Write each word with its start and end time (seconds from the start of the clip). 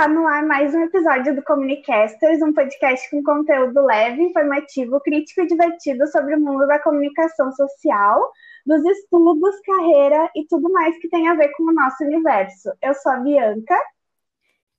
Está 0.00 0.08
no 0.10 0.26
ar 0.26 0.46
mais 0.46 0.74
um 0.74 0.80
episódio 0.80 1.36
do 1.36 1.42
Comunicasters, 1.42 2.40
um 2.40 2.54
podcast 2.54 3.10
com 3.10 3.22
conteúdo 3.22 3.84
leve, 3.84 4.22
informativo, 4.22 4.98
crítico 4.98 5.42
e 5.42 5.46
divertido 5.46 6.06
sobre 6.06 6.36
o 6.36 6.40
mundo 6.40 6.66
da 6.66 6.78
comunicação 6.78 7.52
social, 7.52 8.32
dos 8.64 8.82
estudos, 8.82 9.60
carreira 9.60 10.30
e 10.34 10.46
tudo 10.46 10.72
mais 10.72 10.98
que 11.00 11.08
tem 11.10 11.28
a 11.28 11.34
ver 11.34 11.50
com 11.50 11.64
o 11.64 11.74
nosso 11.74 12.02
universo. 12.02 12.72
Eu 12.80 12.94
sou 12.94 13.12
a 13.12 13.16
Bianca. 13.16 13.78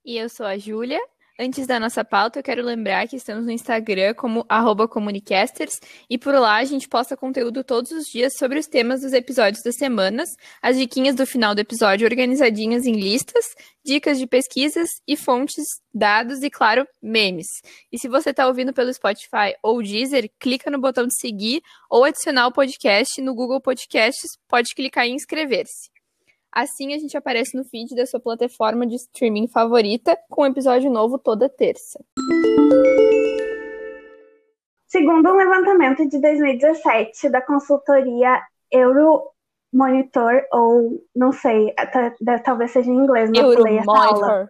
E 0.04 0.18
eu 0.18 0.28
sou 0.28 0.44
a 0.44 0.58
Júlia. 0.58 1.00
Antes 1.38 1.66
da 1.66 1.80
nossa 1.80 2.04
pauta, 2.04 2.38
eu 2.38 2.42
quero 2.42 2.62
lembrar 2.62 3.08
que 3.08 3.16
estamos 3.16 3.46
no 3.46 3.50
Instagram 3.50 4.12
como 4.14 4.46
comunicasters 4.88 5.80
e 6.08 6.18
por 6.18 6.34
lá 6.34 6.56
a 6.56 6.64
gente 6.64 6.86
posta 6.86 7.16
conteúdo 7.16 7.64
todos 7.64 7.90
os 7.90 8.04
dias 8.04 8.34
sobre 8.38 8.58
os 8.58 8.66
temas 8.66 9.00
dos 9.00 9.14
episódios 9.14 9.62
das 9.64 9.76
semanas, 9.76 10.28
as 10.60 10.76
diquinhas 10.76 11.16
do 11.16 11.26
final 11.26 11.54
do 11.54 11.60
episódio 11.60 12.06
organizadinhas 12.06 12.84
em 12.84 12.92
listas, 12.92 13.46
dicas 13.82 14.18
de 14.18 14.26
pesquisas 14.26 14.88
e 15.08 15.16
fontes, 15.16 15.64
dados 15.92 16.42
e, 16.42 16.50
claro, 16.50 16.86
memes. 17.02 17.46
E 17.90 17.98
se 17.98 18.08
você 18.08 18.30
está 18.30 18.46
ouvindo 18.46 18.74
pelo 18.74 18.92
Spotify 18.92 19.54
ou 19.62 19.82
Deezer, 19.82 20.30
clica 20.38 20.70
no 20.70 20.80
botão 20.80 21.06
de 21.06 21.18
seguir 21.18 21.62
ou 21.90 22.04
adicionar 22.04 22.46
o 22.46 22.52
podcast 22.52 23.20
no 23.22 23.34
Google 23.34 23.60
Podcasts, 23.60 24.32
pode 24.46 24.74
clicar 24.74 25.06
em 25.06 25.14
inscrever-se. 25.14 25.90
Assim 26.52 26.92
a 26.92 26.98
gente 26.98 27.16
aparece 27.16 27.56
no 27.56 27.64
feed 27.64 27.94
da 27.94 28.04
sua 28.04 28.20
plataforma 28.20 28.86
de 28.86 28.96
streaming 28.96 29.48
favorita, 29.48 30.18
com 30.28 30.42
um 30.42 30.46
episódio 30.46 30.90
novo 30.90 31.18
toda 31.18 31.48
terça. 31.48 31.98
Segundo 34.86 35.30
um 35.30 35.36
levantamento 35.36 36.06
de 36.06 36.20
2017 36.20 37.30
da 37.30 37.40
consultoria 37.40 38.38
Euromonitor, 38.70 40.42
ou 40.52 41.02
não 41.16 41.32
sei, 41.32 41.74
talvez 42.44 42.72
seja 42.72 42.90
em 42.90 42.96
inglês, 42.96 43.30
não 43.30 43.50
Euromonitor. 43.50 44.48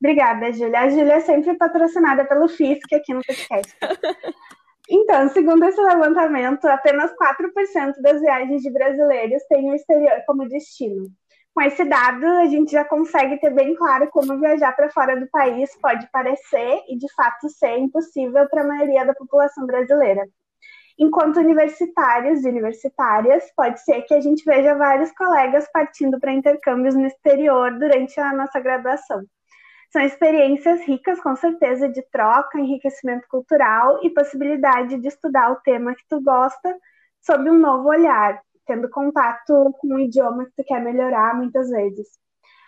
Obrigada, 0.00 0.52
Júlia. 0.52 0.80
A 0.80 0.88
Júlia 0.88 1.14
é 1.14 1.20
sempre 1.20 1.54
patrocinada 1.54 2.24
pelo 2.24 2.48
FISC 2.48 2.92
aqui 2.92 3.14
no 3.14 3.22
podcast. 3.24 3.76
Então, 4.90 5.28
segundo 5.28 5.62
esse 5.66 5.78
levantamento, 5.78 6.64
apenas 6.64 7.12
4% 7.12 8.00
das 8.00 8.22
viagens 8.22 8.62
de 8.62 8.70
brasileiros 8.70 9.42
têm 9.46 9.70
o 9.70 9.74
exterior 9.74 10.22
como 10.26 10.48
destino. 10.48 11.12
Com 11.58 11.62
esse 11.62 11.84
dado, 11.84 12.24
a 12.24 12.46
gente 12.46 12.70
já 12.70 12.84
consegue 12.84 13.36
ter 13.40 13.50
bem 13.50 13.74
claro 13.74 14.08
como 14.12 14.38
viajar 14.38 14.70
para 14.76 14.92
fora 14.92 15.18
do 15.18 15.26
país 15.26 15.68
pode 15.82 16.08
parecer 16.12 16.84
e 16.88 16.96
de 16.96 17.12
fato 17.14 17.48
ser 17.48 17.78
impossível 17.78 18.48
para 18.48 18.62
a 18.62 18.64
maioria 18.64 19.04
da 19.04 19.12
população 19.12 19.66
brasileira. 19.66 20.24
Enquanto 20.96 21.40
universitários 21.40 22.44
e 22.44 22.48
universitárias, 22.48 23.42
pode 23.56 23.82
ser 23.82 24.02
que 24.02 24.14
a 24.14 24.20
gente 24.20 24.44
veja 24.44 24.76
vários 24.76 25.10
colegas 25.10 25.68
partindo 25.72 26.20
para 26.20 26.30
intercâmbios 26.30 26.94
no 26.94 27.06
exterior 27.06 27.76
durante 27.76 28.20
a 28.20 28.32
nossa 28.32 28.60
graduação. 28.60 29.24
São 29.90 30.02
experiências 30.02 30.80
ricas, 30.82 31.20
com 31.20 31.34
certeza, 31.34 31.88
de 31.88 32.08
troca, 32.12 32.60
enriquecimento 32.60 33.26
cultural 33.28 33.98
e 34.04 34.10
possibilidade 34.10 34.96
de 34.96 35.08
estudar 35.08 35.50
o 35.50 35.60
tema 35.62 35.92
que 35.96 36.06
tu 36.08 36.22
gosta 36.22 36.72
sob 37.20 37.50
um 37.50 37.58
novo 37.58 37.88
olhar, 37.88 38.40
tendo 38.68 38.88
contato 38.90 39.74
com 39.80 39.94
um 39.94 39.98
idioma 39.98 40.44
que 40.44 40.52
tu 40.56 40.64
quer 40.64 40.80
melhorar 40.80 41.34
muitas 41.34 41.70
vezes. 41.70 42.06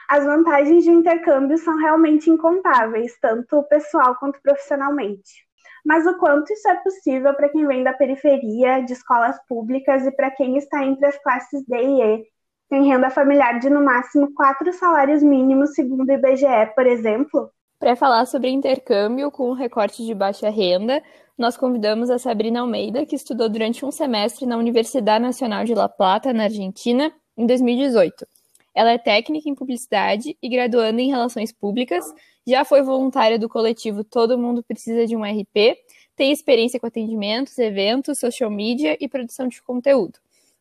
As 0.09 0.25
vantagens 0.25 0.83
de 0.83 0.91
intercâmbio 0.91 1.57
são 1.59 1.77
realmente 1.77 2.29
incontáveis, 2.29 3.17
tanto 3.21 3.63
pessoal 3.65 4.17
quanto 4.17 4.41
profissionalmente. 4.43 5.47
Mas 5.85 6.07
o 6.07 6.19
quanto 6.19 6.53
isso 6.53 6.69
é 6.69 6.75
possível 6.77 7.33
para 7.35 7.49
quem 7.49 7.67
vem 7.67 7.85
da 7.85 7.93
periferia, 7.93 8.83
de 8.83 8.93
escolas 8.93 9.39
públicas 9.47 10.05
e 10.05 10.11
para 10.11 10.31
quem 10.31 10.57
está 10.57 10.85
entre 10.85 11.07
as 11.07 11.23
classes 11.23 11.65
D 11.67 11.77
e 11.77 12.03
E, 12.03 12.25
tem 12.69 12.89
renda 12.89 13.11
familiar 13.11 13.59
de 13.59 13.69
no 13.71 13.85
máximo 13.85 14.33
quatro 14.35 14.73
salários 14.73 15.23
mínimos, 15.23 15.75
segundo 15.75 16.09
o 16.09 16.13
IBGE, 16.13 16.73
por 16.75 16.87
exemplo? 16.87 17.51
Para 17.81 17.97
falar 17.97 18.27
sobre 18.27 18.51
intercâmbio 18.51 19.31
com 19.31 19.55
recorte 19.55 20.05
de 20.05 20.15
baixa 20.15 20.51
renda, 20.51 21.03
nós 21.37 21.57
convidamos 21.57 22.11
a 22.11 22.19
Sabrina 22.19 22.61
Almeida, 22.61 23.07
que 23.07 23.17
estudou 23.17 23.49
durante 23.49 23.87
um 23.87 23.91
semestre 23.91 24.45
na 24.45 24.59
Universidade 24.59 25.25
Nacional 25.25 25.65
de 25.65 25.75
La 25.75 25.89
Plata, 25.89 26.31
na 26.31 26.45
Argentina, 26.45 27.11
em 27.39 27.47
2018. 27.47 28.27
Ela 28.75 28.93
é 28.93 28.99
técnica 28.99 29.49
em 29.49 29.55
publicidade 29.55 30.37
e 30.43 30.49
graduanda 30.51 31.01
em 31.01 31.09
relações 31.09 31.53
públicas, 31.53 32.05
já 32.47 32.67
foi 32.67 32.83
voluntária 32.83 33.39
do 33.39 33.49
coletivo 33.49 34.05
Todo 34.05 34.37
Mundo 34.37 34.63
Precisa 34.63 35.07
de 35.07 35.17
um 35.17 35.23
RP, 35.23 35.79
tem 36.15 36.31
experiência 36.31 36.79
com 36.79 36.87
atendimentos, 36.87 37.57
eventos, 37.57 38.19
social 38.19 38.51
media 38.51 38.95
e 39.01 39.09
produção 39.09 39.49
de 39.49 39.63
conteúdo. 39.63 40.19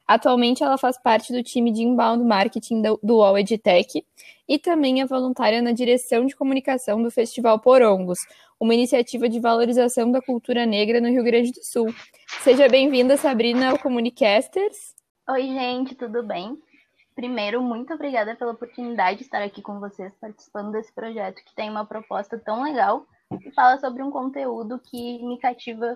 Atualmente, 0.09 0.63
ela 0.63 0.75
faz 0.75 0.97
parte 0.97 1.31
do 1.31 1.43
time 1.43 1.71
de 1.71 1.83
inbound 1.83 2.23
marketing 2.23 2.81
do 2.81 3.17
UOL 3.17 3.37
EdTech 3.37 4.03
e 4.47 4.57
também 4.57 5.01
é 5.01 5.05
voluntária 5.05 5.61
na 5.61 5.71
direção 5.71 6.25
de 6.25 6.35
comunicação 6.35 6.99
do 6.99 7.11
Festival 7.11 7.59
Porongos, 7.59 8.17
uma 8.59 8.73
iniciativa 8.73 9.29
de 9.29 9.39
valorização 9.39 10.11
da 10.11 10.19
cultura 10.19 10.65
negra 10.65 10.99
no 10.99 11.09
Rio 11.09 11.23
Grande 11.23 11.51
do 11.51 11.63
Sul. 11.63 11.93
Seja 12.41 12.67
bem-vinda, 12.67 13.17
Sabrina, 13.17 13.69
ao 13.69 13.77
Comunicasters. 13.77 14.95
Oi, 15.29 15.43
gente, 15.43 15.93
tudo 15.93 16.23
bem? 16.23 16.57
Primeiro, 17.13 17.61
muito 17.61 17.93
obrigada 17.93 18.35
pela 18.35 18.53
oportunidade 18.53 19.19
de 19.19 19.25
estar 19.25 19.43
aqui 19.43 19.61
com 19.61 19.79
vocês 19.79 20.11
participando 20.19 20.71
desse 20.71 20.91
projeto 20.91 21.45
que 21.45 21.53
tem 21.53 21.69
uma 21.69 21.85
proposta 21.85 22.35
tão 22.43 22.63
legal 22.63 23.05
e 23.45 23.51
fala 23.51 23.77
sobre 23.77 24.01
um 24.01 24.09
conteúdo 24.09 24.79
que 24.79 25.23
me 25.23 25.37
cativa 25.37 25.95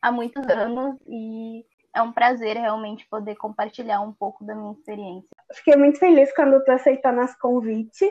há 0.00 0.12
muitos 0.12 0.46
anos 0.48 0.96
e 1.08 1.64
é 1.94 2.02
um 2.02 2.12
prazer 2.12 2.56
realmente 2.56 3.06
poder 3.08 3.36
compartilhar 3.36 4.00
um 4.00 4.12
pouco 4.12 4.44
da 4.44 4.54
minha 4.54 4.72
experiência. 4.72 5.28
Fiquei 5.52 5.76
muito 5.76 5.98
feliz 5.98 6.34
quando 6.34 6.62
tu 6.64 6.70
aceitou 6.70 7.12
nosso 7.12 7.38
convite. 7.38 8.10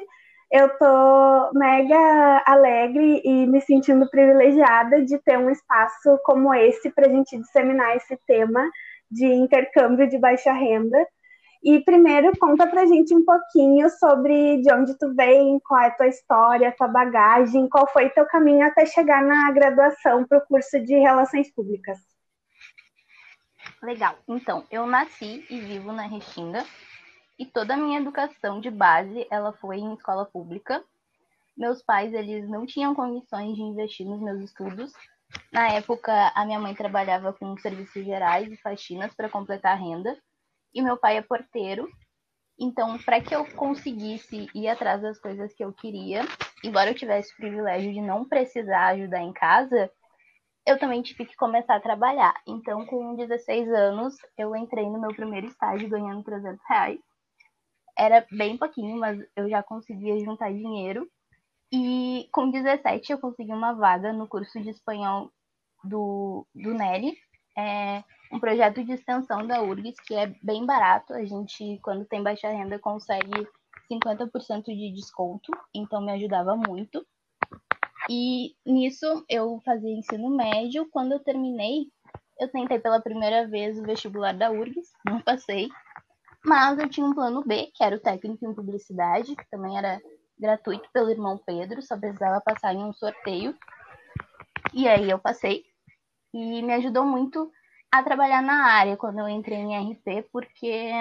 Eu 0.51 0.69
tô 0.77 1.51
mega 1.53 2.43
alegre 2.45 3.21
e 3.23 3.47
me 3.47 3.61
sentindo 3.61 4.09
privilegiada 4.09 5.01
de 5.03 5.17
ter 5.19 5.37
um 5.37 5.49
espaço 5.49 6.19
como 6.25 6.53
esse 6.53 6.91
para 6.91 7.07
a 7.07 7.09
gente 7.09 7.37
disseminar 7.37 7.95
esse 7.95 8.17
tema 8.27 8.69
de 9.09 9.25
intercâmbio 9.25 10.07
de 10.09 10.17
baixa 10.19 10.51
renda. 10.51 10.97
E 11.63 11.79
primeiro 11.81 12.31
conta 12.39 12.67
pra 12.67 12.85
gente 12.85 13.15
um 13.15 13.23
pouquinho 13.23 13.89
sobre 13.91 14.61
de 14.61 14.73
onde 14.73 14.97
tu 14.97 15.13
vem, 15.13 15.59
qual 15.59 15.79
é 15.79 15.87
a 15.87 15.91
tua 15.91 16.07
história, 16.07 16.69
a 16.69 16.71
tua 16.71 16.87
bagagem, 16.87 17.69
qual 17.69 17.87
foi 17.87 18.09
teu 18.09 18.25
caminho 18.25 18.65
até 18.65 18.85
chegar 18.85 19.23
na 19.23 19.51
graduação 19.51 20.25
para 20.25 20.39
o 20.39 20.45
curso 20.47 20.79
de 20.83 20.95
Relações 20.95 21.53
Públicas. 21.53 22.10
Legal. 23.81 24.15
Então, 24.27 24.65
eu 24.69 24.85
nasci 24.85 25.45
e 25.49 25.59
vivo 25.59 25.91
na 25.91 26.03
Restinga 26.03 26.65
e 27.37 27.45
toda 27.45 27.73
a 27.73 27.77
minha 27.77 27.99
educação 27.99 28.59
de 28.59 28.69
base, 28.69 29.25
ela 29.31 29.51
foi 29.53 29.77
em 29.77 29.93
escola 29.95 30.25
pública. 30.25 30.83
Meus 31.57 31.81
pais, 31.81 32.13
eles 32.13 32.47
não 32.47 32.67
tinham 32.67 32.93
condições 32.93 33.55
de 33.55 33.61
investir 33.61 34.05
nos 34.05 34.21
meus 34.21 34.43
estudos. 34.43 34.93
Na 35.51 35.69
época, 35.69 36.31
a 36.35 36.45
minha 36.45 36.59
mãe 36.59 36.75
trabalhava 36.75 37.33
com 37.33 37.57
serviços 37.57 38.05
gerais 38.05 38.51
e 38.51 38.57
faxinas 38.57 39.13
para 39.15 39.29
completar 39.29 39.73
a 39.73 39.79
renda, 39.79 40.15
e 40.73 40.81
meu 40.81 40.97
pai 40.97 41.17
é 41.17 41.21
porteiro. 41.21 41.89
Então, 42.59 42.97
para 42.99 43.19
que 43.19 43.33
eu 43.33 43.43
conseguisse 43.55 44.47
ir 44.53 44.67
atrás 44.67 45.01
das 45.01 45.19
coisas 45.19 45.51
que 45.53 45.63
eu 45.63 45.73
queria, 45.73 46.21
embora 46.63 46.91
eu 46.91 46.95
tivesse 46.95 47.33
o 47.33 47.37
privilégio 47.37 47.91
de 47.91 48.01
não 48.01 48.23
precisar 48.23 48.89
ajudar 48.89 49.21
em 49.21 49.33
casa, 49.33 49.89
eu 50.65 50.77
também 50.77 51.01
tive 51.01 51.25
que 51.25 51.35
começar 51.35 51.75
a 51.75 51.81
trabalhar. 51.81 52.33
Então, 52.47 52.85
com 52.85 53.15
16 53.15 53.69
anos, 53.69 54.15
eu 54.37 54.55
entrei 54.55 54.89
no 54.89 54.99
meu 54.99 55.13
primeiro 55.13 55.47
estágio 55.47 55.89
ganhando 55.89 56.23
300 56.23 56.59
reais. 56.67 56.99
Era 57.97 58.25
bem 58.31 58.57
pouquinho, 58.57 58.97
mas 58.97 59.19
eu 59.35 59.49
já 59.49 59.63
conseguia 59.63 60.17
juntar 60.19 60.51
dinheiro. 60.51 61.07
E 61.71 62.27
com 62.31 62.49
17 62.49 63.11
eu 63.11 63.19
consegui 63.19 63.51
uma 63.51 63.73
vaga 63.73 64.13
no 64.13 64.27
curso 64.27 64.59
de 64.61 64.69
espanhol 64.69 65.31
do, 65.83 66.45
do 66.53 66.73
Nelly. 66.73 67.17
É 67.57 68.03
um 68.31 68.39
projeto 68.39 68.83
de 68.83 68.93
extensão 68.93 69.45
da 69.45 69.61
URGS 69.61 69.99
que 70.05 70.13
é 70.13 70.27
bem 70.41 70.65
barato. 70.65 71.13
A 71.13 71.25
gente, 71.25 71.79
quando 71.81 72.05
tem 72.05 72.21
baixa 72.21 72.49
renda, 72.49 72.79
consegue 72.79 73.47
50% 73.91 74.63
de 74.65 74.93
desconto. 74.93 75.51
Então 75.73 76.01
me 76.01 76.11
ajudava 76.11 76.55
muito. 76.55 77.05
E 78.09 78.55
nisso 78.65 79.23
eu 79.29 79.59
fazia 79.63 79.91
ensino 79.91 80.29
médio. 80.29 80.87
Quando 80.91 81.13
eu 81.13 81.19
terminei, 81.19 81.87
eu 82.39 82.49
tentei 82.49 82.79
pela 82.79 83.01
primeira 83.01 83.47
vez 83.47 83.77
o 83.77 83.83
vestibular 83.83 84.33
da 84.33 84.51
URGS, 84.51 84.91
não 85.05 85.21
passei. 85.21 85.69
Mas 86.43 86.79
eu 86.79 86.89
tinha 86.89 87.05
um 87.05 87.13
plano 87.13 87.43
B, 87.45 87.71
que 87.73 87.83
era 87.83 87.95
o 87.95 87.99
técnico 87.99 88.45
em 88.45 88.53
publicidade, 88.53 89.35
que 89.35 89.49
também 89.49 89.77
era 89.77 90.01
gratuito 90.39 90.89
pelo 90.91 91.11
irmão 91.11 91.39
Pedro, 91.45 91.83
só 91.83 91.95
precisava 91.95 92.41
passar 92.41 92.73
em 92.73 92.83
um 92.83 92.91
sorteio. 92.91 93.55
E 94.73 94.87
aí 94.87 95.09
eu 95.09 95.19
passei. 95.19 95.63
E 96.33 96.61
me 96.63 96.73
ajudou 96.73 97.05
muito 97.05 97.51
a 97.91 98.01
trabalhar 98.01 98.41
na 98.41 98.65
área 98.71 98.97
quando 98.97 99.19
eu 99.19 99.29
entrei 99.29 99.59
em 99.59 99.91
RP, 99.91 100.27
porque 100.31 100.91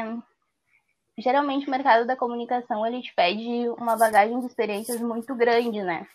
geralmente 1.16 1.66
o 1.66 1.70
mercado 1.70 2.06
da 2.06 2.16
comunicação 2.16 2.84
ele 2.86 3.00
te 3.00 3.14
pede 3.14 3.68
uma 3.78 3.96
bagagem 3.96 4.40
de 4.40 4.46
experiências 4.46 5.00
muito 5.00 5.34
grande, 5.34 5.82
né? 5.82 6.06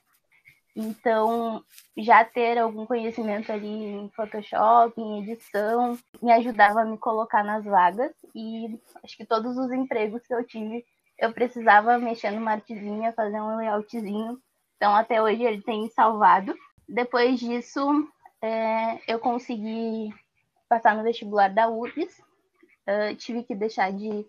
Então, 0.75 1.63
já 1.98 2.25
ter 2.25 2.57
algum 2.57 2.86
conhecimento 2.86 3.50
ali 3.51 3.68
em 3.68 4.10
Photoshop, 4.10 5.00
em 5.00 5.24
edição, 5.24 5.98
me 6.22 6.31
ajudava 6.33 6.81
a 6.81 6.86
me 6.86 6.98
colocar 6.98 7.44
nas 7.44 7.63
vagas. 7.63 8.12
E 8.36 8.77
acho 9.04 9.16
que 9.16 9.25
todos 9.25 9.57
os 9.57 9.72
empregos 9.72 10.27
que 10.27 10.33
eu 10.33 10.45
tive, 10.45 10.86
eu 11.18 11.31
precisava 11.31 11.98
mexer 11.98 12.31
numa 12.31 12.51
artezinha, 12.51 13.13
fazer 13.13 13.39
um 13.39 13.56
layoutzinho. 13.56 14.38
Então, 14.75 14.94
até 14.94 15.22
hoje 15.22 15.44
ele 15.44 15.62
tem 15.62 15.89
salvado. 15.92 16.54
Depois 16.89 17.39
disso, 17.39 17.81
é, 18.42 19.00
eu 19.07 19.18
consegui 19.18 20.13
passar 20.68 20.95
no 20.95 21.04
vestibular 21.04 21.48
da 21.48 21.69
URGS. 21.69 22.19
Uh, 22.88 23.16
tive 23.16 23.44
que 23.44 23.56
deixar 23.56 23.92
de 23.92 24.25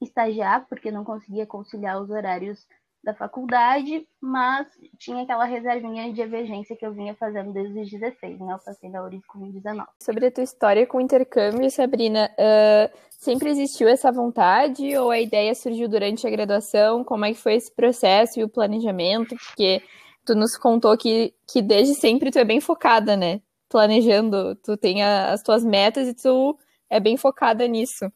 estagiar, 0.00 0.66
porque 0.68 0.90
não 0.90 1.04
conseguia 1.04 1.46
conciliar 1.46 2.00
os 2.00 2.10
horários 2.10 2.66
da 3.06 3.14
faculdade, 3.14 4.04
mas 4.20 4.66
tinha 4.98 5.22
aquela 5.22 5.44
reservinha 5.44 6.12
de 6.12 6.20
emergência 6.20 6.76
que 6.76 6.84
eu 6.84 6.92
vinha 6.92 7.14
fazendo 7.14 7.52
desde 7.52 7.80
os 7.80 7.88
16, 7.88 8.40
né? 8.40 8.52
Eu 8.52 8.58
passei 8.58 8.90
na 8.90 9.04
URGS 9.04 9.24
com 9.28 9.48
19. 9.48 9.88
Sobre 10.02 10.26
a 10.26 10.30
tua 10.30 10.42
história 10.42 10.84
com 10.84 10.98
o 10.98 11.00
intercâmbio, 11.00 11.70
Sabrina, 11.70 12.28
uh, 12.32 12.98
sempre 13.10 13.50
existiu 13.50 13.88
essa 13.88 14.10
vontade 14.10 14.96
ou 14.98 15.12
a 15.12 15.20
ideia 15.20 15.54
surgiu 15.54 15.88
durante 15.88 16.26
a 16.26 16.30
graduação? 16.30 17.04
Como 17.04 17.24
é 17.24 17.32
que 17.32 17.38
foi 17.38 17.54
esse 17.54 17.72
processo 17.72 18.40
e 18.40 18.44
o 18.44 18.48
planejamento? 18.48 19.36
Porque 19.36 19.80
tu 20.24 20.34
nos 20.34 20.56
contou 20.56 20.98
que, 20.98 21.32
que 21.48 21.62
desde 21.62 21.94
sempre 21.94 22.32
tu 22.32 22.40
é 22.40 22.44
bem 22.44 22.60
focada, 22.60 23.16
né? 23.16 23.40
Planejando, 23.68 24.56
tu 24.56 24.76
tem 24.76 25.04
a, 25.04 25.32
as 25.32 25.44
tuas 25.44 25.64
metas 25.64 26.08
e 26.08 26.14
tu 26.14 26.58
é 26.90 26.98
bem 26.98 27.16
focada 27.16 27.68
nisso. 27.68 28.10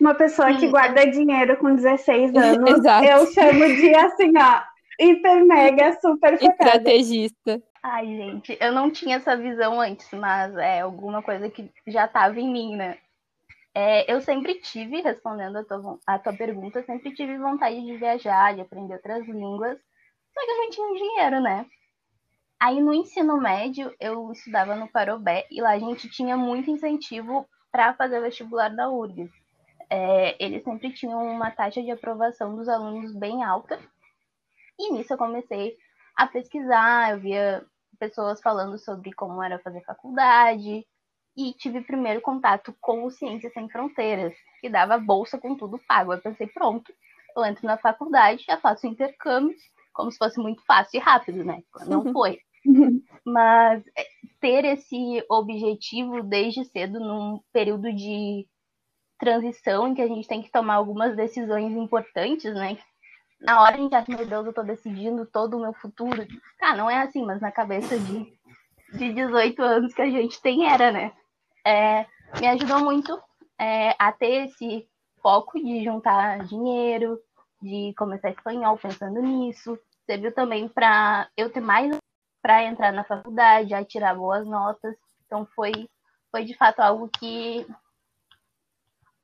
Uma 0.00 0.14
pessoa 0.14 0.54
que 0.56 0.68
guarda 0.68 1.10
dinheiro 1.10 1.56
com 1.56 1.74
16 1.74 2.34
anos, 2.36 2.78
Exato. 2.78 3.04
eu 3.04 3.26
chamo 3.32 3.66
de 3.66 3.94
assim, 3.94 4.32
ó, 4.36 4.62
hiper 4.98 5.44
mega 5.44 5.92
super 6.00 6.38
focada. 6.38 6.64
Estrategista. 6.64 7.62
Ai, 7.82 8.06
gente, 8.06 8.56
eu 8.60 8.72
não 8.72 8.90
tinha 8.90 9.16
essa 9.16 9.36
visão 9.36 9.80
antes, 9.80 10.10
mas 10.12 10.56
é 10.56 10.80
alguma 10.80 11.22
coisa 11.22 11.50
que 11.50 11.70
já 11.86 12.06
estava 12.06 12.40
em 12.40 12.50
mim, 12.50 12.76
né? 12.76 12.98
É, 13.74 14.10
eu 14.10 14.20
sempre 14.20 14.54
tive, 14.60 15.00
respondendo 15.00 15.56
a 15.56 15.64
tua, 15.64 15.98
a 16.06 16.18
tua 16.18 16.32
pergunta, 16.32 16.82
sempre 16.84 17.12
tive 17.12 17.36
vontade 17.36 17.84
de 17.84 17.96
viajar, 17.96 18.54
de 18.54 18.60
aprender 18.60 18.94
outras 18.94 19.26
línguas, 19.26 19.78
só 20.32 20.44
que 20.44 20.50
eu 20.50 20.56
não 20.56 20.70
tinha 20.70 20.94
dinheiro, 20.94 21.40
né? 21.40 21.66
Aí 22.58 22.80
no 22.80 22.94
ensino 22.94 23.38
médio, 23.38 23.92
eu 24.00 24.32
estudava 24.32 24.74
no 24.76 24.88
Parobé 24.88 25.44
e 25.50 25.60
lá 25.60 25.72
a 25.72 25.78
gente 25.78 26.08
tinha 26.08 26.36
muito 26.36 26.70
incentivo 26.70 27.46
para 27.70 27.92
fazer 27.94 28.18
o 28.18 28.22
vestibular 28.22 28.68
da 28.68 28.88
URGS 28.88 29.43
é, 29.90 30.36
eles 30.44 30.62
sempre 30.64 30.92
tinham 30.92 31.22
uma 31.24 31.50
taxa 31.50 31.82
de 31.82 31.90
aprovação 31.90 32.54
dos 32.56 32.68
alunos 32.68 33.14
bem 33.14 33.42
alta. 33.42 33.78
E 34.78 34.92
nisso 34.92 35.12
eu 35.12 35.18
comecei 35.18 35.76
a 36.16 36.26
pesquisar, 36.26 37.12
eu 37.12 37.20
via 37.20 37.64
pessoas 37.98 38.40
falando 38.40 38.78
sobre 38.78 39.12
como 39.12 39.42
era 39.42 39.58
fazer 39.58 39.82
faculdade, 39.82 40.86
e 41.36 41.52
tive 41.54 41.80
primeiro 41.80 42.20
contato 42.20 42.74
com 42.80 43.04
o 43.04 43.10
Ciências 43.10 43.52
Sem 43.52 43.68
Fronteiras, 43.68 44.34
que 44.60 44.68
dava 44.68 44.98
bolsa 44.98 45.38
com 45.38 45.56
tudo 45.56 45.80
pago. 45.88 46.12
Eu 46.12 46.20
pensei, 46.20 46.46
pronto, 46.46 46.92
eu 47.36 47.44
entro 47.44 47.66
na 47.66 47.76
faculdade, 47.76 48.44
já 48.46 48.56
faço 48.58 48.86
intercâmbio, 48.86 49.56
como 49.92 50.10
se 50.10 50.18
fosse 50.18 50.40
muito 50.40 50.62
fácil 50.64 50.98
e 50.98 51.02
rápido, 51.02 51.44
né? 51.44 51.62
Não 51.86 52.04
uhum. 52.04 52.12
foi. 52.12 52.38
Mas 53.24 53.84
é, 53.96 54.06
ter 54.40 54.64
esse 54.64 55.24
objetivo 55.28 56.22
desde 56.22 56.64
cedo, 56.66 57.00
num 57.00 57.40
período 57.52 57.92
de 57.92 58.46
transição 59.18 59.88
em 59.88 59.94
que 59.94 60.02
a 60.02 60.08
gente 60.08 60.28
tem 60.28 60.42
que 60.42 60.50
tomar 60.50 60.74
algumas 60.74 61.16
decisões 61.16 61.72
importantes, 61.72 62.52
né? 62.54 62.78
Na 63.40 63.60
hora 63.60 63.76
a 63.76 63.78
gente 63.78 63.94
acha, 63.94 64.10
meu 64.10 64.26
Deus, 64.26 64.46
eu 64.46 64.52
tô 64.52 64.62
decidindo 64.62 65.26
todo 65.26 65.56
o 65.56 65.60
meu 65.60 65.72
futuro. 65.74 66.26
Ah, 66.60 66.76
não 66.76 66.90
é 66.90 67.02
assim, 67.02 67.24
mas 67.24 67.40
na 67.40 67.52
cabeça 67.52 67.98
de, 67.98 68.32
de 68.94 69.12
18 69.12 69.62
anos 69.62 69.94
que 69.94 70.02
a 70.02 70.10
gente 70.10 70.40
tem 70.40 70.66
era, 70.66 70.90
né? 70.90 71.12
É, 71.66 72.06
me 72.40 72.48
ajudou 72.48 72.80
muito 72.80 73.20
é, 73.58 73.94
a 73.98 74.12
ter 74.12 74.46
esse 74.46 74.88
foco 75.22 75.58
de 75.58 75.84
juntar 75.84 76.44
dinheiro, 76.44 77.18
de 77.62 77.94
começar 77.96 78.30
espanhol 78.30 78.78
pensando 78.78 79.20
nisso. 79.20 79.78
Serviu 80.06 80.32
também 80.32 80.68
para 80.68 81.28
eu 81.36 81.50
ter 81.50 81.60
mais 81.60 81.96
para 82.42 82.62
entrar 82.64 82.92
na 82.92 83.04
faculdade, 83.04 83.72
a 83.72 83.84
tirar 83.84 84.14
boas 84.14 84.46
notas. 84.46 84.94
Então 85.26 85.46
foi, 85.54 85.88
foi 86.30 86.44
de 86.44 86.54
fato 86.54 86.80
algo 86.80 87.08
que 87.08 87.66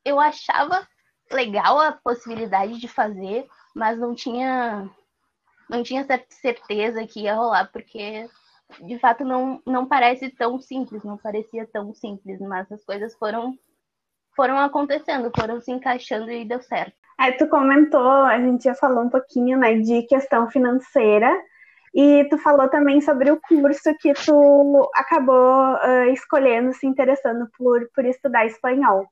eu 0.04 0.18
achava 0.20 0.86
legal 1.30 1.78
a 1.78 1.92
possibilidade 1.92 2.78
de 2.78 2.88
fazer, 2.88 3.46
mas 3.74 3.98
não 3.98 4.14
tinha 4.14 4.88
não 5.68 5.84
tinha 5.84 6.04
certeza 6.28 7.06
que 7.06 7.20
ia 7.20 7.34
rolar, 7.34 7.70
porque 7.72 8.28
de 8.80 8.98
fato 8.98 9.24
não, 9.24 9.62
não 9.64 9.86
parece 9.86 10.28
tão 10.30 10.58
simples, 10.60 11.04
não 11.04 11.16
parecia 11.16 11.66
tão 11.72 11.94
simples, 11.94 12.40
mas 12.40 12.70
as 12.72 12.84
coisas 12.84 13.14
foram 13.14 13.54
foram 14.34 14.58
acontecendo, 14.58 15.30
foram 15.38 15.60
se 15.60 15.70
encaixando 15.70 16.30
e 16.30 16.44
deu 16.44 16.62
certo. 16.62 16.94
Aí 17.18 17.32
tu 17.32 17.46
comentou, 17.48 18.00
a 18.00 18.38
gente 18.38 18.64
já 18.64 18.74
falou 18.74 19.04
um 19.04 19.10
pouquinho, 19.10 19.58
né, 19.58 19.74
de 19.74 20.02
questão 20.04 20.48
financeira, 20.50 21.30
e 21.94 22.26
tu 22.30 22.38
falou 22.38 22.68
também 22.68 23.00
sobre 23.00 23.30
o 23.30 23.40
curso 23.40 23.94
que 24.00 24.12
tu 24.14 24.90
acabou 24.94 25.74
uh, 25.74 26.10
escolhendo, 26.12 26.72
se 26.72 26.86
interessando 26.86 27.48
por, 27.58 27.86
por 27.94 28.04
estudar 28.04 28.46
espanhol. 28.46 29.06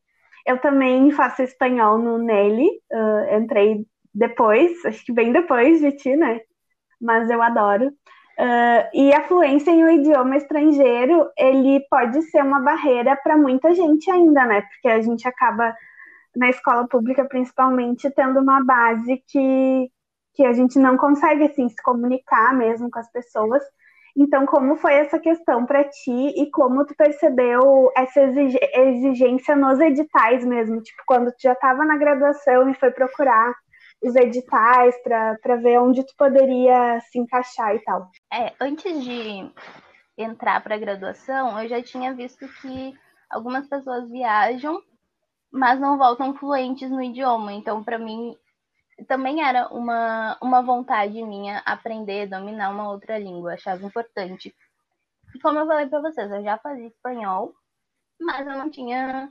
Eu 0.49 0.57
também 0.59 1.11
faço 1.11 1.43
espanhol 1.43 1.99
no 1.99 2.17
Nelly, 2.17 2.71
uh, 2.91 3.37
entrei 3.37 3.85
depois, 4.15 4.83
acho 4.87 5.05
que 5.05 5.13
bem 5.13 5.31
depois 5.31 5.79
de 5.79 5.93
ti, 5.93 6.17
né? 6.17 6.41
Mas 6.99 7.29
eu 7.29 7.43
adoro. 7.43 7.89
Uh, 7.89 8.89
e 8.95 9.13
a 9.13 9.29
fluência 9.29 9.71
em 9.71 9.85
um 9.85 9.91
idioma 9.91 10.39
estrangeiro, 10.39 11.29
ele 11.37 11.85
pode 11.91 12.23
ser 12.31 12.43
uma 12.43 12.61
barreira 12.61 13.15
para 13.23 13.37
muita 13.37 13.75
gente 13.75 14.11
ainda, 14.11 14.47
né? 14.47 14.63
Porque 14.63 14.89
a 14.89 15.03
gente 15.03 15.29
acaba, 15.29 15.77
na 16.35 16.49
escola 16.49 16.89
pública 16.89 17.27
principalmente, 17.27 18.11
tendo 18.11 18.41
uma 18.41 18.65
base 18.65 19.23
que, 19.29 19.91
que 20.35 20.47
a 20.47 20.55
gente 20.55 20.79
não 20.79 20.97
consegue, 20.97 21.45
assim, 21.45 21.69
se 21.69 21.83
comunicar 21.83 22.55
mesmo 22.57 22.91
com 22.91 22.99
as 22.99 23.13
pessoas. 23.13 23.63
Então, 24.17 24.47
como 24.47 24.77
foi 24.77 24.95
essa 24.95 25.19
questão 25.19 25.65
para 25.65 25.85
ti 25.85 26.33
e 26.37 26.51
como 26.51 26.85
tu 26.85 26.95
percebeu 26.97 27.91
essa 27.97 28.21
exigência 28.21 29.55
nos 29.55 29.79
editais 29.79 30.45
mesmo? 30.45 30.83
Tipo, 30.83 31.03
quando 31.07 31.31
tu 31.31 31.43
já 31.43 31.53
estava 31.53 31.85
na 31.85 31.97
graduação 31.97 32.69
e 32.69 32.75
foi 32.75 32.91
procurar 32.91 33.55
os 34.03 34.15
editais 34.15 34.95
para 35.03 35.57
ver 35.57 35.79
onde 35.81 36.05
tu 36.05 36.15
poderia 36.17 37.01
se 37.11 37.19
encaixar 37.19 37.75
e 37.75 37.81
tal. 37.81 38.11
É, 38.33 38.53
antes 38.61 39.03
de 39.03 39.51
entrar 40.17 40.63
para 40.63 40.75
a 40.75 40.79
graduação, 40.79 41.61
eu 41.61 41.69
já 41.69 41.83
tinha 41.83 42.15
visto 42.15 42.47
que 42.61 42.95
algumas 43.31 43.69
pessoas 43.69 44.09
viajam, 44.11 44.81
mas 45.51 45.81
não 45.81 45.99
voltam 45.99 46.35
fluentes 46.35 46.91
no 46.91 47.03
idioma. 47.03 47.53
Então, 47.53 47.83
para 47.83 47.99
mim, 47.99 48.37
também 49.05 49.43
era 49.43 49.69
uma, 49.69 50.37
uma 50.43 50.63
vontade 50.63 51.23
minha 51.23 51.59
aprender, 51.65 52.27
dominar 52.27 52.71
uma 52.71 52.91
outra 52.91 53.19
língua, 53.19 53.55
achava 53.55 53.85
importante. 53.85 54.55
E 55.35 55.39
como 55.41 55.59
eu 55.59 55.67
falei 55.67 55.87
para 55.87 56.01
vocês, 56.01 56.31
eu 56.31 56.43
já 56.43 56.59
fazia 56.59 56.87
espanhol, 56.87 57.55
mas 58.21 58.47
eu 58.47 58.57
não 58.57 58.71
tinha 58.71 59.31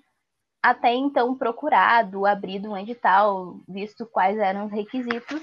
até 0.62 0.94
então 0.94 1.36
procurado, 1.36 2.26
abrido 2.26 2.72
um 2.72 2.78
edital, 2.78 3.60
visto 3.68 4.06
quais 4.06 4.38
eram 4.38 4.66
os 4.66 4.72
requisitos. 4.72 5.42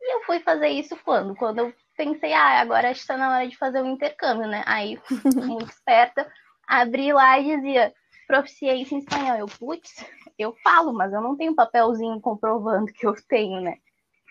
E 0.00 0.14
eu 0.16 0.22
fui 0.24 0.40
fazer 0.40 0.68
isso 0.68 0.96
quando? 1.04 1.36
Quando 1.36 1.58
eu 1.58 1.74
pensei, 1.96 2.32
ah, 2.32 2.60
agora 2.60 2.90
está 2.90 3.16
na 3.16 3.30
hora 3.34 3.48
de 3.48 3.56
fazer 3.56 3.82
um 3.82 3.92
intercâmbio, 3.92 4.48
né? 4.48 4.62
Aí, 4.66 4.98
muito 5.36 5.70
esperta, 5.70 6.30
abri 6.66 7.12
lá 7.12 7.38
e 7.38 7.56
dizia 7.56 7.92
proficiência 8.30 8.94
em 8.94 8.98
espanhol. 8.98 9.36
Eu, 9.36 9.46
putz, 9.46 10.06
eu 10.38 10.54
falo, 10.62 10.92
mas 10.92 11.12
eu 11.12 11.20
não 11.20 11.36
tenho 11.36 11.54
papelzinho 11.54 12.20
comprovando 12.20 12.86
que 12.92 13.04
eu 13.04 13.14
tenho, 13.28 13.60
né? 13.60 13.76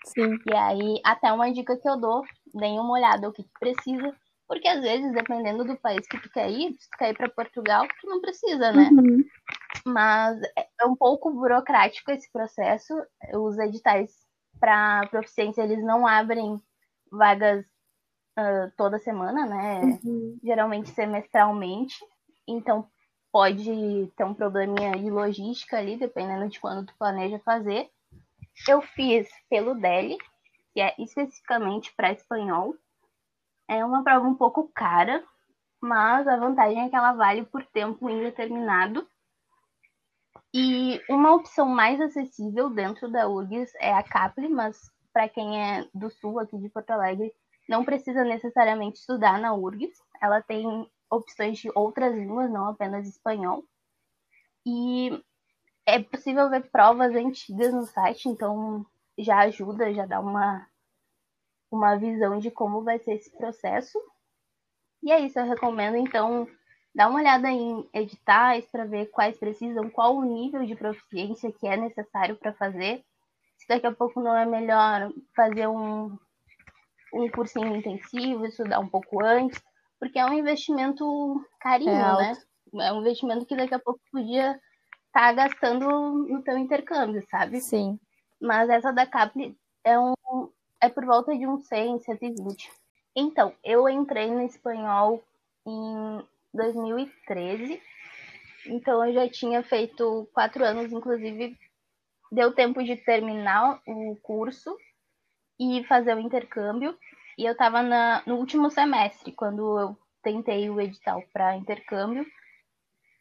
Sim. 0.06 0.38
E 0.50 0.54
aí, 0.54 1.00
até 1.04 1.30
uma 1.30 1.52
dica 1.52 1.76
que 1.76 1.86
eu 1.86 1.98
dou, 1.98 2.22
dê 2.54 2.66
uma 2.66 2.92
olhada 2.92 3.28
o 3.28 3.32
que 3.32 3.42
tu 3.42 3.50
precisa, 3.60 4.16
porque 4.48 4.66
às 4.66 4.80
vezes, 4.80 5.12
dependendo 5.12 5.64
do 5.64 5.76
país 5.76 6.06
que 6.08 6.18
tu 6.18 6.30
quer 6.30 6.50
ir, 6.50 6.74
se 6.80 6.88
tu 6.90 6.96
quer 6.98 7.10
ir 7.10 7.16
para 7.16 7.28
Portugal, 7.28 7.86
tu 8.00 8.06
não 8.08 8.22
precisa, 8.22 8.72
né? 8.72 8.88
Uhum. 8.90 9.22
Mas 9.84 10.40
é 10.80 10.86
um 10.86 10.96
pouco 10.96 11.30
burocrático 11.30 12.10
esse 12.10 12.30
processo. 12.32 12.94
Os 13.34 13.58
editais 13.58 14.10
para 14.58 15.06
proficiência, 15.08 15.62
eles 15.62 15.84
não 15.84 16.06
abrem 16.06 16.58
vagas 17.12 17.64
uh, 18.38 18.72
toda 18.78 18.98
semana, 18.98 19.44
né? 19.44 19.80
Uhum. 20.02 20.38
Geralmente 20.42 20.88
semestralmente. 20.90 21.96
Então, 22.48 22.88
pode 23.32 24.12
ter 24.16 24.24
um 24.24 24.34
probleminha 24.34 24.92
de 24.92 25.10
logística 25.10 25.78
ali, 25.78 25.96
dependendo 25.96 26.48
de 26.48 26.60
quando 26.60 26.86
tu 26.86 26.94
planeja 26.98 27.38
fazer. 27.40 27.90
Eu 28.68 28.82
fiz 28.82 29.28
pelo 29.48 29.74
DELI, 29.74 30.18
que 30.72 30.80
é 30.80 30.94
especificamente 30.98 31.92
para 31.94 32.12
espanhol. 32.12 32.74
É 33.68 33.84
uma 33.84 34.02
prova 34.02 34.26
um 34.26 34.34
pouco 34.34 34.70
cara, 34.74 35.24
mas 35.80 36.26
a 36.26 36.36
vantagem 36.36 36.82
é 36.82 36.88
que 36.88 36.96
ela 36.96 37.12
vale 37.12 37.44
por 37.44 37.64
tempo 37.66 38.10
indeterminado. 38.10 39.06
E 40.52 41.00
uma 41.08 41.34
opção 41.34 41.66
mais 41.66 42.00
acessível 42.00 42.68
dentro 42.68 43.08
da 43.10 43.28
URGS 43.28 43.72
é 43.76 43.92
a 43.92 44.02
CAPLE, 44.02 44.48
mas 44.48 44.90
para 45.12 45.28
quem 45.28 45.62
é 45.62 45.88
do 45.94 46.10
sul, 46.10 46.40
aqui 46.40 46.58
de 46.58 46.68
Porto 46.68 46.90
Alegre, 46.90 47.32
não 47.68 47.84
precisa 47.84 48.24
necessariamente 48.24 48.98
estudar 48.98 49.38
na 49.38 49.54
URGS. 49.54 50.02
Ela 50.20 50.42
tem 50.42 50.90
opções 51.10 51.58
de 51.58 51.70
outras 51.74 52.14
línguas, 52.14 52.50
não 52.50 52.68
apenas 52.68 53.06
espanhol. 53.06 53.64
E 54.64 55.22
é 55.86 55.98
possível 56.02 56.48
ver 56.48 56.70
provas 56.70 57.14
antigas 57.14 57.72
no 57.72 57.84
site, 57.84 58.28
então 58.28 58.86
já 59.18 59.40
ajuda, 59.40 59.92
já 59.92 60.06
dá 60.06 60.20
uma, 60.20 60.66
uma 61.70 61.96
visão 61.96 62.38
de 62.38 62.50
como 62.50 62.82
vai 62.82 62.98
ser 62.98 63.14
esse 63.14 63.30
processo. 63.36 63.98
E 65.02 65.10
é 65.10 65.20
isso, 65.20 65.38
eu 65.38 65.46
recomendo 65.46 65.96
então 65.96 66.46
dar 66.94 67.08
uma 67.08 67.20
olhada 67.20 67.50
em 67.50 67.88
editais 67.92 68.66
para 68.66 68.84
ver 68.84 69.06
quais 69.06 69.38
precisam, 69.38 69.88
qual 69.90 70.16
o 70.16 70.24
nível 70.24 70.64
de 70.64 70.74
proficiência 70.76 71.52
que 71.52 71.66
é 71.66 71.76
necessário 71.76 72.36
para 72.36 72.52
fazer. 72.52 73.04
Se 73.56 73.66
daqui 73.68 73.86
a 73.86 73.92
pouco 73.92 74.20
não 74.20 74.36
é 74.36 74.44
melhor 74.44 75.12
fazer 75.34 75.66
um, 75.66 76.16
um 77.14 77.28
cursinho 77.30 77.76
intensivo, 77.76 78.46
estudar 78.46 78.80
um 78.80 78.88
pouco 78.88 79.24
antes, 79.24 79.62
porque 80.00 80.18
é 80.18 80.24
um 80.24 80.32
investimento 80.32 81.46
carinho, 81.60 81.90
é 81.90 82.16
né? 82.16 82.38
É 82.80 82.92
um 82.92 83.00
investimento 83.00 83.44
que 83.44 83.54
daqui 83.54 83.74
a 83.74 83.78
pouco 83.78 84.00
podia 84.10 84.52
estar 85.06 85.12
tá 85.12 85.32
gastando 85.32 85.86
no 86.26 86.42
teu 86.42 86.56
intercâmbio, 86.56 87.22
sabe? 87.30 87.60
Sim. 87.60 88.00
Mas 88.40 88.70
essa 88.70 88.90
da 88.90 89.06
CAP 89.06 89.54
é 89.84 89.98
um 89.98 90.14
é 90.80 90.88
por 90.88 91.04
volta 91.04 91.36
de 91.36 91.46
uns 91.46 91.66
100, 91.66 92.00
120. 92.00 92.72
Então, 93.14 93.52
eu 93.62 93.86
entrei 93.88 94.30
no 94.30 94.42
espanhol 94.42 95.22
em 95.66 96.24
2013. 96.54 97.80
Então, 98.66 99.04
eu 99.04 99.12
já 99.12 99.28
tinha 99.28 99.62
feito 99.62 100.26
quatro 100.32 100.64
anos, 100.64 100.90
inclusive, 100.90 101.54
deu 102.32 102.54
tempo 102.54 102.82
de 102.82 102.96
terminar 102.96 103.80
o 103.86 104.16
curso 104.22 104.74
e 105.58 105.84
fazer 105.84 106.16
o 106.16 106.20
intercâmbio. 106.20 106.96
E 107.40 107.46
eu 107.46 107.52
estava 107.52 107.82
no 108.26 108.34
último 108.34 108.70
semestre, 108.70 109.32
quando 109.32 109.80
eu 109.80 109.96
tentei 110.22 110.68
o 110.68 110.78
edital 110.78 111.22
para 111.32 111.56
intercâmbio. 111.56 112.26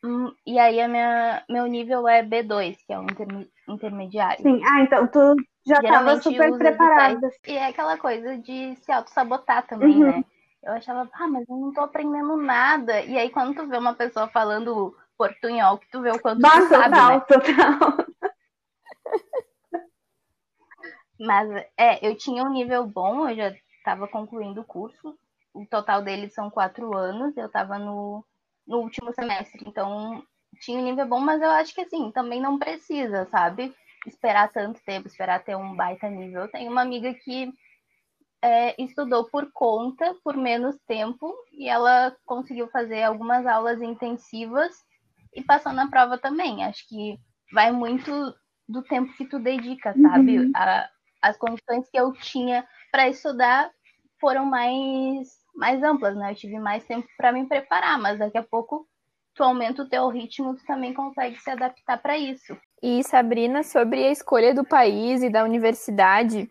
Hum, 0.03 0.29
e 0.45 0.59
aí, 0.59 0.81
a 0.81 0.89
minha, 0.89 1.41
meu 1.49 1.65
nível 1.67 2.05
é 2.05 2.21
B2, 2.21 2.75
que 2.85 2.91
é 2.91 2.99
um 2.99 3.05
intermediário. 3.69 4.43
Sim, 4.43 4.61
ah, 4.65 4.81
então 4.81 5.07
tu 5.07 5.38
já 5.65 5.79
estava 5.79 6.21
super 6.21 6.57
preparada. 6.57 7.31
E 7.47 7.53
é 7.53 7.67
aquela 7.67 7.97
coisa 7.97 8.38
de 8.39 8.75
se 8.81 8.91
auto-sabotar 8.91 9.65
também, 9.65 10.03
uhum. 10.03 10.11
né? 10.11 10.25
Eu 10.63 10.73
achava, 10.73 11.09
ah, 11.13 11.27
mas 11.27 11.47
eu 11.47 11.55
não 11.55 11.71
tô 11.71 11.79
aprendendo 11.79 12.35
nada. 12.35 12.99
E 13.03 13.17
aí, 13.17 13.29
quando 13.29 13.55
tu 13.55 13.69
vê 13.69 13.77
uma 13.77 13.93
pessoa 13.93 14.27
falando 14.27 14.93
portunhol, 15.17 15.77
que 15.77 15.89
tu 15.89 16.01
vê 16.01 16.11
o 16.11 16.19
quanto 16.19 16.41
Basta, 16.41 16.59
tu 16.59 16.67
sabe, 16.67 16.93
total, 16.93 17.09
né? 17.09 17.19
total. 17.25 18.05
Mas, 21.17 21.65
é, 21.77 22.05
eu 22.05 22.17
tinha 22.17 22.43
um 22.43 22.51
nível 22.51 22.85
bom, 22.85 23.29
eu 23.29 23.35
já 23.38 23.53
estava 23.79 24.07
concluindo 24.07 24.62
o 24.62 24.65
curso. 24.65 25.17
O 25.53 25.65
total 25.65 26.01
deles 26.01 26.33
são 26.33 26.50
quatro 26.50 26.95
anos, 26.95 27.36
eu 27.36 27.48
estava 27.48 27.79
no, 27.79 28.24
no 28.67 28.77
último 28.77 29.12
semestre. 29.13 29.63
Então, 29.67 30.24
tinha 30.62 30.79
um 30.79 30.83
nível 30.83 31.07
bom, 31.07 31.19
mas 31.19 31.41
eu 31.41 31.50
acho 31.50 31.74
que, 31.74 31.81
assim, 31.81 32.12
também 32.12 32.39
não 32.39 32.59
precisa, 32.59 33.27
sabe? 33.31 33.74
Esperar 34.05 34.51
tanto 34.51 34.79
tempo, 34.83 35.07
esperar 35.07 35.43
ter 35.43 35.55
um 35.55 35.75
baita 35.75 36.09
nível. 36.09 36.43
Eu 36.43 36.51
tenho 36.51 36.71
uma 36.71 36.81
amiga 36.81 37.13
que 37.13 37.51
é, 38.41 38.81
estudou 38.81 39.25
por 39.29 39.51
conta, 39.51 40.15
por 40.24 40.38
menos 40.38 40.77
tempo, 40.88 41.33
e 41.51 41.67
ela 41.67 42.15
conseguiu 42.25 42.69
fazer 42.69 43.03
algumas 43.03 43.45
aulas 43.45 43.81
intensivas 43.81 44.74
e 45.33 45.43
passou 45.43 45.74
na 45.74 45.89
prova 45.89 46.17
também. 46.17 46.63
Acho 46.63 46.88
que 46.88 47.19
vai 47.51 47.71
muito 47.71 48.12
do 48.67 48.83
tempo 48.83 49.12
que 49.13 49.25
tu 49.25 49.39
dedica, 49.39 49.93
sabe? 50.00 50.39
Uhum. 50.39 50.51
A, 50.55 50.89
as 51.21 51.38
condições 51.38 51.89
que 51.89 51.99
eu 51.99 52.13
tinha 52.13 52.67
para 52.91 53.07
estudar 53.07 53.69
foram 54.19 54.45
mais, 54.45 55.27
mais 55.55 55.81
amplas, 55.83 56.15
né? 56.15 56.31
Eu 56.31 56.35
tive 56.35 56.59
mais 56.59 56.83
tempo 56.85 57.07
para 57.17 57.31
me 57.31 57.45
preparar, 57.45 57.97
mas 57.99 58.19
daqui 58.19 58.38
a 58.38 58.43
pouco 58.43 58.88
tu 59.33 59.43
aumenta 59.43 59.83
o 59.83 59.89
teu 59.89 60.07
ritmo, 60.09 60.55
tu 60.55 60.65
também 60.65 60.93
consegue 60.93 61.39
se 61.39 61.49
adaptar 61.49 61.97
para 62.01 62.17
isso. 62.17 62.57
E 62.81 63.03
Sabrina, 63.03 63.63
sobre 63.63 64.05
a 64.05 64.11
escolha 64.11 64.53
do 64.53 64.65
país 64.65 65.23
e 65.23 65.29
da 65.29 65.43
universidade, 65.43 66.49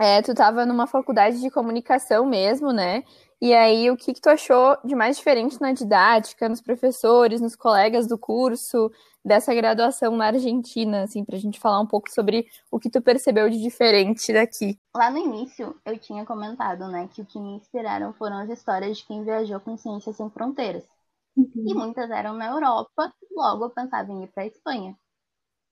é, 0.00 0.22
tu 0.22 0.32
estava 0.32 0.66
numa 0.66 0.86
faculdade 0.86 1.40
de 1.40 1.50
comunicação 1.50 2.26
mesmo, 2.26 2.72
né? 2.72 3.04
E 3.40 3.52
aí, 3.52 3.90
o 3.90 3.96
que, 3.96 4.12
que 4.14 4.20
tu 4.20 4.28
achou 4.28 4.76
de 4.84 4.94
mais 4.94 5.16
diferente 5.16 5.60
na 5.60 5.72
didática, 5.72 6.48
nos 6.48 6.60
professores, 6.60 7.40
nos 7.40 7.56
colegas 7.56 8.06
do 8.06 8.16
curso, 8.16 8.88
dessa 9.24 9.54
graduação 9.54 10.16
na 10.16 10.26
Argentina, 10.26 11.02
assim, 11.02 11.24
pra 11.24 11.38
gente 11.38 11.58
falar 11.58 11.80
um 11.80 11.86
pouco 11.86 12.10
sobre 12.10 12.46
o 12.70 12.78
que 12.78 12.90
tu 12.90 13.00
percebeu 13.00 13.48
de 13.50 13.60
diferente 13.60 14.32
daqui? 14.32 14.78
Lá 14.94 15.10
no 15.10 15.18
início, 15.18 15.74
eu 15.84 15.98
tinha 15.98 16.24
comentado, 16.24 16.88
né, 16.88 17.08
que 17.12 17.22
o 17.22 17.26
que 17.26 17.38
me 17.38 17.56
inspiraram 17.56 18.12
foram 18.14 18.38
as 18.38 18.48
histórias 18.48 18.98
de 18.98 19.06
quem 19.06 19.24
viajou 19.24 19.60
com 19.60 19.76
Ciências 19.76 20.16
Sem 20.16 20.30
Fronteiras. 20.30 20.84
Uhum. 21.36 21.64
E 21.66 21.74
muitas 21.74 22.10
eram 22.10 22.34
na 22.34 22.46
Europa, 22.46 23.12
logo 23.34 23.64
eu 23.64 23.70
pensava 23.70 24.12
em 24.12 24.24
ir 24.24 24.28
para 24.28 24.42
a 24.42 24.46
Espanha. 24.46 24.96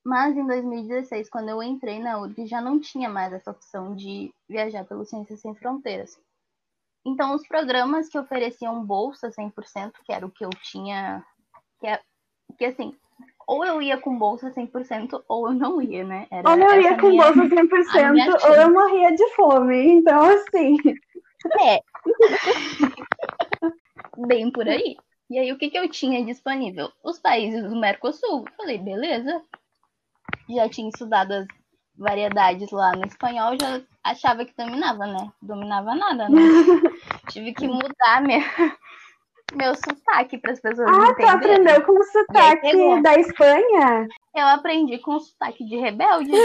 Mas 0.03 0.35
em 0.35 0.45
2016, 0.45 1.29
quando 1.29 1.49
eu 1.49 1.61
entrei 1.61 1.99
na 1.99 2.19
URG, 2.19 2.47
já 2.47 2.59
não 2.59 2.79
tinha 2.79 3.07
mais 3.07 3.31
essa 3.31 3.51
opção 3.51 3.95
de 3.95 4.33
viajar 4.49 4.83
pelo 4.85 5.05
Ciências 5.05 5.39
Sem 5.39 5.53
Fronteiras. 5.53 6.19
Então, 7.05 7.35
os 7.35 7.47
programas 7.47 8.09
que 8.09 8.17
ofereciam 8.17 8.83
bolsa 8.83 9.29
100%, 9.29 9.93
que 10.03 10.11
era 10.11 10.25
o 10.25 10.31
que 10.31 10.45
eu 10.45 10.49
tinha, 10.49 11.23
que, 11.79 11.87
é, 11.87 11.99
que 12.57 12.65
assim, 12.65 12.95
ou 13.47 13.65
eu 13.65 13.81
ia 13.81 13.97
com 13.97 14.17
bolsa 14.17 14.51
100% 14.51 15.23
ou 15.27 15.47
eu 15.47 15.53
não 15.53 15.81
ia, 15.81 16.03
né? 16.03 16.27
Era 16.31 16.49
ou 16.49 16.57
eu 16.57 16.81
ia 16.81 16.97
com 16.97 17.09
minha, 17.09 17.31
bolsa 17.31 17.41
100% 17.49 18.43
ou 18.43 18.55
eu 18.55 18.71
morria 18.71 19.15
de 19.15 19.27
fome. 19.35 19.93
Então, 19.93 20.23
assim. 20.23 20.77
É. 21.59 21.79
Bem 24.27 24.51
por 24.51 24.67
aí. 24.67 24.95
E 25.29 25.39
aí, 25.39 25.51
o 25.51 25.57
que, 25.57 25.69
que 25.69 25.77
eu 25.77 25.89
tinha 25.89 26.23
disponível? 26.23 26.91
Os 27.03 27.19
países 27.19 27.63
do 27.63 27.75
Mercosul. 27.75 28.45
Falei, 28.57 28.77
beleza, 28.77 29.41
já 30.49 30.69
tinha 30.69 30.89
estudado 30.89 31.33
as 31.33 31.47
variedades 31.97 32.71
lá 32.71 32.91
no 32.93 33.05
espanhol, 33.05 33.55
já 33.59 33.81
achava 34.03 34.45
que 34.45 34.53
dominava, 34.57 35.05
né? 35.05 35.29
Dominava 35.41 35.95
nada, 35.95 36.29
né? 36.29 36.41
Tive 37.29 37.53
que 37.53 37.67
mudar 37.67 38.21
minha, 38.21 38.41
meu 39.55 39.75
sotaque 39.75 40.37
para 40.37 40.53
as 40.53 40.59
pessoas 40.59 40.87
ah, 40.87 40.91
entenderem. 40.91 41.29
Ah, 41.29 41.31
tu 41.31 41.37
aprendeu 41.37 41.81
com 41.83 41.91
o 41.93 42.03
sotaque 42.03 43.01
da 43.01 43.15
Espanha? 43.15 44.07
Eu 44.33 44.47
aprendi 44.47 44.97
com 44.99 45.15
o 45.15 45.19
sotaque 45.19 45.65
de 45.65 45.77
rebelde. 45.77 46.31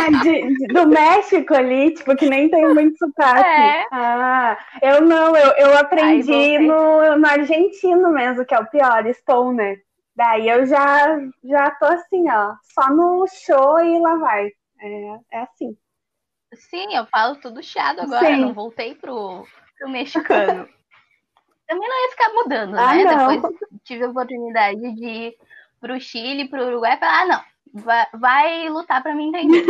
Ah, 0.00 0.22
de, 0.22 0.54
de, 0.54 0.66
do 0.68 0.86
México 0.86 1.54
ali, 1.54 1.92
tipo, 1.92 2.14
que 2.16 2.28
nem 2.28 2.50
tem 2.50 2.72
muito 2.74 2.96
sotaque. 2.98 3.48
É. 3.48 3.86
Ah, 3.92 4.58
eu 4.82 5.02
não, 5.02 5.36
eu, 5.36 5.52
eu 5.52 5.78
aprendi 5.78 6.58
no, 6.58 7.16
no 7.16 7.26
argentino 7.26 8.12
mesmo, 8.12 8.44
que 8.44 8.54
é 8.54 8.58
o 8.58 8.66
pior, 8.66 9.06
estou, 9.06 9.52
né? 9.52 9.76
Daí 10.18 10.48
eu 10.48 10.66
já, 10.66 11.16
já 11.44 11.70
tô 11.78 11.84
assim, 11.84 12.28
ó, 12.28 12.56
só 12.74 12.88
no 12.88 13.24
show 13.28 13.78
e 13.78 14.00
lá 14.00 14.16
vai. 14.16 14.50
É, 14.80 15.18
é 15.30 15.42
assim. 15.42 15.76
Sim, 16.54 16.92
eu 16.96 17.06
falo 17.06 17.36
tudo 17.36 17.62
chiado 17.62 18.00
agora, 18.00 18.26
Sim. 18.26 18.40
não 18.40 18.52
voltei 18.52 18.96
pro, 18.96 19.46
pro 19.78 19.88
mexicano. 19.88 20.68
Também 21.68 21.88
não 21.88 22.02
ia 22.02 22.10
ficar 22.10 22.32
mudando, 22.34 22.74
ah, 22.74 22.94
né? 22.96 23.04
Não. 23.04 23.40
Depois 23.40 23.54
tive 23.84 24.06
a 24.06 24.08
oportunidade 24.08 24.80
de 24.96 25.06
ir 25.06 25.36
pro 25.80 26.00
Chile, 26.00 26.48
pro 26.48 26.66
Uruguai, 26.66 26.96
e 26.96 26.98
falar, 26.98 27.20
ah, 27.20 27.26
não, 27.26 27.82
vai, 27.84 28.06
vai 28.14 28.68
lutar 28.70 29.00
para 29.00 29.14
me 29.14 29.28
entender. 29.28 29.66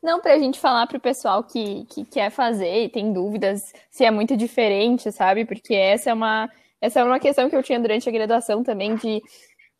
Não, 0.00 0.20
pra 0.20 0.38
gente 0.38 0.58
falar 0.58 0.86
pro 0.86 1.00
pessoal 1.00 1.42
que, 1.42 1.84
que 1.86 2.04
quer 2.04 2.30
fazer 2.30 2.84
e 2.84 2.88
tem 2.88 3.12
dúvidas 3.12 3.72
se 3.90 4.04
é 4.04 4.10
muito 4.10 4.36
diferente, 4.36 5.10
sabe? 5.10 5.44
Porque 5.44 5.74
essa 5.74 6.10
é 6.10 6.14
uma 6.14 6.48
essa 6.80 7.00
é 7.00 7.04
uma 7.04 7.20
questão 7.20 7.48
que 7.48 7.56
eu 7.56 7.62
tinha 7.62 7.78
durante 7.78 8.08
a 8.08 8.12
graduação 8.12 8.62
também 8.62 8.94
de, 8.96 9.22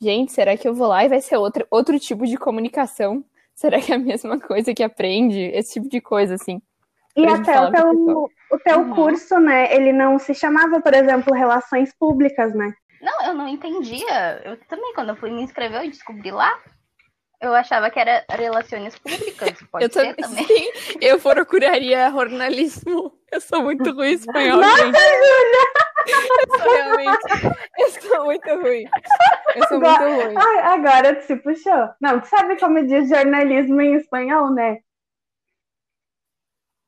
gente, 0.01 0.33
será 0.33 0.57
que 0.57 0.69
eu 0.69 0.75
vou 0.75 0.89
lá 0.89 1.05
e 1.05 1.09
vai 1.09 1.21
ser 1.21 1.37
outro, 1.37 1.67
outro 1.71 1.99
tipo 1.99 2.27
de 2.27 2.37
comunicação? 2.37 3.25
Será 3.55 3.81
que 3.81 3.93
é 3.93 3.97
a 3.97 3.99
mesma 3.99 4.39
coisa 4.41 4.75
que 4.75 4.83
aprende? 4.83 5.39
Esse 5.39 5.75
tipo 5.75 5.89
de 5.89 6.01
coisa, 6.01 6.35
assim. 6.35 6.61
E 7.17 7.27
até 7.27 7.61
o 7.61 7.71
teu, 7.71 8.31
o 8.53 8.59
teu 8.59 8.79
uhum. 8.79 8.95
curso, 8.95 9.39
né, 9.39 9.75
ele 9.75 9.93
não 9.93 10.19
se 10.19 10.35
chamava, 10.35 10.81
por 10.81 10.95
exemplo, 10.95 11.35
Relações 11.35 11.93
Públicas, 11.99 12.55
né? 12.55 12.73
Não, 13.01 13.27
eu 13.27 13.35
não 13.35 13.49
entendia. 13.49 14.43
Eu 14.45 14.57
também, 14.69 14.93
quando 14.95 15.11
eu 15.11 15.17
fui 15.17 15.31
me 15.31 15.43
inscrever, 15.43 15.83
eu 15.83 15.91
descobri 15.91 16.31
lá. 16.31 16.59
Eu 17.41 17.55
achava 17.55 17.91
que 17.91 17.99
era 17.99 18.23
relações 18.29 18.99
públicas, 18.99 19.59
pode 19.73 19.87
eu 19.87 19.91
ser 19.91 20.15
também. 20.15 20.47
Sim, 20.47 20.99
eu 21.01 21.19
procuraria 21.19 22.11
jornalismo. 22.11 23.19
Eu 23.33 23.41
sou 23.41 23.63
muito 23.63 23.91
ruim 23.93 24.11
em 24.11 24.13
espanhol, 24.15 24.61
Nossa, 24.61 24.85
gente. 24.85 24.99
Júlia! 24.99 25.80
Eu 26.07 26.59
sou 26.59 26.73
realmente. 26.73 27.19
Eu 27.79 27.91
sou 27.91 28.25
muito 28.25 28.49
ruim. 28.49 28.85
Eu 29.57 29.69
sou 29.69 29.77
agora, 29.79 30.09
muito 30.09 30.25
ruim. 30.27 30.59
Agora 30.61 31.17
tu 31.17 31.27
se 31.27 31.37
puxou. 31.37 31.91
Não, 32.01 32.21
tu 32.21 32.27
sabe 32.27 32.59
como 32.59 32.87
diz 32.87 33.09
jornalismo 33.09 33.81
em 33.81 33.95
espanhol, 33.95 34.51
né? 34.51 34.79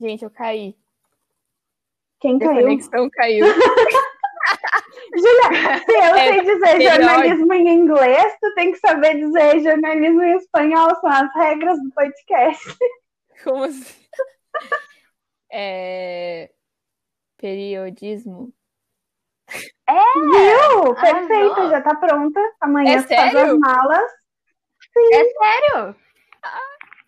Gente, 0.01 0.25
eu 0.25 0.31
caí. 0.31 0.77
Quem 2.21 2.39
caiu? 2.39 2.63
conexão 2.63 3.11
caiu. 3.11 3.47
Julia, 5.15 5.79
se 5.85 5.93
eu 5.93 6.17
é, 6.17 6.29
sei 6.29 6.41
dizer 6.43 6.81
jornalismo 6.81 7.53
em 7.53 7.69
inglês, 7.69 8.37
tu 8.41 8.55
tem 8.55 8.73
que 8.73 8.79
saber 8.79 9.17
dizer 9.17 9.61
jornalismo 9.61 10.23
em 10.23 10.37
espanhol. 10.37 10.95
São 11.01 11.11
as 11.11 11.35
regras 11.35 11.79
do 11.83 11.91
podcast. 11.91 12.77
Como 13.45 13.65
assim? 13.65 14.03
É... 15.51 16.51
Periodismo. 17.37 18.53
É! 19.93 20.21
Viu? 20.21 20.95
Perfeita, 20.95 21.69
já 21.71 21.81
tá 21.83 21.95
pronta. 21.95 22.41
Amanhã 22.61 22.97
é 22.97 23.03
faz 23.03 23.35
as 23.35 23.59
malas. 23.59 24.11
Sim. 24.93 25.15
É 25.15 25.25
sério? 25.25 25.97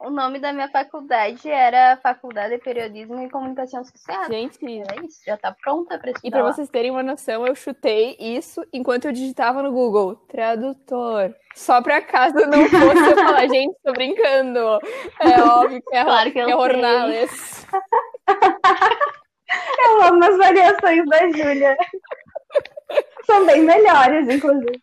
O 0.00 0.10
nome 0.10 0.38
da 0.38 0.52
minha 0.52 0.68
faculdade 0.68 1.48
era 1.48 1.96
Faculdade 2.02 2.56
de 2.56 2.62
Periodismo 2.62 3.22
e 3.22 3.30
Comunicação 3.30 3.82
Social. 3.84 4.24
Gente, 4.26 4.58
Era 4.80 5.02
isso, 5.02 5.20
já 5.24 5.36
tá 5.38 5.54
pronta 5.62 5.98
pra 5.98 6.10
estudar. 6.10 6.28
e 6.28 6.30
pra 6.30 6.42
lá. 6.42 6.52
vocês 6.52 6.68
terem 6.68 6.90
uma 6.90 7.02
noção, 7.02 7.46
eu 7.46 7.54
chutei 7.54 8.14
isso 8.20 8.62
enquanto 8.70 9.06
eu 9.06 9.12
digitava 9.12 9.62
no 9.62 9.72
Google, 9.72 10.16
tradutor. 10.28 11.34
Só 11.54 11.80
pra 11.80 12.02
caso 12.02 12.34
não 12.34 12.68
fosse 12.68 13.10
eu 13.12 13.16
falar, 13.16 13.48
gente, 13.48 13.74
tô 13.82 13.92
brincando. 13.92 14.58
É 15.20 15.40
óbvio 15.42 15.80
que 15.80 15.96
é, 15.96 16.04
Claro 16.04 16.32
que 16.32 16.38
eu 16.38 16.48
é. 16.50 16.54
Hornales. 16.56 17.66
Eu 19.86 20.02
amo 20.02 20.24
as 20.24 20.36
variações 20.36 21.06
da 21.06 21.30
Júlia. 21.30 21.76
São 23.26 23.46
bem 23.46 23.62
melhores, 23.62 24.28
inclusive. 24.28 24.82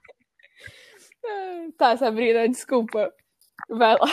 Tá, 1.78 1.96
Sabrina, 1.98 2.48
desculpa. 2.50 3.14
Vai 3.70 3.94
lá. 3.94 4.08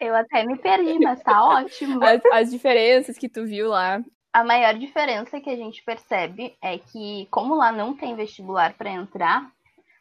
Eu 0.00 0.14
até 0.14 0.44
me 0.44 0.56
perdi, 0.58 0.98
mas 1.00 1.22
tá 1.22 1.44
ótimo. 1.44 2.00
As, 2.04 2.24
as 2.32 2.50
diferenças 2.50 3.18
que 3.18 3.28
tu 3.28 3.44
viu 3.44 3.68
lá. 3.68 4.00
A 4.32 4.44
maior 4.44 4.74
diferença 4.74 5.40
que 5.40 5.50
a 5.50 5.56
gente 5.56 5.82
percebe 5.82 6.56
é 6.62 6.78
que, 6.78 7.26
como 7.30 7.56
lá 7.56 7.72
não 7.72 7.96
tem 7.96 8.14
vestibular 8.14 8.74
para 8.74 8.90
entrar, 8.90 9.50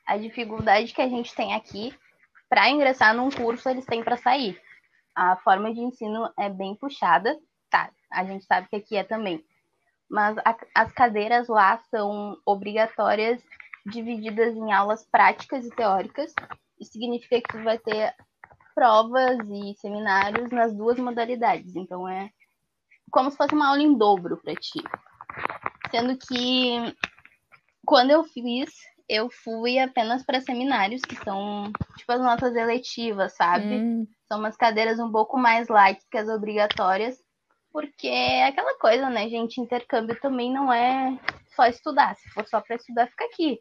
a 0.06 0.18
dificuldade 0.18 0.94
que 0.94 1.02
a 1.02 1.08
gente 1.08 1.34
tem 1.34 1.54
aqui 1.54 1.94
para 2.50 2.70
ingressar 2.70 3.16
num 3.16 3.30
curso 3.30 3.68
eles 3.70 3.86
têm 3.86 4.04
para 4.04 4.18
sair. 4.18 4.60
A 5.16 5.36
forma 5.38 5.74
de 5.74 5.80
ensino 5.80 6.32
é 6.38 6.50
bem 6.50 6.76
puxada, 6.76 7.36
tá? 7.70 7.90
A 8.12 8.24
gente 8.24 8.46
sabe 8.46 8.68
que 8.70 8.76
aqui 8.76 8.96
é 8.96 9.04
também. 9.04 9.44
Mas 10.10 10.38
a- 10.40 10.58
as 10.76 10.92
cadeiras 10.92 11.48
lá 11.48 11.78
são 11.90 12.38
obrigatórias, 12.46 13.42
divididas 13.86 14.56
em 14.56 14.72
aulas 14.72 15.06
práticas 15.10 15.66
e 15.66 15.70
teóricas. 15.70 16.34
Isso 16.80 16.92
significa 16.94 17.42
que 17.42 17.58
tu 17.58 17.64
vai 17.64 17.78
ter 17.78 18.14
provas 18.76 19.38
e 19.50 19.74
seminários 19.80 20.50
nas 20.52 20.74
duas 20.76 20.98
modalidades. 21.00 21.76
Então 21.76 22.08
é 22.08 22.30
como 23.12 23.32
se 23.32 23.38
fosse 23.38 23.54
uma 23.56 23.70
aula 23.70 23.82
em 23.82 23.98
dobro 23.98 24.38
para 24.38 24.54
ti. 24.56 24.84
Sendo 25.92 26.18
que 26.18 26.94
quando 27.86 28.12
eu 28.12 28.24
fiz, 28.24 28.70
eu 29.08 29.30
fui 29.30 29.80
apenas 29.80 30.24
para 30.24 30.42
seminários, 30.42 31.02
que 31.02 31.16
são 31.24 31.72
tipo 31.98 32.12
as 32.12 32.20
notas 32.20 32.56
eletivas, 32.56 33.36
sabe? 33.36 33.76
Hum, 33.78 34.08
São 34.28 34.40
umas 34.40 34.58
cadeiras 34.58 35.00
um 35.00 35.12
pouco 35.12 35.38
mais 35.38 35.70
light 35.70 36.02
que 36.12 36.18
as 36.18 36.28
obrigatórias, 36.28 37.18
porque 37.78 38.08
é 38.08 38.48
aquela 38.48 38.76
coisa, 38.80 39.08
né, 39.08 39.30
gente? 39.30 39.62
Intercâmbio 39.62 40.20
também 40.20 40.52
não 40.52 40.74
é 40.74 41.16
só 41.56 41.68
estudar. 41.68 42.16
Se 42.16 42.28
for 42.32 42.44
só 42.48 42.60
para 42.60 42.76
estudar, 42.76 43.06
fica 43.06 43.26
aqui. 43.26 43.60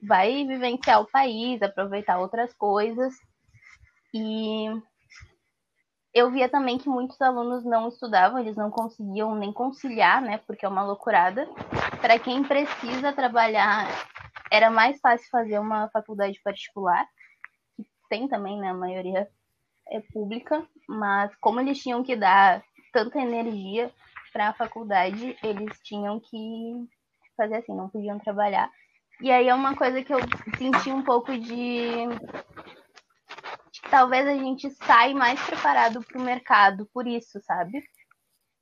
Vai 0.00 0.46
vivenciar 0.46 1.00
o 1.00 1.10
país, 1.10 1.60
aproveitar 1.60 2.20
outras 2.20 2.54
coisas. 2.54 3.12
E 4.14 4.66
eu 6.14 6.30
via 6.30 6.48
também 6.48 6.78
que 6.78 6.88
muitos 6.88 7.20
alunos 7.20 7.64
não 7.64 7.88
estudavam, 7.88 8.38
eles 8.38 8.56
não 8.56 8.70
conseguiam 8.70 9.34
nem 9.34 9.52
conciliar, 9.52 10.22
né? 10.22 10.38
Porque 10.46 10.64
é 10.64 10.68
uma 10.68 10.84
loucurada. 10.84 11.44
Para 12.00 12.20
quem 12.20 12.44
precisa 12.44 13.12
trabalhar, 13.12 13.88
era 14.48 14.70
mais 14.70 15.00
fácil 15.00 15.28
fazer 15.28 15.58
uma 15.58 15.88
faculdade 15.88 16.40
particular, 16.40 17.04
que 17.76 17.84
tem 18.08 18.28
também, 18.28 18.60
né? 18.60 18.68
A 18.68 18.74
maioria 18.74 19.28
é 19.88 20.00
pública, 20.12 20.64
mas 20.88 21.34
como 21.40 21.58
eles 21.58 21.82
tinham 21.82 22.04
que 22.04 22.14
dar 22.14 22.62
tanta 22.92 23.18
energia 23.18 23.90
para 24.32 24.48
a 24.48 24.54
faculdade, 24.54 25.36
eles 25.42 25.78
tinham 25.82 26.20
que 26.20 26.86
fazer 27.36 27.56
assim, 27.56 27.74
não 27.74 27.88
podiam 27.88 28.18
trabalhar. 28.18 28.70
E 29.20 29.30
aí 29.30 29.48
é 29.48 29.54
uma 29.54 29.74
coisa 29.74 30.02
que 30.02 30.12
eu 30.12 30.18
senti 30.58 30.90
um 30.90 31.02
pouco 31.02 31.36
de 31.38 32.06
de 33.76 33.82
que 33.82 33.90
talvez 33.90 34.26
a 34.26 34.34
gente 34.34 34.70
sai 34.70 35.12
mais 35.12 35.40
preparado 35.42 36.02
para 36.02 36.18
o 36.18 36.24
mercado 36.24 36.88
por 36.92 37.06
isso, 37.06 37.40
sabe? 37.42 37.82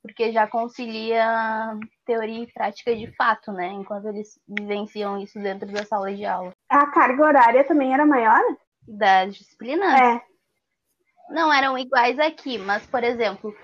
Porque 0.01 0.31
já 0.31 0.45
concilia 0.45 1.77
teoria 2.05 2.43
e 2.43 2.51
prática 2.51 2.95
de 2.95 3.13
fato, 3.15 3.51
né? 3.51 3.67
Enquanto 3.67 4.07
eles 4.07 4.39
vivenciam 4.47 5.19
isso 5.19 5.39
dentro 5.39 5.71
da 5.71 5.85
sala 5.85 6.13
de 6.13 6.25
aula. 6.25 6.53
A 6.69 6.85
carga 6.91 7.23
horária 7.23 7.63
também 7.63 7.93
era 7.93 8.05
maior? 8.05 8.41
Das 8.87 9.35
disciplinas? 9.35 9.99
É. 9.99 10.21
Não 11.29 11.51
eram 11.51 11.77
iguais 11.77 12.19
aqui, 12.19 12.57
mas, 12.59 12.85
por 12.85 13.03
exemplo, 13.03 13.55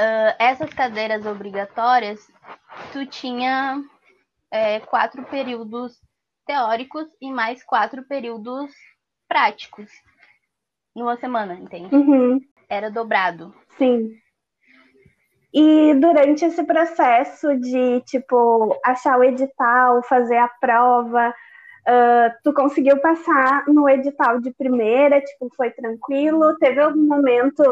ah, 0.00 0.36
essas 0.38 0.70
cadeiras 0.70 1.26
obrigatórias, 1.26 2.26
tu 2.90 3.04
tinha 3.04 3.82
é, 4.50 4.80
quatro 4.80 5.22
períodos 5.24 6.00
teóricos 6.46 7.06
e 7.20 7.30
mais 7.30 7.62
quatro 7.62 8.02
períodos 8.04 8.72
práticos 9.28 9.90
numa 10.96 11.16
semana, 11.18 11.54
entende? 11.54 11.94
Uhum. 11.94 12.40
Era 12.68 12.90
dobrado. 12.90 13.54
Sim. 13.76 14.16
E 15.52 15.94
durante 15.94 16.44
esse 16.44 16.64
processo 16.64 17.56
de, 17.58 18.00
tipo, 18.02 18.78
achar 18.84 19.18
o 19.18 19.24
edital, 19.24 20.02
fazer 20.04 20.38
a 20.38 20.48
prova, 20.48 21.34
ah, 21.86 22.34
tu 22.42 22.54
conseguiu 22.54 23.00
passar 23.00 23.66
no 23.66 23.88
edital 23.88 24.40
de 24.40 24.50
primeira, 24.52 25.20
tipo, 25.20 25.50
foi 25.56 25.70
tranquilo? 25.70 26.56
Teve 26.58 26.80
algum 26.80 27.06
momento, 27.06 27.62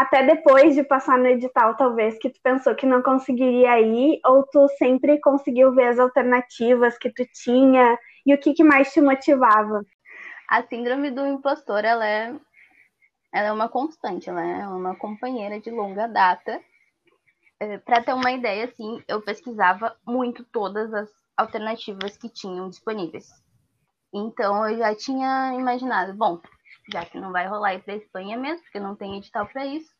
até 0.00 0.22
depois 0.24 0.74
de 0.74 0.82
passar 0.82 1.18
no 1.18 1.26
edital, 1.26 1.76
talvez, 1.76 2.18
que 2.18 2.30
tu 2.30 2.40
pensou 2.42 2.74
que 2.74 2.86
não 2.86 3.02
conseguiria 3.02 3.78
ir? 3.80 4.18
Ou 4.24 4.42
tu 4.46 4.66
sempre 4.78 5.20
conseguiu 5.20 5.74
ver 5.74 5.88
as 5.88 5.98
alternativas 5.98 6.96
que 6.96 7.10
tu 7.12 7.22
tinha? 7.34 7.98
E 8.24 8.32
o 8.32 8.38
que, 8.38 8.54
que 8.54 8.64
mais 8.64 8.90
te 8.94 9.02
motivava? 9.02 9.84
A 10.48 10.62
síndrome 10.62 11.10
do 11.10 11.26
impostor, 11.26 11.84
ela 11.84 12.08
é, 12.08 12.34
ela 13.30 13.48
é 13.48 13.52
uma 13.52 13.68
constante, 13.68 14.30
ela 14.30 14.42
é 14.42 14.66
uma 14.66 14.96
companheira 14.96 15.60
de 15.60 15.70
longa 15.70 16.06
data. 16.06 16.58
Para 17.84 18.02
ter 18.02 18.14
uma 18.14 18.32
ideia, 18.32 18.64
assim, 18.64 19.02
eu 19.06 19.20
pesquisava 19.20 19.94
muito 20.06 20.42
todas 20.44 20.94
as 20.94 21.10
alternativas 21.36 22.16
que 22.16 22.30
tinham 22.30 22.70
disponíveis. 22.70 23.26
Então 24.14 24.66
eu 24.66 24.78
já 24.78 24.94
tinha 24.94 25.52
imaginado, 25.58 26.14
bom, 26.14 26.40
já 26.92 27.04
que 27.04 27.18
não 27.20 27.32
vai 27.32 27.46
rolar 27.48 27.74
ir 27.74 27.82
para 27.82 27.96
Espanha 27.96 28.36
mesmo, 28.38 28.62
porque 28.64 28.80
não 28.80 28.96
tem 28.96 29.18
edital 29.18 29.46
para 29.48 29.66
isso. 29.66 29.90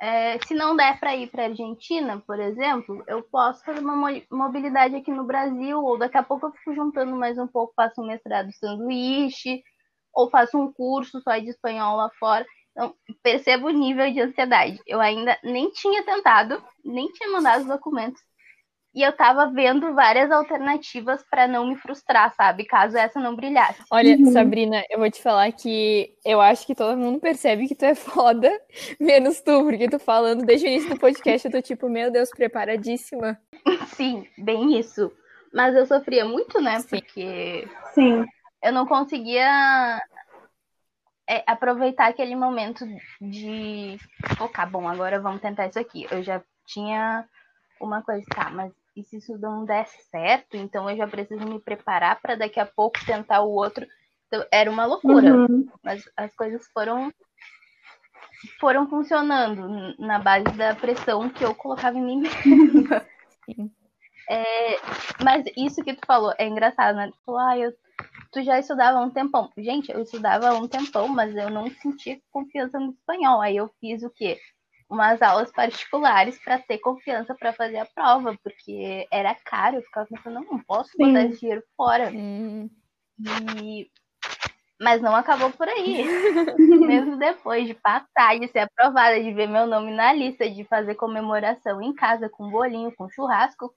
é, 0.00 0.38
se 0.46 0.54
não 0.54 0.74
der 0.76 0.98
para 0.98 1.14
ir 1.16 1.30
para 1.30 1.44
Argentina, 1.44 2.22
por 2.26 2.40
exemplo, 2.40 3.04
eu 3.06 3.22
posso 3.22 3.64
fazer 3.64 3.80
uma 3.80 3.94
mo- 3.96 4.22
mobilidade 4.30 4.96
aqui 4.96 5.10
no 5.10 5.24
Brasil, 5.24 5.78
ou 5.82 5.98
daqui 5.98 6.16
a 6.16 6.22
pouco 6.22 6.46
eu 6.46 6.52
fico 6.52 6.74
juntando 6.74 7.14
mais 7.16 7.38
um 7.38 7.46
pouco, 7.46 7.74
faço 7.76 8.00
um 8.02 8.06
mestrado 8.06 8.50
sanduíche, 8.54 9.62
ou 10.14 10.30
faço 10.30 10.58
um 10.58 10.72
curso 10.72 11.20
só 11.22 11.38
de 11.38 11.50
espanhol 11.50 11.96
lá 11.96 12.10
fora. 12.18 12.46
Então, 12.72 12.94
percebo 13.22 13.66
o 13.68 13.70
nível 13.70 14.10
de 14.12 14.20
ansiedade. 14.20 14.80
Eu 14.86 15.00
ainda 15.00 15.38
nem 15.44 15.70
tinha 15.72 16.04
tentado, 16.04 16.62
nem 16.84 17.08
tinha 17.12 17.30
mandado 17.30 17.62
os 17.62 17.68
documentos. 17.68 18.20
E 18.92 19.02
eu 19.02 19.12
tava 19.12 19.46
vendo 19.46 19.94
várias 19.94 20.32
alternativas 20.32 21.22
para 21.30 21.46
não 21.46 21.68
me 21.68 21.76
frustrar, 21.76 22.34
sabe? 22.34 22.64
Caso 22.64 22.96
essa 22.96 23.20
não 23.20 23.36
brilhasse. 23.36 23.80
Olha, 23.90 24.16
Uhum. 24.16 24.32
Sabrina, 24.32 24.82
eu 24.90 24.98
vou 24.98 25.08
te 25.08 25.22
falar 25.22 25.52
que 25.52 26.12
eu 26.24 26.40
acho 26.40 26.66
que 26.66 26.74
todo 26.74 26.98
mundo 26.98 27.20
percebe 27.20 27.68
que 27.68 27.74
tu 27.76 27.84
é 27.84 27.94
foda, 27.94 28.50
menos 28.98 29.40
tu, 29.40 29.62
porque 29.62 29.88
tu 29.88 29.98
falando 30.00 30.44
desde 30.44 30.66
o 30.66 30.70
início 30.70 30.90
do 30.90 30.98
podcast, 30.98 31.46
eu 31.46 31.52
tô 31.52 31.62
tipo, 31.62 31.88
meu 31.88 32.10
Deus, 32.10 32.30
preparadíssima. 32.30 33.38
Sim, 33.94 34.26
bem 34.36 34.78
isso. 34.78 35.12
Mas 35.52 35.74
eu 35.76 35.86
sofria 35.86 36.24
muito, 36.24 36.60
né? 36.60 36.80
Sim. 36.80 36.88
Porque 36.88 37.68
Sim. 37.94 38.24
eu 38.62 38.72
não 38.72 38.86
conseguia 38.86 40.00
é, 41.28 41.44
aproveitar 41.46 42.08
aquele 42.08 42.34
momento 42.34 42.84
de 43.20 43.96
focar, 44.36 44.68
bom, 44.68 44.88
agora 44.88 45.20
vamos 45.20 45.40
tentar 45.40 45.68
isso 45.68 45.78
aqui. 45.78 46.08
Eu 46.10 46.24
já 46.24 46.42
tinha 46.66 47.24
uma 47.80 48.02
coisa, 48.02 48.24
tá, 48.34 48.50
mas 48.50 48.72
e 48.96 49.04
se 49.04 49.18
isso 49.18 49.38
não 49.38 49.64
der 49.64 49.86
certo, 50.10 50.56
então 50.56 50.88
eu 50.90 50.96
já 50.96 51.06
preciso 51.06 51.44
me 51.44 51.60
preparar 51.60 52.20
para 52.20 52.34
daqui 52.34 52.58
a 52.58 52.66
pouco 52.66 53.04
tentar 53.04 53.40
o 53.42 53.50
outro. 53.50 53.86
Então, 54.26 54.44
era 54.52 54.70
uma 54.70 54.84
loucura, 54.84 55.34
Uhum. 55.34 55.68
mas 55.82 56.08
as 56.16 56.34
coisas 56.34 56.66
foram 56.72 57.12
foram 58.58 58.88
funcionando 58.88 59.94
na 59.98 60.18
base 60.18 60.46
da 60.56 60.74
pressão 60.74 61.28
que 61.28 61.44
eu 61.44 61.54
colocava 61.54 61.98
em 61.98 62.02
mim 62.02 62.20
mesma. 62.20 63.06
É, 64.28 64.76
mas 65.24 65.44
isso 65.56 65.82
que 65.82 65.92
tu 65.92 66.06
falou 66.06 66.32
é 66.38 66.46
engraçado, 66.46 66.94
né? 66.94 67.08
Tu 67.10 67.18
falou, 67.26 67.40
ah, 67.40 67.58
eu, 67.58 67.72
tu 68.30 68.40
já 68.44 68.60
estudava 68.60 68.98
há 68.98 69.02
um 69.02 69.10
tempão. 69.10 69.50
Gente, 69.58 69.90
eu 69.90 70.00
estudava 70.00 70.50
há 70.50 70.54
um 70.54 70.68
tempão, 70.68 71.08
mas 71.08 71.34
eu 71.34 71.50
não 71.50 71.68
sentia 71.68 72.20
confiança 72.30 72.78
no 72.78 72.92
espanhol. 72.92 73.40
Aí 73.40 73.56
eu 73.56 73.68
fiz 73.80 74.04
o 74.04 74.10
quê? 74.10 74.38
Umas 74.90 75.22
aulas 75.22 75.52
particulares 75.52 76.36
para 76.42 76.58
ter 76.58 76.78
confiança 76.78 77.34
para 77.34 77.52
fazer 77.52 77.78
a 77.78 77.86
prova, 77.86 78.36
porque 78.42 79.06
era 79.10 79.34
caro. 79.34 79.76
Eu 79.76 79.82
ficava 79.82 80.06
pensando, 80.08 80.34
não, 80.34 80.44
não 80.44 80.58
posso 80.58 80.90
Sim. 80.90 81.06
botar 81.06 81.24
esse 81.26 81.40
dinheiro 81.40 81.62
fora. 81.76 82.10
Hum, 82.10 82.68
E... 83.62 83.88
Mas 84.80 85.00
não 85.00 85.14
acabou 85.14 85.50
por 85.50 85.68
aí. 85.68 86.04
Mesmo 86.58 87.16
depois 87.18 87.66
de 87.66 87.74
passar, 87.74 88.38
de 88.38 88.48
ser 88.48 88.60
aprovada, 88.60 89.22
de 89.22 89.32
ver 89.32 89.46
meu 89.46 89.66
nome 89.66 89.92
na 89.92 90.12
lista, 90.12 90.50
de 90.50 90.64
fazer 90.64 90.94
comemoração 90.96 91.80
em 91.80 91.94
casa 91.94 92.28
com 92.28 92.50
bolinho, 92.50 92.92
com 92.96 93.08
churrasco, 93.10 93.72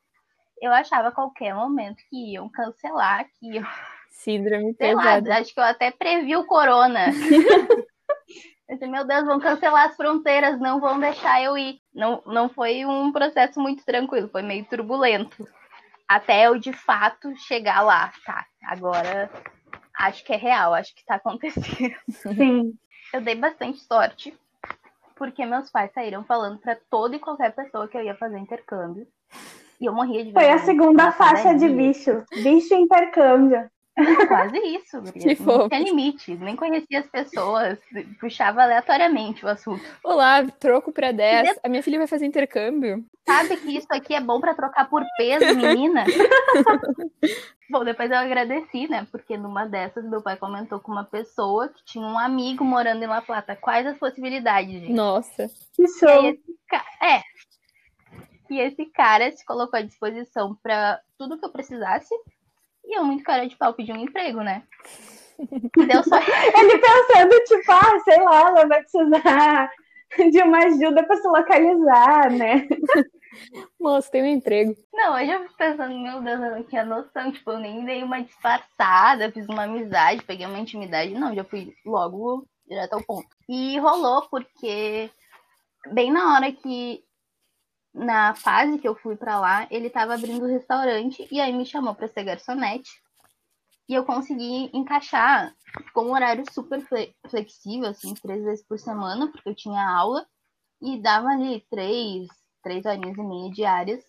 eu 0.62 0.72
achava 0.72 1.10
a 1.10 1.12
qualquer 1.12 1.54
momento 1.54 1.98
que 2.10 2.32
iam 2.32 2.50
cancelar, 2.50 3.26
que 3.38 3.54
iam, 3.56 3.66
síndrome 4.10 4.74
sei 4.76 4.96
lá, 4.96 5.04
pesada. 5.16 5.38
acho 5.38 5.54
que 5.54 5.60
eu 5.60 5.64
até 5.64 5.92
previ 5.92 6.36
o 6.38 6.46
corona. 6.46 7.08
Eu 8.68 8.76
disse, 8.76 8.88
meu 8.88 9.06
Deus, 9.06 9.26
vão 9.26 9.40
cancelar 9.40 9.90
as 9.90 9.96
fronteiras, 9.96 10.60
não 10.60 10.80
vão 10.80 11.00
deixar 11.00 11.42
eu 11.42 11.58
ir. 11.58 11.80
Não, 11.94 12.22
não 12.26 12.50
foi 12.50 12.86
um 12.86 13.12
processo 13.12 13.60
muito 13.60 13.84
tranquilo, 13.86 14.30
foi 14.30 14.42
meio 14.42 14.66
turbulento. 14.66 15.48
Até 16.08 16.48
eu, 16.48 16.58
de 16.58 16.72
fato, 16.72 17.36
chegar 17.36 17.82
lá. 17.82 18.12
Tá, 18.26 18.46
agora 18.64 19.30
acho 19.96 20.24
que 20.24 20.34
é 20.34 20.38
real, 20.38 20.74
acho 20.74 20.96
que 20.96 21.06
tá 21.06 21.16
acontecendo. 21.16 21.96
Sim. 22.10 22.74
Eu 23.14 23.22
dei 23.22 23.36
bastante 23.36 23.80
sorte, 23.82 24.36
porque 25.16 25.46
meus 25.46 25.70
pais 25.70 25.92
saíram 25.94 26.24
falando 26.24 26.58
para 26.58 26.76
toda 26.90 27.16
e 27.16 27.20
qualquer 27.20 27.54
pessoa 27.54 27.88
que 27.88 27.96
eu 27.96 28.02
ia 28.02 28.16
fazer 28.16 28.40
intercâmbio. 28.40 29.08
E 29.80 29.86
eu 29.86 29.94
morria 29.94 30.26
de 30.26 30.34
Foi 30.34 30.50
a 30.50 30.58
segunda 30.58 31.12
faixa 31.12 31.54
de 31.54 31.70
bicho. 31.70 32.24
Bicho 32.42 32.74
intercâmbio. 32.74 33.70
Quase 34.28 34.58
isso, 34.58 35.02
Que 35.14 35.28
Não 35.28 35.36
fofo. 35.36 35.70
tinha 35.70 35.82
limite, 35.82 36.36
nem 36.36 36.56
conhecia 36.56 37.00
as 37.00 37.08
pessoas, 37.08 37.78
puxava 38.20 38.64
aleatoriamente 38.64 39.46
o 39.46 39.50
assunto. 39.50 39.84
Olá, 40.04 40.44
troco 40.60 40.92
pra 40.92 41.12
10. 41.12 41.60
A 41.64 41.70
minha 41.70 41.84
filha 41.84 42.00
vai 42.00 42.08
fazer 42.08 42.26
intercâmbio. 42.26 43.06
Sabe 43.26 43.56
que 43.58 43.78
isso 43.78 43.88
aqui 43.92 44.14
é 44.14 44.22
bom 44.22 44.40
pra 44.40 44.54
trocar 44.54 44.90
por 44.90 45.04
peso, 45.18 45.56
menina? 45.56 46.04
bom, 47.70 47.86
depois 47.86 48.10
eu 48.12 48.18
agradeci, 48.18 48.88
né? 48.88 49.08
Porque 49.12 49.38
numa 49.38 49.66
dessas, 49.66 50.04
meu 50.04 50.22
pai 50.22 50.36
comentou 50.38 50.80
com 50.80 50.92
uma 50.92 51.06
pessoa 51.06 51.70
que 51.70 51.86
tinha 51.86 52.06
um 52.06 52.18
amigo 52.18 52.66
morando 52.66 53.04
em 53.04 53.08
La 53.08 53.22
Plata. 53.22 53.56
Quais 53.56 53.86
as 53.86 53.98
possibilidades, 53.98 54.74
gente? 54.74 54.92
Nossa. 54.92 55.50
Que 55.74 55.88
show. 55.88 56.26
esse 56.26 56.44
É. 57.02 57.22
E 58.50 58.60
esse 58.60 58.86
cara 58.88 59.32
se 59.32 59.46
colocou 59.46 59.80
à 59.80 59.82
disposição 59.82 60.56
pra 60.62 61.00
tudo 61.18 61.38
que 61.40 61.46
eu 61.46 61.52
precisasse. 61.52 62.14
E 62.86 62.98
eu, 62.98 63.04
muito 63.04 63.24
cara 63.24 63.48
de 63.48 63.56
pau, 63.56 63.74
pedi 63.74 63.92
um 63.92 63.98
emprego, 63.98 64.42
né? 64.42 64.64
Deu 65.88 66.04
só 66.04 66.18
Ele 66.18 66.78
pensando, 66.78 67.44
tipo, 67.46 67.72
ah, 67.72 68.00
sei 68.04 68.22
lá, 68.22 68.50
ela 68.50 68.68
vai 68.68 68.82
precisar 68.82 69.72
de 70.32 70.42
uma 70.44 70.58
ajuda 70.60 71.04
pra 71.04 71.16
se 71.18 71.28
localizar, 71.28 72.32
né? 72.32 72.68
Moço, 73.80 74.12
tem 74.12 74.22
um 74.22 74.28
emprego. 74.28 74.76
Não, 74.94 75.16
hoje 75.16 75.32
eu 75.32 75.42
fico 75.42 75.58
pensando, 75.58 75.98
meu 75.98 76.22
Deus, 76.22 76.40
eu 76.40 76.52
não 76.52 76.64
tinha 76.64 76.86
noção. 76.86 77.32
Tipo, 77.32 77.52
eu 77.52 77.60
nem 77.60 77.84
dei 77.84 78.04
uma 78.04 78.22
disfarçada, 78.22 79.32
fiz 79.32 79.48
uma 79.48 79.64
amizade, 79.64 80.24
peguei 80.24 80.46
uma 80.46 80.60
intimidade. 80.60 81.14
Não, 81.14 81.34
já 81.34 81.44
fui 81.44 81.74
logo 81.86 82.48
direto 82.68 82.94
ao 82.94 83.04
ponto. 83.04 83.28
E 83.50 83.80
rolou 83.80 84.28
porque, 84.30 85.10
bem 85.92 86.12
na 86.12 86.36
hora 86.36 86.52
que, 86.52 87.04
na 87.94 88.34
fase 88.34 88.80
que 88.80 88.88
eu 88.88 88.96
fui 88.96 89.16
pra 89.16 89.40
lá, 89.40 89.68
ele 89.70 89.90
tava 89.90 90.14
abrindo 90.16 90.44
o 90.46 90.50
restaurante 90.50 91.28
e 91.32 91.40
aí 91.40 91.54
me 91.54 91.66
chamou 91.66 91.94
pra 91.94 92.08
ser 92.08 92.24
garçonete. 92.24 92.90
E 93.88 93.94
eu 93.94 94.06
consegui 94.06 94.70
encaixar, 94.74 95.54
ficou 95.86 96.06
um 96.08 96.14
horário 96.14 96.44
super 96.52 96.82
fle- 96.82 97.14
flexível, 97.30 97.90
assim, 97.90 98.14
três 98.16 98.44
vezes 98.44 98.66
por 98.66 98.80
semana, 98.80 99.30
porque 99.32 99.50
eu 99.50 99.56
tinha 99.56 99.86
aula. 99.88 100.26
E 100.82 101.02
dava 101.02 101.28
ali 101.30 101.66
três, 101.70 102.28
três 102.64 102.86
horinhas 102.86 103.18
e 103.18 103.22
meia 103.22 103.52
diárias. 103.52 104.04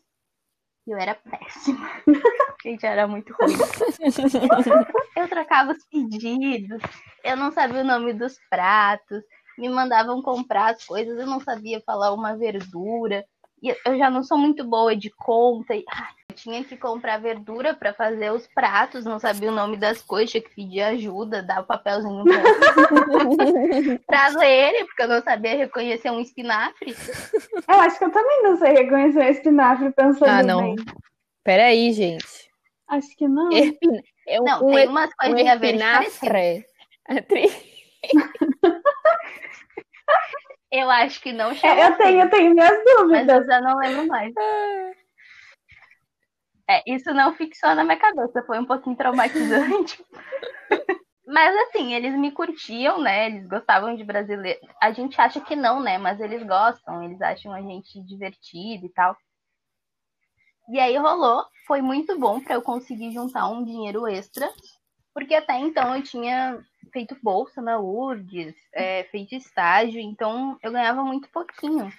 E 0.87 0.91
eu 0.91 0.99
era 0.99 1.15
péssima. 1.15 1.89
Gente, 2.63 2.87
era 2.87 3.07
muito 3.07 3.33
ruim. 3.35 3.53
Eu 5.17 5.29
trocava 5.29 5.73
os 5.73 5.85
pedidos, 5.87 6.81
eu 7.23 7.37
não 7.37 7.53
sabia 7.53 7.83
o 7.83 7.85
nome 7.85 8.13
dos 8.13 8.37
pratos, 8.51 9.23
me 9.57 9.69
mandavam 9.69 10.21
comprar 10.23 10.75
as 10.75 10.85
coisas, 10.85 11.17
eu 11.19 11.27
não 11.27 11.39
sabia 11.41 11.81
falar 11.87 12.13
uma 12.13 12.37
verdura. 12.37 13.25
E 13.65 13.75
eu 13.87 13.97
já 13.97 14.11
não 14.11 14.23
sou 14.23 14.37
muito 14.37 14.63
boa 14.63 14.95
de 14.95 15.09
conta. 15.09 15.75
E, 15.75 15.83
ai, 15.91 16.13
eu 16.29 16.35
tinha 16.37 16.63
que 16.63 16.77
comprar 16.77 17.17
verdura 17.19 17.73
para 17.73 17.95
fazer 17.95 18.31
os 18.31 18.47
pratos, 18.49 19.07
não 19.07 19.19
sabia 19.19 19.51
o 19.51 19.55
nome 19.55 19.79
das 19.79 20.03
coisas, 20.03 20.31
tinha 20.31 20.43
que 20.43 20.55
pedir 20.55 20.83
ajuda, 20.83 21.43
dar 21.43 21.63
o 21.63 21.65
papelzinho 21.65 22.23
pra, 22.25 22.35
pra 24.07 24.29
ler, 24.39 24.85
porque 24.85 25.03
eu 25.03 25.09
não 25.09 25.23
sabia 25.23 25.57
reconhecer 25.57 26.11
um 26.11 26.21
espinafre. 26.21 26.95
Eu 27.67 27.81
acho 27.81 27.99
que 27.99 28.05
eu 28.05 28.13
também 28.13 28.43
não 28.43 28.59
sei 28.59 28.73
reconhecer 28.73 29.21
o 29.21 29.31
espinafre 29.31 29.91
pensando 29.93 30.29
Ah, 30.29 30.43
não. 30.43 30.75
bem. 30.75 30.85
Peraí, 31.43 31.91
gente. 31.95 32.51
Acho 32.87 33.09
que 33.17 33.27
não. 33.27 33.51
Espin- 33.51 34.03
É 34.29 34.39
um, 34.41 34.45
Não, 34.45 34.67
um, 34.69 34.75
tem 34.75 34.89
umas 34.89 35.09
um 35.09 35.13
coisinhas 35.19 35.59
verdes 35.59 35.83
parecidas. 35.83 36.65
espinafre. 37.09 37.75
É 40.75 40.83
Eu 40.83 40.91
acho 40.91 41.21
que 41.21 41.33
não 41.33 41.55
chama 41.55 41.81
É, 41.81 41.87
eu 41.87 41.97
tenho, 41.97 42.21
eu 42.23 42.31
tenho 42.31 42.55
minhas 42.55 42.85
mas 43.09 43.27
dúvidas. 43.27 43.29
eu 43.29 43.45
já 43.47 43.61
não 43.61 43.77
lembro 43.79 44.07
mais. 44.09 44.33
É, 46.69 46.83
isso 46.87 47.13
não 47.13 47.35
fixou 47.35 47.75
na 47.75 47.85
minha 47.85 47.99
cabeça, 47.99 48.43
foi 48.47 48.59
um 48.59 48.65
pouquinho 48.65 48.97
traumatizante. 48.97 50.05
Mas 51.27 51.57
assim, 51.69 51.95
eles 51.95 52.15
me 52.15 52.33
curtiam, 52.33 53.01
né? 53.01 53.27
Eles 53.27 53.47
gostavam 53.49 53.97
de 53.97 54.05
brasileiro. 54.05 54.61
A 54.81 54.93
gente 54.93 55.19
acha 55.19 55.41
que 55.41 55.57
não, 55.57 55.81
né? 55.81 55.97
Mas 55.97 56.21
eles 56.21 56.47
gostam, 56.47 57.03
eles 57.03 57.21
acham 57.21 57.53
a 57.53 57.63
gente 57.63 57.99
divertido 58.03 58.85
e 58.85 58.89
tal. 58.91 59.17
E 60.69 60.79
aí 60.79 60.97
rolou, 60.97 61.45
foi 61.67 61.81
muito 61.81 62.19
bom 62.19 62.41
para 62.41 62.55
eu 62.55 62.63
conseguir 62.63 63.13
juntar 63.13 63.49
um 63.49 63.65
dinheiro 63.65 64.07
extra, 64.07 64.51
porque 65.15 65.35
até 65.35 65.57
então 65.59 65.95
eu 65.95 66.03
tinha 66.03 66.61
feito 66.93 67.17
bolsa 67.23 67.63
na 67.63 67.79
URGS, 67.79 68.55
é, 68.73 69.05
feito 69.05 69.35
estágio, 69.35 70.01
então 70.01 70.59
eu 70.63 70.73
ganhava 70.73 71.05
muito 71.05 71.29
pouquinho. 71.31 71.91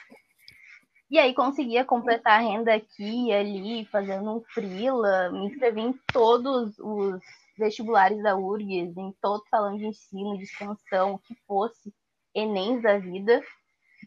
E 1.09 1.17
aí 1.17 1.33
conseguia 1.33 1.85
completar 1.85 2.39
a 2.39 2.43
renda 2.43 2.73
aqui 2.73 3.27
e 3.27 3.33
ali, 3.33 3.85
fazendo 3.85 4.37
um 4.37 4.41
freela, 4.53 5.31
me 5.31 5.45
inscrevi 5.47 5.81
em 5.81 5.93
todos 6.11 6.77
os 6.79 7.21
vestibulares 7.57 8.21
da 8.21 8.35
URGS, 8.35 8.97
em 8.97 9.13
todo 9.21 9.47
salão 9.47 9.77
de 9.77 9.85
ensino, 9.85 10.37
de 10.37 10.43
extensão, 10.43 11.13
o 11.13 11.19
que 11.19 11.35
fosse, 11.47 11.93
Enems 12.33 12.81
da 12.81 12.97
vida, 12.97 13.41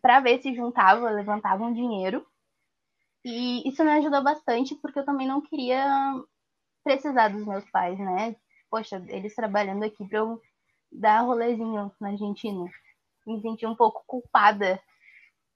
para 0.02 0.20
ver 0.20 0.42
se 0.42 0.54
juntava, 0.54 1.08
levantava 1.08 1.64
um 1.64 1.72
dinheiro. 1.72 2.26
E 3.24 3.66
isso 3.68 3.82
me 3.84 3.90
ajudou 3.92 4.22
bastante, 4.22 4.74
porque 4.74 4.98
eu 4.98 5.04
também 5.04 5.26
não 5.26 5.40
queria 5.40 5.86
precisar 6.84 7.28
dos 7.28 7.46
meus 7.46 7.64
pais, 7.70 7.98
né? 7.98 8.36
Poxa, 8.70 9.02
eles 9.08 9.34
trabalhando 9.34 9.84
aqui 9.84 10.06
para 10.06 10.18
eu 10.18 10.40
dar 10.90 11.20
rolezinho 11.20 11.92
na 12.00 12.08
Argentina. 12.10 12.70
Me 13.26 13.40
senti 13.40 13.66
um 13.66 13.74
pouco 13.74 14.04
culpada. 14.06 14.80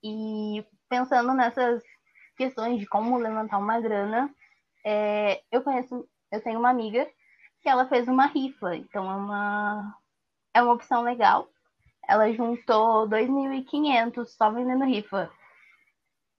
E 0.02 0.64
pensando 0.88 1.34
nessas 1.34 1.82
questões 2.36 2.78
de 2.80 2.86
como 2.86 3.18
levantar 3.18 3.58
uma 3.58 3.80
grana, 3.80 4.34
é, 4.84 5.42
eu 5.50 5.62
conheço, 5.62 6.08
eu 6.30 6.42
tenho 6.42 6.58
uma 6.58 6.70
amiga 6.70 7.08
que 7.60 7.68
ela 7.68 7.86
fez 7.88 8.08
uma 8.08 8.26
rifa, 8.26 8.74
então 8.76 9.10
é 9.10 9.14
uma 9.14 9.98
é 10.54 10.62
uma 10.62 10.74
opção 10.74 11.02
legal. 11.02 11.48
Ela 12.08 12.32
juntou 12.32 13.08
2.500 13.08 14.26
só 14.26 14.50
vendendo 14.50 14.84
rifa. 14.84 15.30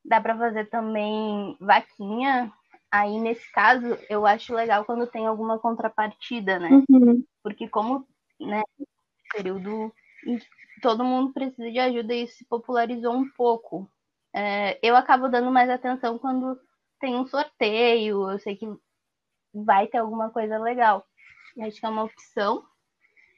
Dá 0.05 0.19
para 0.19 0.37
fazer 0.37 0.65
também 0.69 1.57
vaquinha. 1.59 2.51
Aí 2.93 3.19
nesse 3.19 3.51
caso, 3.51 3.97
eu 4.07 4.23
acho 4.23 4.53
legal 4.53 4.85
quando 4.85 5.07
tem 5.07 5.25
alguma 5.25 5.57
contrapartida, 5.57 6.59
né? 6.59 6.69
Uhum. 6.87 7.25
Porque 7.41 7.67
como, 7.67 8.07
né, 8.39 8.61
período 9.33 9.91
em 10.27 10.37
que 10.37 10.45
todo 10.79 11.03
mundo 11.03 11.33
precisa 11.33 11.71
de 11.71 11.79
ajuda 11.79 12.13
e 12.13 12.25
isso 12.25 12.37
se 12.37 12.45
popularizou 12.45 13.11
um 13.15 13.27
pouco. 13.31 13.89
É, 14.31 14.77
eu 14.87 14.95
acabo 14.95 15.27
dando 15.27 15.49
mais 15.49 15.71
atenção 15.71 16.19
quando 16.19 16.55
tem 16.99 17.15
um 17.15 17.25
sorteio, 17.25 18.29
eu 18.29 18.37
sei 18.37 18.55
que 18.55 18.67
vai 19.51 19.87
ter 19.87 19.97
alguma 19.97 20.29
coisa 20.29 20.59
legal. 20.59 21.03
E 21.57 21.63
acho 21.63 21.79
que 21.79 21.85
é 21.87 21.89
uma 21.89 22.03
opção. 22.03 22.63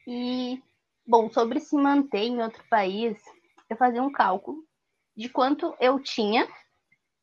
E, 0.05 0.61
bom, 1.07 1.31
sobre 1.31 1.61
se 1.61 1.77
manter 1.77 2.23
em 2.23 2.43
outro 2.43 2.61
país, 2.69 3.17
eu 3.69 3.77
fazia 3.77 4.03
um 4.03 4.11
cálculo 4.11 4.65
de 5.15 5.29
quanto 5.29 5.73
eu 5.79 5.97
tinha 5.97 6.45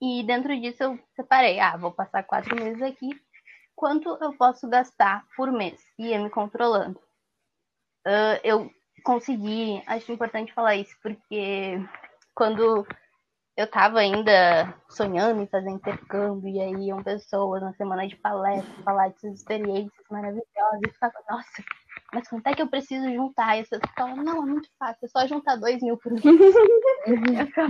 e 0.03 0.25
dentro 0.25 0.61
disso 0.61 0.83
eu 0.83 0.99
separei. 1.15 1.61
Ah, 1.61 1.77
vou 1.77 1.93
passar 1.93 2.25
quatro 2.25 2.57
meses 2.57 2.83
aqui, 2.83 3.11
quanto 3.77 4.19
eu 4.21 4.33
posso 4.33 4.69
gastar 4.69 5.25
por 5.37 5.53
mês? 5.53 5.81
E 5.97 6.09
ia 6.09 6.19
me 6.19 6.29
controlando. 6.29 7.01
Ah, 8.05 8.41
eu 8.43 8.69
consegui, 9.05 9.81
acho 9.87 10.11
importante 10.11 10.53
falar 10.53 10.75
isso, 10.75 10.97
porque 11.01 11.79
quando 12.35 12.85
eu 13.57 13.67
tava 13.71 14.01
ainda 14.01 14.75
sonhando 14.89 15.41
em 15.41 15.47
fazer 15.47 15.71
intercâmbio, 15.71 16.49
e 16.49 16.61
aí 16.61 16.89
iam 16.89 17.03
pessoas 17.03 17.63
na 17.63 17.73
semana 17.75 18.09
de 18.09 18.17
palestra 18.17 18.83
falar 18.85 19.09
de 19.09 19.21
suas 19.21 19.39
experiências 19.39 20.07
maravilhosas, 20.11 20.81
e 20.83 20.87
eu 20.87 20.93
ficava, 20.93 21.15
nossa, 21.31 21.65
mas 22.13 22.29
quanto 22.29 22.47
é 22.49 22.55
que 22.55 22.63
eu 22.63 22.69
preciso 22.69 23.09
juntar? 23.13 23.57
E 23.57 23.65
você 23.65 23.79
ficava, 23.79 24.17
não, 24.17 24.43
é 24.43 24.47
muito 24.47 24.69
fácil, 24.79 25.05
é 25.05 25.09
só 25.09 25.27
juntar 25.29 25.57
dois 25.57 25.81
mil 25.81 25.97
por 25.97 26.13
mês. 26.13 26.25
Eu 27.07 27.47
ficava, 27.47 27.69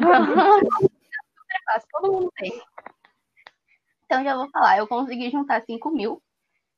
fácil, 1.73 1.89
todo 1.91 2.13
mundo 2.13 2.33
tem. 2.37 2.53
Então 4.05 4.23
já 4.23 4.37
vou 4.37 4.49
falar, 4.51 4.79
eu 4.79 4.87
consegui 4.87 5.31
juntar 5.31 5.63
5 5.65 5.91
mil 5.91 6.23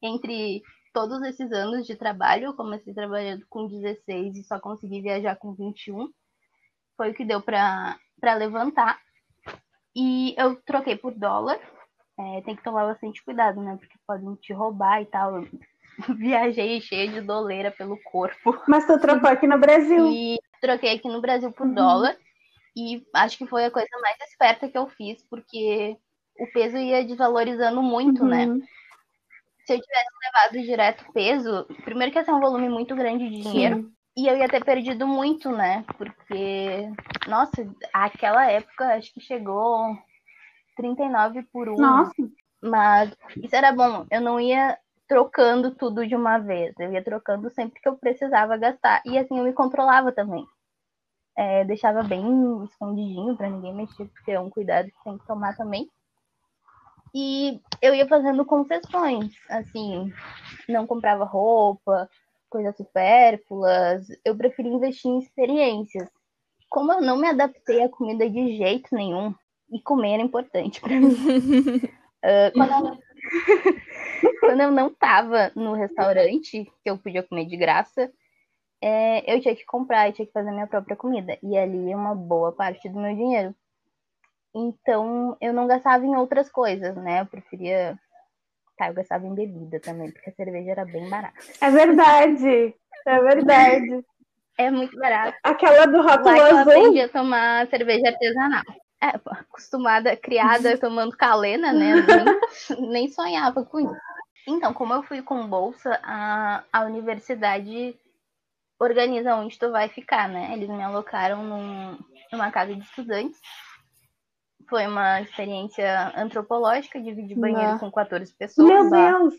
entre 0.00 0.62
todos 0.92 1.20
esses 1.22 1.50
anos 1.52 1.86
de 1.86 1.96
trabalho. 1.96 2.46
Eu 2.46 2.54
comecei 2.54 2.94
trabalhando 2.94 3.44
com 3.48 3.66
16 3.66 4.36
e 4.36 4.44
só 4.44 4.60
consegui 4.60 5.00
viajar 5.00 5.36
com 5.36 5.52
21. 5.54 6.08
Foi 6.96 7.10
o 7.10 7.14
que 7.14 7.24
deu 7.24 7.40
para 7.40 7.98
levantar. 8.36 8.98
E 9.96 10.34
eu 10.38 10.56
troquei 10.62 10.96
por 10.96 11.12
dólar. 11.12 11.58
É, 12.18 12.40
tem 12.42 12.54
que 12.54 12.62
tomar 12.62 12.86
bastante 12.86 13.24
cuidado, 13.24 13.60
né? 13.60 13.76
Porque 13.76 13.98
podem 14.06 14.34
te 14.36 14.52
roubar 14.52 15.02
e 15.02 15.06
tal. 15.06 15.36
Eu 15.42 15.48
viajei 16.16 16.80
cheia 16.80 17.08
de 17.10 17.20
doleira 17.20 17.72
pelo 17.72 17.98
corpo. 18.04 18.56
Mas 18.68 18.86
tu 18.86 18.98
trocou 19.00 19.28
aqui 19.28 19.46
no 19.48 19.58
Brasil. 19.58 20.06
E 20.12 20.38
troquei 20.60 20.94
aqui 20.94 21.08
no 21.08 21.20
Brasil 21.20 21.50
por 21.50 21.66
Uhum. 21.66 21.74
dólar. 21.74 22.16
E 22.76 23.06
acho 23.14 23.38
que 23.38 23.46
foi 23.46 23.64
a 23.64 23.70
coisa 23.70 23.88
mais 24.00 24.16
esperta 24.20 24.68
que 24.68 24.76
eu 24.76 24.88
fiz, 24.88 25.22
porque 25.28 25.96
o 26.38 26.46
peso 26.52 26.76
ia 26.76 27.04
desvalorizando 27.04 27.82
muito, 27.82 28.24
né? 28.24 28.46
Uhum. 28.46 28.60
Se 29.66 29.74
eu 29.74 29.80
tivesse 29.80 30.10
levado 30.24 30.66
direto 30.66 31.12
peso, 31.12 31.64
primeiro 31.84 32.12
que 32.12 32.18
ia 32.18 32.24
ser 32.24 32.32
um 32.32 32.40
volume 32.40 32.68
muito 32.68 32.94
grande 32.94 33.28
de 33.30 33.40
dinheiro. 33.40 33.90
E 34.16 34.28
eu 34.28 34.36
ia 34.36 34.48
ter 34.48 34.64
perdido 34.64 35.06
muito, 35.06 35.50
né? 35.50 35.84
Porque, 35.98 36.88
nossa, 37.26 37.66
aquela 37.92 38.48
época 38.48 38.94
acho 38.94 39.12
que 39.12 39.20
chegou 39.20 39.96
39 40.76 41.42
por 41.52 41.68
1. 41.68 41.76
Nossa, 41.76 42.12
Mas 42.62 43.16
isso 43.36 43.56
era 43.56 43.72
bom. 43.72 44.06
Eu 44.10 44.20
não 44.20 44.38
ia 44.38 44.78
trocando 45.08 45.74
tudo 45.74 46.06
de 46.06 46.14
uma 46.14 46.38
vez. 46.38 46.74
Eu 46.78 46.92
ia 46.92 47.02
trocando 47.02 47.50
sempre 47.50 47.80
que 47.80 47.88
eu 47.88 47.96
precisava 47.96 48.56
gastar. 48.56 49.02
E 49.04 49.18
assim 49.18 49.38
eu 49.38 49.44
me 49.44 49.52
controlava 49.52 50.12
também. 50.12 50.46
É, 51.36 51.64
deixava 51.64 52.02
bem 52.02 52.22
escondidinho 52.64 53.36
pra 53.36 53.50
ninguém 53.50 53.74
mexer, 53.74 54.06
porque 54.06 54.30
é 54.30 54.40
um 54.40 54.50
cuidado 54.50 54.86
que 54.86 55.04
tem 55.04 55.18
que 55.18 55.26
tomar 55.26 55.56
também. 55.56 55.88
E 57.14 57.60
eu 57.80 57.94
ia 57.94 58.06
fazendo 58.08 58.44
concessões, 58.44 59.32
assim, 59.48 60.12
não 60.68 60.86
comprava 60.86 61.24
roupa, 61.24 62.08
coisas 62.48 62.76
supérfluas. 62.76 64.06
Eu 64.24 64.36
preferi 64.36 64.68
investir 64.68 65.10
em 65.10 65.18
experiências. 65.18 66.08
Como 66.68 66.92
eu 66.92 67.00
não 67.00 67.16
me 67.16 67.28
adaptei 67.28 67.82
à 67.82 67.88
comida 67.88 68.28
de 68.28 68.56
jeito 68.56 68.94
nenhum, 68.94 69.34
e 69.70 69.80
comer 69.80 70.14
era 70.14 70.22
importante 70.22 70.80
pra 70.80 71.00
mim. 71.00 71.14
Ah, 72.26 72.50
quando, 72.54 72.88
eu... 72.88 72.98
quando 74.40 74.60
eu 74.62 74.72
não 74.72 74.88
tava 74.88 75.52
no 75.54 75.74
restaurante, 75.74 76.64
que 76.82 76.88
eu 76.88 76.96
podia 76.96 77.22
comer 77.22 77.44
de 77.44 77.54
graça, 77.54 78.10
é, 78.82 79.32
eu 79.32 79.40
tinha 79.40 79.54
que 79.56 79.64
comprar, 79.64 80.08
eu 80.08 80.12
tinha 80.12 80.26
que 80.26 80.32
fazer 80.32 80.50
minha 80.50 80.66
própria 80.66 80.96
comida. 80.96 81.38
E 81.42 81.56
ali 81.56 81.90
é 81.90 81.96
uma 81.96 82.14
boa 82.14 82.52
parte 82.52 82.88
do 82.88 82.98
meu 83.00 83.14
dinheiro. 83.14 83.54
Então, 84.54 85.36
eu 85.40 85.52
não 85.52 85.66
gastava 85.66 86.04
em 86.04 86.14
outras 86.16 86.48
coisas, 86.48 86.94
né? 86.96 87.20
Eu 87.22 87.26
preferia. 87.26 87.98
Tá, 88.76 88.88
eu 88.88 88.94
gastava 88.94 89.26
em 89.26 89.34
bebida 89.34 89.80
também, 89.80 90.10
porque 90.10 90.30
a 90.30 90.34
cerveja 90.34 90.70
era 90.72 90.84
bem 90.84 91.08
barata. 91.08 91.34
é 91.60 91.70
verdade. 91.70 92.74
É 93.06 93.20
verdade. 93.20 94.04
É 94.56 94.70
muito 94.70 94.96
barato. 94.96 95.36
Aquela 95.42 95.86
do 95.86 95.98
Lá 95.98 96.12
rótulo 96.16 96.36
eu 96.36 96.44
azul. 96.44 96.58
aprendi 96.60 97.00
a 97.00 97.08
tomar 97.08 97.66
cerveja 97.68 98.08
artesanal. 98.08 98.62
É, 99.02 99.08
acostumada, 99.26 100.16
criada 100.16 100.76
tomando 100.78 101.16
calena, 101.16 101.72
né? 101.72 101.94
Nem, 102.70 102.90
nem 102.90 103.08
sonhava 103.08 103.64
com 103.64 103.80
isso. 103.80 104.00
Então, 104.46 104.72
como 104.72 104.92
eu 104.92 105.02
fui 105.02 105.22
com 105.22 105.46
bolsa, 105.48 105.98
a, 106.02 106.62
a 106.72 106.84
universidade 106.84 107.96
organiza 108.78 109.34
onde 109.36 109.58
tu 109.58 109.70
vai 109.70 109.88
ficar, 109.88 110.28
né? 110.28 110.52
Eles 110.52 110.68
me 110.68 110.82
alocaram 110.82 111.42
num, 111.42 111.98
numa 112.32 112.50
casa 112.50 112.74
de 112.74 112.82
estudantes. 112.82 113.40
Foi 114.68 114.86
uma 114.86 115.20
experiência 115.20 116.12
antropológica, 116.16 117.00
dividi 117.00 117.34
banheiro 117.34 117.72
Bah. 117.72 117.78
com 117.78 117.90
14 117.90 118.32
pessoas. 118.34 118.68
Meu. 118.68 118.90
Deus. 118.90 119.34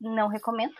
Não 0.00 0.28
recomendo. 0.28 0.74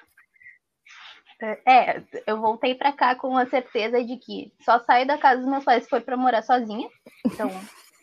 É, 1.66 2.02
eu 2.26 2.38
voltei 2.38 2.74
pra 2.74 2.92
cá 2.92 3.14
com 3.14 3.36
a 3.36 3.46
certeza 3.46 4.04
de 4.04 4.16
que 4.16 4.52
só 4.60 4.78
saio 4.80 5.06
da 5.06 5.16
casa 5.16 5.40
dos 5.40 5.50
meus 5.50 5.64
pais 5.64 5.84
se 5.84 5.90
for 5.90 6.02
pra 6.02 6.16
morar 6.16 6.42
sozinha. 6.42 6.88
Então, 7.26 7.50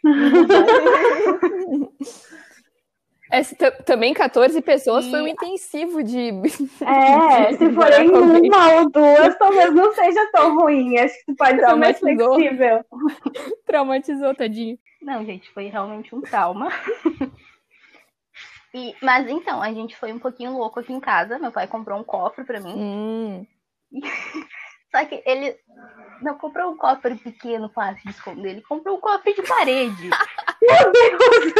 Ta- 3.57 3.71
também 3.83 4.13
14 4.13 4.61
pessoas 4.61 5.07
foi 5.09 5.21
um 5.21 5.27
E- 5.27 5.31
intensivo 5.31 6.01
de. 6.03 6.29
É, 6.85 7.53
se 7.57 7.73
forem 7.73 8.09
uma 8.09 8.73
ou 8.75 8.89
duas, 8.89 9.37
talvez 9.37 9.73
não 9.73 9.93
seja 9.93 10.29
tão 10.31 10.55
ruim. 10.57 10.97
Acho 10.97 11.13
que 11.19 11.25
tu 11.25 11.35
pode 11.35 11.57
dar 11.57 11.75
mais 11.75 11.99
flexível. 11.99 12.85
Traumatizou, 13.65 14.33
tadinho. 14.33 14.77
não, 15.01 15.25
gente, 15.25 15.49
foi 15.51 15.67
realmente 15.67 16.13
um 16.15 16.21
trauma. 16.21 16.69
E, 18.73 18.93
mas 19.01 19.27
então, 19.27 19.61
a 19.61 19.71
gente 19.73 19.95
foi 19.95 20.11
um 20.11 20.19
pouquinho 20.19 20.51
louco 20.51 20.79
aqui 20.79 20.93
em 20.93 20.99
casa. 20.99 21.39
Meu 21.39 21.51
pai 21.51 21.65
comprou 21.67 21.97
um 21.99 22.03
cofre 22.03 22.43
pra 22.43 22.59
mim. 22.59 22.75
Hum. 22.77 23.47
Só 24.93 25.03
que 25.05 25.23
ele 25.25 25.55
não 26.21 26.37
comprou 26.37 26.71
um 26.71 26.77
cofre 26.77 27.15
pequeno, 27.15 27.69
fácil 27.69 28.03
de 28.03 28.11
esconder. 28.11 28.49
Ele 28.51 28.61
comprou 28.61 28.97
um 28.97 29.01
cofre 29.01 29.33
de 29.33 29.41
parede. 29.43 30.09
Meu 30.61 30.91
Deus. 30.91 31.53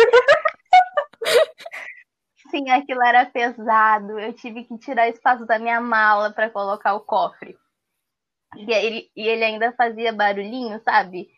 Sim, 2.49 2.69
aquilo 2.71 3.03
era 3.03 3.25
pesado. 3.27 4.17
Eu 4.19 4.33
tive 4.33 4.63
que 4.63 4.77
tirar 4.79 5.07
espaço 5.07 5.45
da 5.45 5.59
minha 5.59 5.79
mala 5.79 6.33
pra 6.33 6.49
colocar 6.49 6.95
o 6.95 7.01
cofre. 7.01 7.55
E 8.57 8.71
ele, 8.73 9.11
e 9.15 9.27
ele 9.27 9.43
ainda 9.45 9.71
fazia 9.73 10.11
barulhinho, 10.13 10.79
sabe? 10.83 11.29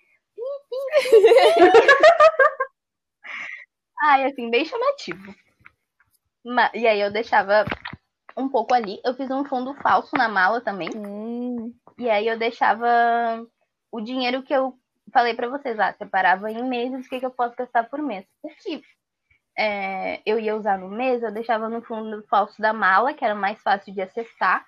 Ai, 4.04 4.26
assim, 4.26 4.50
bem 4.50 4.66
chamativo. 4.66 5.34
Ma- 6.44 6.72
E 6.74 6.88
aí 6.88 7.00
eu 7.02 7.12
deixava 7.12 7.66
um 8.38 8.50
pouco 8.50 8.74
ali. 8.74 9.02
Eu 9.06 9.16
fiz 9.16 9.30
um 9.32 9.46
fundo 9.46 9.76
falso 9.82 10.16
na 10.18 10.30
mala 10.30 10.62
também. 10.62 10.90
Hum. 10.96 11.74
E 12.00 12.10
aí 12.10 12.28
eu 12.28 12.38
deixava 12.40 12.88
o 13.92 14.02
dinheiro 14.02 14.44
que 14.44 14.54
eu 14.54 14.78
falei 15.14 15.34
pra 15.34 15.50
vocês 15.50 15.78
lá, 15.78 15.94
separava 15.94 16.52
em 16.52 16.64
meses 16.68 17.06
o 17.06 17.10
que, 17.10 17.20
que 17.20 17.26
eu 17.26 17.32
posso 17.32 17.56
gastar 17.56 17.84
por 17.90 18.02
mês. 18.02 18.26
O 18.44 18.50
que 18.50 18.82
é, 19.62 20.22
eu 20.26 20.40
ia 20.40 20.56
usar 20.56 20.78
no 20.80 20.88
mês, 20.90 21.22
eu 21.22 21.32
deixava 21.34 21.68
no 21.68 21.82
fundo 21.82 22.24
falso 22.30 22.62
da 22.62 22.72
mala, 22.72 23.14
que 23.14 23.26
era 23.26 23.36
mais 23.36 23.62
fácil 23.62 23.94
de 23.94 24.02
acessar, 24.02 24.66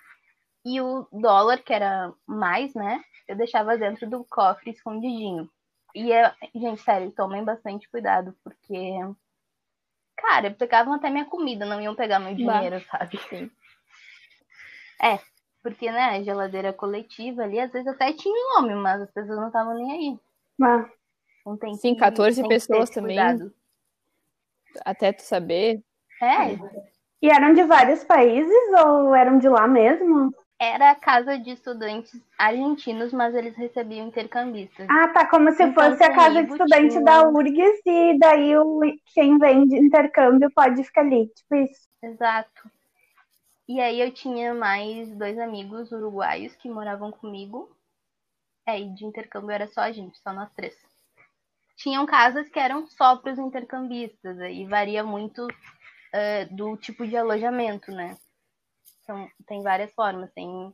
e 0.65 0.82
o 0.82 1.08
dólar, 1.12 1.60
que 1.60 1.73
era 1.73 2.13
mais, 2.27 2.73
né? 2.75 3.01
Eu 3.27 3.36
deixava 3.38 3.77
dentro 3.77 4.10
do 4.10 4.25
cofre 4.25 4.71
escondidinho. 4.71 5.49
E, 5.95 6.12
é- 6.12 6.34
gente, 6.54 6.82
sério, 6.82 7.12
tomem 7.12 7.43
bastante 7.43 7.89
cuidado, 7.89 8.36
porque. 8.43 8.75
Cara, 10.17 10.51
pegavam 10.51 10.93
até 10.93 11.10
minha 11.10 11.25
comida, 11.25 11.65
não 11.65 11.82
iam 11.82 11.95
pegar 11.95 12.19
meu 12.19 12.36
Bah. 12.45 12.60
dinheiro, 12.60 12.86
sabe? 12.91 13.19
É, 15.01 15.19
porque, 15.63 15.91
né, 15.91 16.04
a 16.17 16.21
geladeira 16.23 16.71
coletiva 16.73 17.43
ali, 17.43 17.60
às 17.60 17.71
vezes 17.71 17.88
até 17.88 18.13
tinha 18.13 18.56
nome, 18.56 18.75
mas 18.75 19.01
as 19.01 19.12
pessoas 19.12 19.38
não 19.39 19.47
estavam 19.47 19.73
nem 19.73 19.91
aí. 19.91 20.19
Ah, 20.62 20.88
Não 21.45 21.58
tem 21.58 21.73
Sim, 21.75 21.93
que- 21.95 21.99
14 21.99 22.41
tem 22.41 22.49
que 22.49 22.56
ter 22.56 22.67
pessoas 22.67 22.89
também. 22.91 23.15
cuidado. 23.17 23.54
Até 24.86 25.13
tu 25.13 25.21
saber. 25.23 25.81
É, 26.21 26.57
E 27.21 27.29
eram 27.29 27.53
de 27.53 27.63
vários 27.63 28.03
países 28.03 28.53
ou 28.86 29.15
eram 29.15 29.39
de 29.39 29.49
lá 29.49 29.67
mesmo? 29.67 30.31
era 30.62 30.91
a 30.91 30.95
casa 30.95 31.38
de 31.38 31.51
estudantes 31.51 32.17
argentinos, 32.38 33.12
mas 33.12 33.36
eles 33.36 33.53
recebiam 33.57 34.07
intercambistas. 34.07 34.89
Ah, 34.89 35.07
tá. 35.13 35.27
Como 35.29 35.51
se 35.53 35.67
Então, 35.67 35.73
fosse 35.73 36.03
a 36.03 36.12
casa 36.13 36.43
de 36.43 36.49
estudante 36.51 36.99
tinha- 36.99 37.03
da 37.03 37.27
URGS 37.27 37.81
e 37.86 38.19
daí 38.19 38.57
o, 38.57 38.79
quem 39.13 39.38
vem 39.38 39.65
de 39.67 39.77
intercâmbio 39.77 40.51
pode 40.53 40.84
ficar 40.84 41.01
ali. 41.01 41.27
Tipo 41.29 41.55
isso. 41.55 41.89
Exato. 42.03 42.69
E 43.67 43.81
aí 43.81 43.99
eu 43.99 44.13
tinha 44.13 44.53
mais 44.53 45.10
dois 45.17 45.39
amigos 45.39 45.91
uruguaios 45.91 46.55
que 46.57 46.69
moravam 46.69 47.12
comigo. 47.12 47.75
É, 48.67 48.79
e 48.79 48.93
de 48.95 49.05
intercâmbio 49.05 49.51
era 49.51 49.67
só 49.67 49.81
a 49.81 49.91
gente, 49.91 50.19
só 50.19 50.34
nós 50.34 50.51
três. 50.53 50.75
Tinham 51.82 52.06
casas 52.06 52.48
que 52.50 52.60
eram 52.60 52.86
só 52.88 53.15
para 53.17 53.34
os 53.34 53.39
intercambistas, 53.39 54.39
aí 54.39 54.65
varia 54.65 55.04
muito 55.04 55.48
eh, 56.13 56.46
do 56.46 56.78
tipo 56.78 57.08
de 57.08 57.17
alojamento, 57.17 57.91
né? 57.91 58.17
Então, 59.04 59.28
tem 59.48 59.63
várias 59.63 59.91
formas. 59.94 60.32
Tem... 60.34 60.72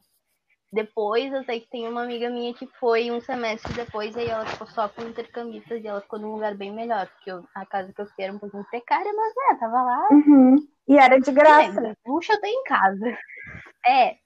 Depois 0.71 1.31
eu 1.31 1.43
sei 1.45 1.61
que 1.61 1.69
tem 1.69 1.87
uma 1.87 2.03
amiga 2.03 2.29
minha 2.29 2.53
que 2.53 2.67
foi 2.79 3.09
um 3.09 3.21
semestre 3.21 3.73
depois, 3.73 4.15
e 4.15 4.19
aí 4.19 4.27
ela 4.27 4.45
ficou 4.45 4.67
só 4.67 4.89
com 4.89 5.01
intercambistas 5.03 5.81
e 5.81 5.87
ela 5.87 6.01
ficou 6.01 6.19
num 6.19 6.33
lugar 6.33 6.55
bem 6.55 6.73
melhor, 6.73 7.07
porque 7.07 7.31
eu- 7.31 7.47
a 7.55 7.65
casa 7.65 7.93
que 7.93 8.01
eu 8.01 8.05
fiquei 8.07 8.25
era 8.25 8.33
um 8.33 8.39
pouquinho 8.39 8.65
precária, 8.69 9.11
mas 9.13 9.33
é, 9.51 9.59
tava 9.59 9.81
lá 9.81 10.07
Uhum. 10.11 10.55
E 10.89 10.97
era 10.97 11.19
de 11.19 11.31
graça. 11.31 11.87
é, 11.87 11.95
luxo 12.05 12.33
eu 12.33 12.41
tenho 12.41 12.59
em 12.59 12.63
casa. 12.63 13.05
É. 13.87 14.17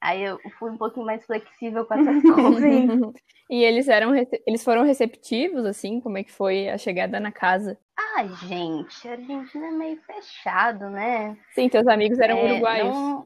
Aí 0.00 0.22
eu 0.22 0.38
fui 0.58 0.70
um 0.70 0.76
pouquinho 0.76 1.06
mais 1.06 1.24
flexível 1.24 1.84
com 1.86 1.94
essas 1.94 2.22
coisas. 2.22 2.62
E 3.48 3.62
eles 3.62 3.86
eram 3.86 4.12
eles 4.44 4.64
foram 4.64 4.82
receptivos, 4.82 5.64
assim, 5.64 6.00
como 6.00 6.18
é 6.18 6.24
que 6.24 6.32
foi 6.32 6.68
a 6.68 6.76
chegada 6.76 7.20
na 7.20 7.30
casa? 7.30 7.78
Ah, 7.96 8.24
gente, 8.44 9.06
a 9.06 9.12
Argentina 9.12 9.68
é 9.68 9.70
meio 9.70 10.00
fechado, 10.02 10.90
né? 10.90 11.38
Sim, 11.52 11.68
teus 11.68 11.86
amigos 11.86 12.18
eram 12.18 12.38
É, 12.38 12.44
uruguaios. 12.50 12.88
não- 12.92 13.24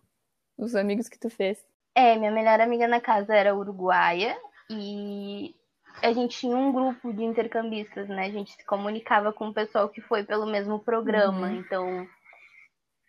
Os 0.59 0.75
amigos 0.75 1.09
que 1.09 1.19
tu 1.19 1.31
fez. 1.31 1.65
É, 1.95 2.17
minha 2.17 2.31
melhor 2.31 2.61
amiga 2.61 2.87
na 2.87 3.01
casa 3.01 3.35
era 3.35 3.55
uruguaia 3.57 4.37
e 4.71 5.55
a 6.03 6.13
gente 6.13 6.37
tinha 6.39 6.55
um 6.55 6.71
grupo 6.71 7.15
de 7.15 7.25
intercambistas, 7.25 8.07
né? 8.09 8.27
A 8.27 8.31
gente 8.31 8.53
se 8.53 8.65
comunicava 8.67 9.33
com 9.33 9.49
o 9.49 9.55
pessoal 9.55 9.89
que 9.89 10.03
foi 10.03 10.23
pelo 10.23 10.45
mesmo 10.45 10.79
programa. 10.79 11.47
Uhum. 11.49 11.57
Então, 11.57 12.07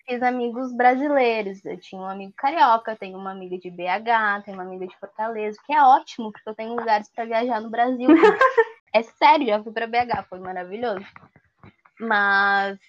fiz 0.06 0.22
amigos 0.22 0.74
brasileiros. 0.74 1.64
Eu 1.66 1.80
tinha 1.80 2.02
um 2.02 2.08
amigo 2.08 2.34
carioca, 2.36 2.96
tenho 2.96 3.18
uma 3.18 3.32
amiga 3.32 3.58
de 3.58 3.70
BH, 3.70 4.44
tenho 4.46 4.58
uma 4.58 4.64
amiga 4.64 4.88
de 4.88 4.98
Fortaleza, 4.98 5.60
que 5.66 5.74
é 5.74 5.82
ótimo, 5.82 6.32
porque 6.32 6.50
eu 6.50 6.56
tenho 6.56 6.76
lugares 6.76 7.10
para 7.10 7.26
viajar 7.26 7.62
no 7.62 7.70
Brasil. 7.70 8.08
é 8.94 9.04
sério, 9.04 9.48
já 9.48 9.64
fui 9.64 9.72
para 9.72 9.88
BH, 9.88 10.28
foi 10.30 10.40
maravilhoso. 10.40 11.06
Mas 12.00 12.80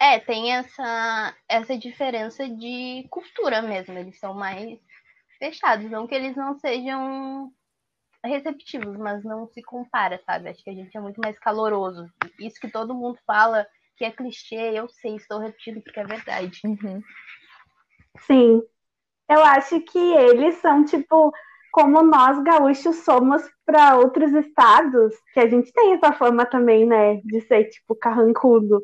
é, 0.00 0.18
tem 0.18 0.52
essa, 0.52 1.34
essa 1.48 1.76
diferença 1.76 2.48
de 2.48 3.06
cultura 3.10 3.60
mesmo. 3.60 3.98
Eles 3.98 4.18
são 4.18 4.34
mais 4.34 4.78
fechados. 5.38 5.90
Não 5.90 6.06
que 6.06 6.14
eles 6.14 6.36
não 6.36 6.58
sejam 6.58 7.52
receptivos, 8.24 8.96
mas 8.96 9.24
não 9.24 9.46
se 9.48 9.62
compara, 9.62 10.20
sabe? 10.24 10.48
Acho 10.48 10.62
que 10.62 10.70
a 10.70 10.74
gente 10.74 10.96
é 10.96 11.00
muito 11.00 11.20
mais 11.20 11.38
caloroso. 11.38 12.08
Isso 12.38 12.60
que 12.60 12.70
todo 12.70 12.94
mundo 12.94 13.18
fala 13.26 13.66
que 13.98 14.04
é 14.04 14.12
clichê, 14.12 14.78
eu 14.78 14.88
sei, 14.88 15.16
estou 15.16 15.40
repetindo 15.40 15.82
porque 15.82 15.98
é 15.98 16.04
verdade. 16.04 16.60
Uhum. 16.64 17.02
Sim. 18.26 18.62
Eu 19.28 19.42
acho 19.42 19.80
que 19.80 19.98
eles 19.98 20.54
são, 20.56 20.84
tipo, 20.84 21.32
como 21.72 22.02
nós 22.02 22.42
gaúchos 22.44 22.96
somos 23.04 23.42
para 23.66 23.96
outros 23.96 24.32
estados, 24.32 25.14
que 25.34 25.40
a 25.40 25.48
gente 25.48 25.72
tem 25.72 25.94
essa 25.94 26.12
forma 26.12 26.46
também, 26.46 26.86
né, 26.86 27.16
de 27.24 27.40
ser, 27.42 27.64
tipo, 27.64 27.94
carrancudo. 27.96 28.82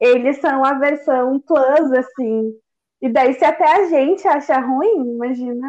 Eles 0.00 0.38
são 0.38 0.64
a 0.64 0.72
versão 0.78 1.38
plus, 1.40 1.92
assim. 1.92 2.52
E 3.00 3.08
daí, 3.08 3.34
se 3.34 3.44
até 3.44 3.70
a 3.70 3.86
gente 3.86 4.26
acha 4.26 4.58
ruim, 4.58 5.14
imagina. 5.14 5.68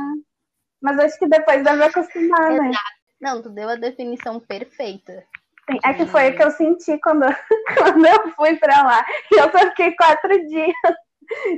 Mas 0.81 0.97
acho 0.99 1.19
que 1.19 1.27
depois 1.27 1.63
deve 1.63 1.83
acostumar, 1.83 2.51
né? 2.53 2.71
Não, 3.19 3.41
tu 3.41 3.49
deu 3.49 3.69
a 3.69 3.75
definição 3.75 4.39
perfeita. 4.39 5.23
Sim, 5.69 5.79
é 5.83 5.93
que 5.93 6.05
foi 6.05 6.29
o 6.29 6.35
que 6.35 6.43
eu 6.43 6.51
senti 6.51 6.97
quando, 6.99 7.25
quando 7.77 8.05
eu 8.05 8.31
fui 8.35 8.55
pra 8.57 8.83
lá. 8.83 9.05
E 9.31 9.39
eu 9.39 9.51
só 9.51 9.59
fiquei 9.69 9.95
quatro 9.95 10.47
dias. 10.47 10.73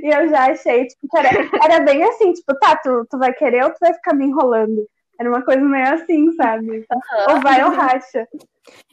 E 0.02 0.06
eu 0.06 0.26
já 0.30 0.50
achei, 0.50 0.86
tipo, 0.86 1.06
que 1.06 1.18
era, 1.18 1.28
era 1.62 1.80
bem 1.80 2.02
assim, 2.02 2.32
tipo, 2.32 2.58
tá, 2.58 2.74
tu, 2.76 3.06
tu 3.10 3.18
vai 3.18 3.34
querer 3.34 3.64
ou 3.64 3.70
tu 3.70 3.76
vai 3.78 3.92
ficar 3.92 4.14
me 4.14 4.24
enrolando? 4.24 4.88
Era 5.20 5.28
uma 5.28 5.42
coisa 5.42 5.60
meio 5.60 5.92
assim, 5.92 6.32
sabe? 6.36 6.78
Uhum. 6.78 7.34
Ou 7.34 7.40
vai 7.42 7.62
ou 7.62 7.70
racha. 7.70 8.26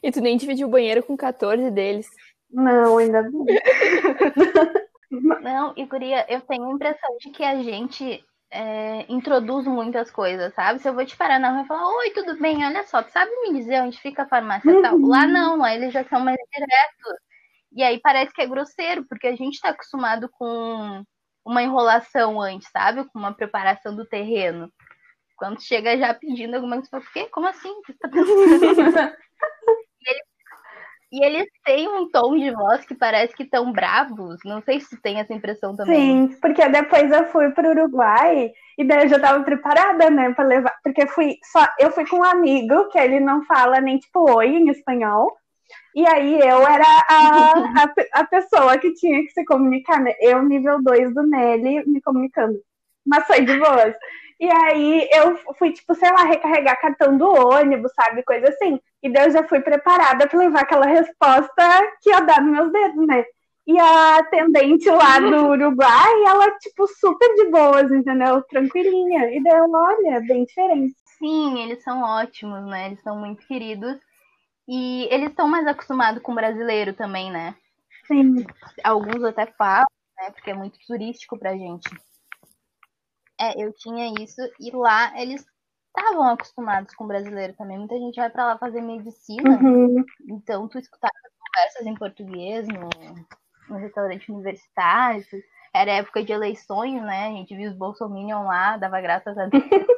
E 0.03 0.11
tu 0.11 0.19
nem 0.19 0.35
dividiu 0.35 0.67
o 0.67 0.69
banheiro 0.69 1.01
com 1.01 1.15
14 1.15 1.71
deles. 1.71 2.09
Não, 2.51 2.97
ainda 2.97 3.21
não. 3.21 3.45
Não, 5.41 5.73
e 5.77 5.85
Guria, 5.85 6.25
eu 6.27 6.41
tenho 6.41 6.65
a 6.65 6.73
impressão 6.73 7.15
de 7.21 7.29
que 7.29 7.43
a 7.43 7.61
gente 7.61 8.21
é, 8.55 9.05
introduz 9.09 9.67
muitas 9.67 10.09
coisas, 10.09 10.53
sabe? 10.53 10.79
Se 10.79 10.87
eu 10.87 10.93
vou 10.93 11.05
te 11.05 11.15
parar 11.17 11.39
na 11.39 11.51
rua 11.51 11.63
e 11.63 11.67
falar, 11.67 11.87
oi, 11.87 12.09
tudo 12.11 12.39
bem? 12.39 12.65
Olha 12.65 12.83
só, 12.83 13.03
tu 13.03 13.11
sabe 13.11 13.29
me 13.41 13.59
dizer 13.59 13.81
onde 13.81 13.99
fica 13.99 14.23
a 14.23 14.27
farmácia 14.27 14.71
uhum. 14.71 14.81
tal? 14.81 14.97
Lá 14.97 15.27
não, 15.27 15.57
lá 15.57 15.75
eles 15.75 15.91
já 15.91 16.05
são 16.05 16.21
mais 16.21 16.37
diretos. 16.53 17.19
E 17.73 17.83
aí 17.83 17.99
parece 17.99 18.33
que 18.33 18.41
é 18.41 18.47
grosseiro, 18.47 19.05
porque 19.09 19.27
a 19.27 19.35
gente 19.35 19.59
tá 19.59 19.69
acostumado 19.69 20.29
com 20.29 21.03
uma 21.43 21.61
enrolação 21.61 22.39
antes, 22.39 22.69
sabe? 22.71 23.03
Com 23.09 23.19
uma 23.19 23.33
preparação 23.33 23.93
do 23.93 24.05
terreno. 24.05 24.71
Quando 25.35 25.61
chega 25.61 25.97
já 25.97 26.13
pedindo 26.13 26.55
alguma 26.55 26.77
coisa, 26.77 26.89
fala, 26.89 27.03
o 27.03 27.11
quê? 27.11 27.25
Como 27.29 27.47
assim? 27.47 27.69
O 27.69 27.81
que 27.81 27.91
você 27.91 27.99
tá 27.99 28.09
pensando? 28.09 29.15
E 30.07 30.11
eles 30.11 30.34
têm 31.63 31.87
um 31.87 32.09
tom 32.09 32.37
de 32.37 32.51
voz 32.51 32.85
que 32.85 32.95
parece 32.95 33.35
que 33.35 33.43
estão 33.43 33.71
bravos. 33.71 34.39
Não 34.43 34.61
sei 34.61 34.79
se 34.79 34.99
tem 35.01 35.19
essa 35.19 35.33
impressão 35.33 35.75
também. 35.75 36.29
Sim, 36.29 36.37
porque 36.41 36.67
depois 36.69 37.11
eu 37.11 37.25
fui 37.27 37.49
para 37.51 37.67
o 37.67 37.71
Uruguai 37.71 38.51
e 38.77 38.83
daí 38.83 39.03
eu 39.03 39.09
já 39.09 39.15
estava 39.17 39.43
preparada, 39.43 40.09
né, 40.09 40.33
para 40.33 40.45
levar. 40.45 40.75
Porque 40.83 41.07
fui 41.07 41.37
só 41.51 41.65
eu 41.79 41.91
fui 41.91 42.05
com 42.07 42.17
um 42.17 42.23
amigo 42.23 42.89
que 42.89 42.99
ele 42.99 43.19
não 43.19 43.43
fala 43.45 43.79
nem 43.79 43.97
tipo 43.97 44.31
oi 44.31 44.47
em 44.47 44.69
espanhol. 44.69 45.31
E 45.95 46.05
aí 46.05 46.39
eu 46.39 46.67
era 46.67 46.85
a, 47.09 47.83
a, 47.83 48.21
a 48.21 48.23
pessoa 48.25 48.77
que 48.77 48.93
tinha 48.93 49.21
que 49.23 49.31
se 49.31 49.45
comunicar, 49.45 49.99
né? 49.99 50.13
Eu, 50.19 50.43
nível 50.43 50.81
2 50.81 51.13
do 51.13 51.23
Nelly, 51.23 51.87
me 51.87 52.01
comunicando. 52.01 52.59
Mas 53.05 53.25
foi 53.25 53.41
de 53.45 53.57
boas. 53.57 53.95
E 54.39 54.49
aí 54.49 55.07
eu 55.13 55.37
fui, 55.57 55.71
tipo, 55.71 55.95
sei 55.95 56.11
lá, 56.11 56.23
recarregar 56.25 56.79
cartão 56.81 57.17
do 57.17 57.25
ônibus, 57.25 57.91
sabe? 57.93 58.23
Coisa 58.23 58.49
assim. 58.49 58.79
E 59.05 59.09
daí 59.13 59.27
eu 59.27 59.31
já 59.31 59.47
fui 59.47 59.59
preparada 59.59 60.27
para 60.27 60.39
levar 60.39 60.61
aquela 60.61 60.87
resposta 60.87 61.63
que 62.01 62.09
ia 62.09 62.21
dar 62.21 62.41
nos 62.41 62.51
meus 62.51 62.71
dedos, 62.71 63.05
né? 63.05 63.23
E 63.67 63.79
a 63.79 64.17
atendente 64.17 64.89
lá 64.89 65.19
do 65.19 65.45
Uruguai, 65.53 66.23
ela, 66.25 66.49
tipo, 66.57 66.87
super 66.87 67.35
de 67.35 67.51
boas, 67.51 67.91
entendeu? 67.91 68.41
Tranquilinha. 68.49 69.31
E 69.31 69.43
daí 69.43 69.59
eu, 69.59 69.71
olha, 69.71 70.21
bem 70.21 70.43
diferente. 70.43 70.95
Sim, 71.19 71.61
eles 71.61 71.83
são 71.83 72.01
ótimos, 72.01 72.65
né? 72.65 72.87
Eles 72.87 73.03
são 73.03 73.15
muito 73.15 73.45
queridos. 73.45 73.95
E 74.67 75.07
eles 75.11 75.29
estão 75.29 75.47
mais 75.47 75.67
acostumados 75.67 76.23
com 76.23 76.31
o 76.31 76.35
brasileiro 76.35 76.95
também, 76.95 77.31
né? 77.31 77.55
Sim. 78.07 78.43
Alguns 78.83 79.23
até 79.23 79.45
falam, 79.45 79.85
né? 80.17 80.31
Porque 80.31 80.49
é 80.49 80.55
muito 80.55 80.79
turístico 80.87 81.37
pra 81.37 81.55
gente. 81.55 81.87
É, 83.39 83.63
eu 83.63 83.71
tinha 83.71 84.11
isso 84.19 84.41
e 84.59 84.75
lá 84.75 85.13
eles 85.21 85.45
estavam 85.97 86.27
acostumados 86.27 86.93
com 86.95 87.07
brasileiro 87.07 87.53
também. 87.53 87.77
Muita 87.77 87.97
gente 87.97 88.15
vai 88.15 88.29
para 88.29 88.45
lá 88.45 88.57
fazer 88.57 88.81
medicina, 88.81 89.57
uhum. 89.61 90.03
então 90.27 90.67
tu 90.67 90.77
escutava 90.77 91.13
conversas 91.39 91.87
em 91.87 91.95
português 91.95 92.67
no, 92.67 92.89
no 93.69 93.77
restaurante 93.77 94.31
universitário. 94.31 95.23
Era 95.73 95.91
época 95.91 96.23
de 96.23 96.31
eleições, 96.31 97.01
né? 97.01 97.27
A 97.27 97.31
gente 97.31 97.55
viu 97.55 97.69
os 97.69 97.75
bolsominion 97.75 98.43
lá, 98.43 98.77
dava 98.77 99.01
graças 99.01 99.37
a 99.37 99.47
Deus. 99.47 99.63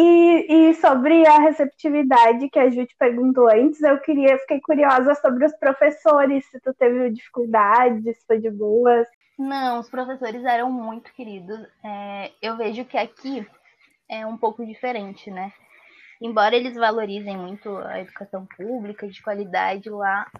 E, 0.00 0.70
e, 0.70 0.74
sobre 0.74 1.26
a 1.26 1.40
receptividade 1.40 2.48
que 2.50 2.58
a 2.60 2.70
Ju 2.70 2.86
te 2.86 2.94
perguntou 2.96 3.50
antes, 3.50 3.82
eu 3.82 3.98
queria, 3.98 4.38
fiquei 4.38 4.60
curiosa 4.60 5.12
sobre 5.16 5.44
os 5.44 5.52
professores, 5.58 6.48
se 6.48 6.60
tu 6.60 6.72
teve 6.72 7.10
dificuldades, 7.10 8.16
se 8.16 8.24
foi 8.24 8.38
de 8.38 8.48
boas. 8.48 9.08
Não, 9.36 9.80
os 9.80 9.90
professores 9.90 10.44
eram 10.44 10.70
muito 10.70 11.12
queridos. 11.14 11.58
É, 11.84 12.30
eu 12.40 12.56
vejo 12.56 12.84
que 12.84 12.96
aqui 12.96 13.44
é 14.08 14.24
um 14.24 14.36
pouco 14.36 14.64
diferente, 14.64 15.32
né? 15.32 15.52
Embora 16.22 16.54
eles 16.54 16.76
valorizem 16.76 17.36
muito 17.36 17.76
a 17.78 17.98
educação 18.00 18.46
pública 18.56 19.08
de 19.08 19.20
qualidade 19.20 19.90
lá, 19.90 20.30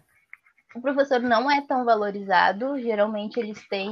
o 0.73 0.81
professor 0.81 1.19
não 1.19 1.51
é 1.51 1.67
tão 1.67 1.85
valorizado. 1.85 2.81
Geralmente 2.81 3.41
eles 3.41 3.67
têm 3.67 3.91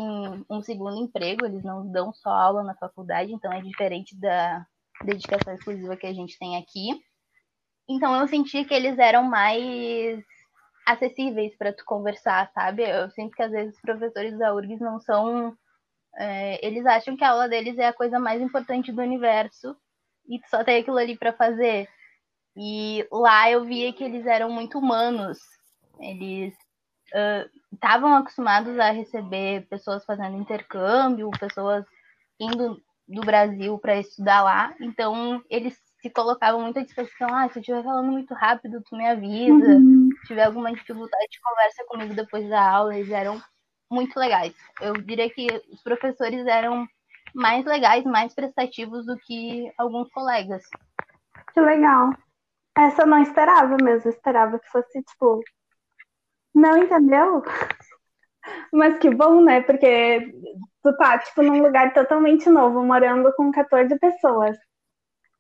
um 0.49 0.63
segundo 0.63 0.97
emprego, 0.97 1.45
eles 1.45 1.65
não 1.65 1.91
dão 1.91 2.13
só 2.13 2.31
aula 2.31 2.63
na 2.63 2.77
faculdade, 2.77 3.33
então 3.33 3.53
é 3.53 3.61
diferente 3.61 4.17
da 4.17 4.65
dedicação 5.05 5.55
exclusiva 5.55 5.97
que 5.97 6.07
a 6.07 6.13
gente 6.13 6.39
tem 6.39 6.57
aqui. 6.57 7.01
Então 7.89 8.15
eu 8.21 8.27
senti 8.27 8.65
que 8.65 8.75
eles 8.75 8.99
eram 8.99 9.23
mais 9.23 10.23
acessíveis 10.87 11.57
para 11.57 11.73
tu 11.73 11.85
conversar, 11.85 12.51
sabe? 12.53 12.83
Eu 12.83 13.11
sinto 13.11 13.35
que 13.35 13.43
às 13.43 13.51
vezes 13.51 13.75
os 13.75 13.81
professores 13.81 14.39
da 14.39 14.55
URGS 14.55 14.81
não 14.81 15.01
são. 15.01 15.57
É, 16.19 16.67
eles 16.67 16.87
acham 16.87 17.17
que 17.17 17.25
a 17.25 17.31
aula 17.31 17.49
deles 17.49 17.77
é 17.79 17.87
a 17.87 17.93
coisa 17.93 18.19
mais 18.19 18.41
importante 18.41 18.91
do 18.91 19.03
universo 19.03 19.77
e 20.29 20.41
tu 20.41 20.49
só 20.49 20.65
tem 20.65 20.81
aquilo 20.81 20.97
ali 20.97 21.17
para 21.17 21.33
fazer. 21.33 21.89
E 22.57 23.07
lá 23.13 23.51
eu 23.51 23.65
via 23.65 23.93
que 23.93 24.03
eles 24.03 24.25
eram 24.27 24.51
muito 24.51 24.79
humanos. 24.79 25.39
Eles 26.01 26.55
estavam 27.73 28.13
uh, 28.13 28.17
acostumados 28.17 28.79
a 28.79 28.91
receber 28.91 29.67
pessoas 29.69 30.05
fazendo 30.05 30.39
intercâmbio, 30.39 31.31
pessoas 31.39 31.85
indo 32.41 32.83
do 33.09 33.21
Brasil 33.21 33.79
para 33.79 33.99
estudar 33.99 34.43
lá. 34.43 34.75
Então, 34.81 35.43
eles 35.49 35.81
se 36.01 36.11
colocavam 36.11 36.61
muito 36.61 36.79
à 36.79 36.83
disposição. 36.83 37.29
Ah, 37.33 37.49
se 37.49 37.59
eu 37.59 37.61
estiver 37.61 37.83
falando 37.83 38.11
muito 38.11 38.35
rápido, 38.35 38.83
tu 38.83 38.97
me 38.97 39.07
avisa. 39.07 39.77
Uhum. 39.77 40.09
Se 40.21 40.29
tiver 40.29 40.45
alguma 40.45 40.73
dificuldade, 40.73 41.41
conversa 41.43 41.85
comigo 41.87 42.15
depois 42.15 42.49
da 42.49 42.69
aula. 42.69 42.97
Eles 42.97 43.11
eram 43.11 43.41
muito 43.91 44.19
legais. 44.19 44.55
Eu 44.81 44.95
diria 44.95 45.31
que 45.31 45.47
os 45.71 45.83
professores 45.83 46.47
eram 46.47 46.87
mais 47.35 47.65
legais, 47.65 48.05
mais 48.05 48.35
prestativos 48.35 49.07
do 49.07 49.17
que 49.19 49.73
alguns 49.79 50.11
colegas. 50.11 50.63
Que 51.53 51.61
legal. 51.61 52.11
Essa 52.77 53.03
eu 53.03 53.07
não 53.07 53.23
esperava 53.23 53.77
mesmo. 53.83 54.09
Eu 54.09 54.15
esperava 54.15 54.59
que 54.59 54.69
fosse, 54.69 55.03
tipo. 55.03 55.43
Não 56.55 56.77
entendeu? 56.79 57.43
Mas 58.73 58.99
que 58.99 59.11
bom, 59.11 59.43
né? 59.43 59.61
Porque 59.61 60.33
tu 60.91 60.97
tá, 60.97 61.19
tipo, 61.19 61.43
num 61.43 61.63
lugar 61.63 61.93
totalmente 61.93 62.49
novo, 62.49 62.83
morando 62.85 63.33
com 63.35 63.51
14 63.51 63.99
pessoas 63.99 64.57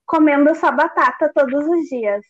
comendo 0.07 0.55
só 0.55 0.71
batata 0.71 1.31
todos 1.35 1.67
os 1.67 1.89
dias. 1.89 2.25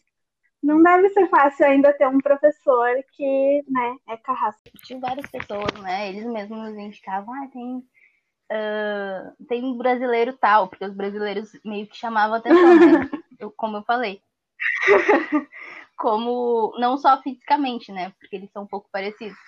Não 0.62 0.82
deve 0.82 1.10
ser 1.10 1.28
fácil 1.28 1.66
ainda 1.66 1.92
ter 1.92 2.08
um 2.08 2.18
professor 2.18 2.90
que, 3.12 3.62
né, 3.68 3.96
é 4.08 4.16
carrasco. 4.16 4.62
Tinha 4.84 4.98
várias 4.98 5.30
pessoas, 5.30 5.72
né? 5.82 6.08
Eles 6.08 6.24
mesmos 6.24 6.58
nos 6.58 6.78
indicavam, 6.78 7.32
ah, 7.34 7.48
tem, 7.52 7.76
uh, 7.76 9.46
tem 9.46 9.62
um 9.62 9.76
brasileiro 9.76 10.32
tal, 10.38 10.68
porque 10.68 10.84
os 10.84 10.94
brasileiros 10.94 11.50
meio 11.64 11.86
que 11.86 11.96
chamavam 11.96 12.36
atenção, 12.36 12.74
né? 12.74 13.10
eu, 13.38 13.52
como 13.52 13.76
eu 13.76 13.82
falei. 13.84 14.20
como, 15.96 16.74
não 16.78 16.96
só 16.96 17.20
fisicamente, 17.22 17.92
né? 17.92 18.12
Porque 18.18 18.34
eles 18.34 18.50
são 18.50 18.64
um 18.64 18.66
pouco 18.66 18.88
parecidos. 18.90 19.38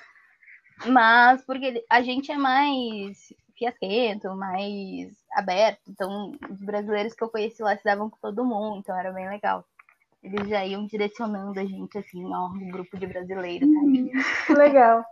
Mas 0.87 1.45
porque 1.45 1.85
a 1.91 2.03
gente 2.03 2.31
é 2.31 2.37
mais 2.37 3.33
fiasquento, 3.59 4.35
mais 4.37 5.13
aberto. 5.33 5.81
Então, 5.89 6.33
os 6.51 6.63
brasileiros 6.63 7.15
que 7.15 7.23
eu 7.23 7.29
conheci 7.29 7.63
lá 7.63 7.77
se 7.77 7.85
davam 7.85 8.09
com 8.09 8.17
todo 8.21 8.45
mundo, 8.45 8.79
então 8.79 8.97
era 8.97 9.13
bem 9.13 9.29
legal. 9.29 9.65
Eles 10.23 10.49
já 10.49 10.65
iam 10.65 10.87
direcionando 10.87 11.59
a 11.59 11.65
gente, 11.65 11.97
assim, 11.99 12.25
ó, 12.27 12.49
um 12.49 12.71
grupo 12.71 12.97
de 12.97 13.07
brasileiros, 13.07 13.69
sabe? 13.73 14.13
Hum, 14.51 14.55
legal. 14.55 15.05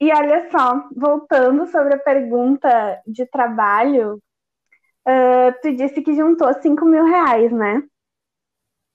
E 0.00 0.12
olha 0.12 0.48
só, 0.50 0.88
voltando 0.94 1.66
sobre 1.66 1.94
a 1.94 1.98
pergunta 1.98 3.02
de 3.06 3.26
trabalho, 3.26 4.22
uh, 5.06 5.52
tu 5.60 5.74
disse 5.74 6.02
que 6.02 6.14
juntou 6.14 6.52
5 6.54 6.84
mil 6.84 7.04
reais, 7.04 7.50
né? 7.50 7.82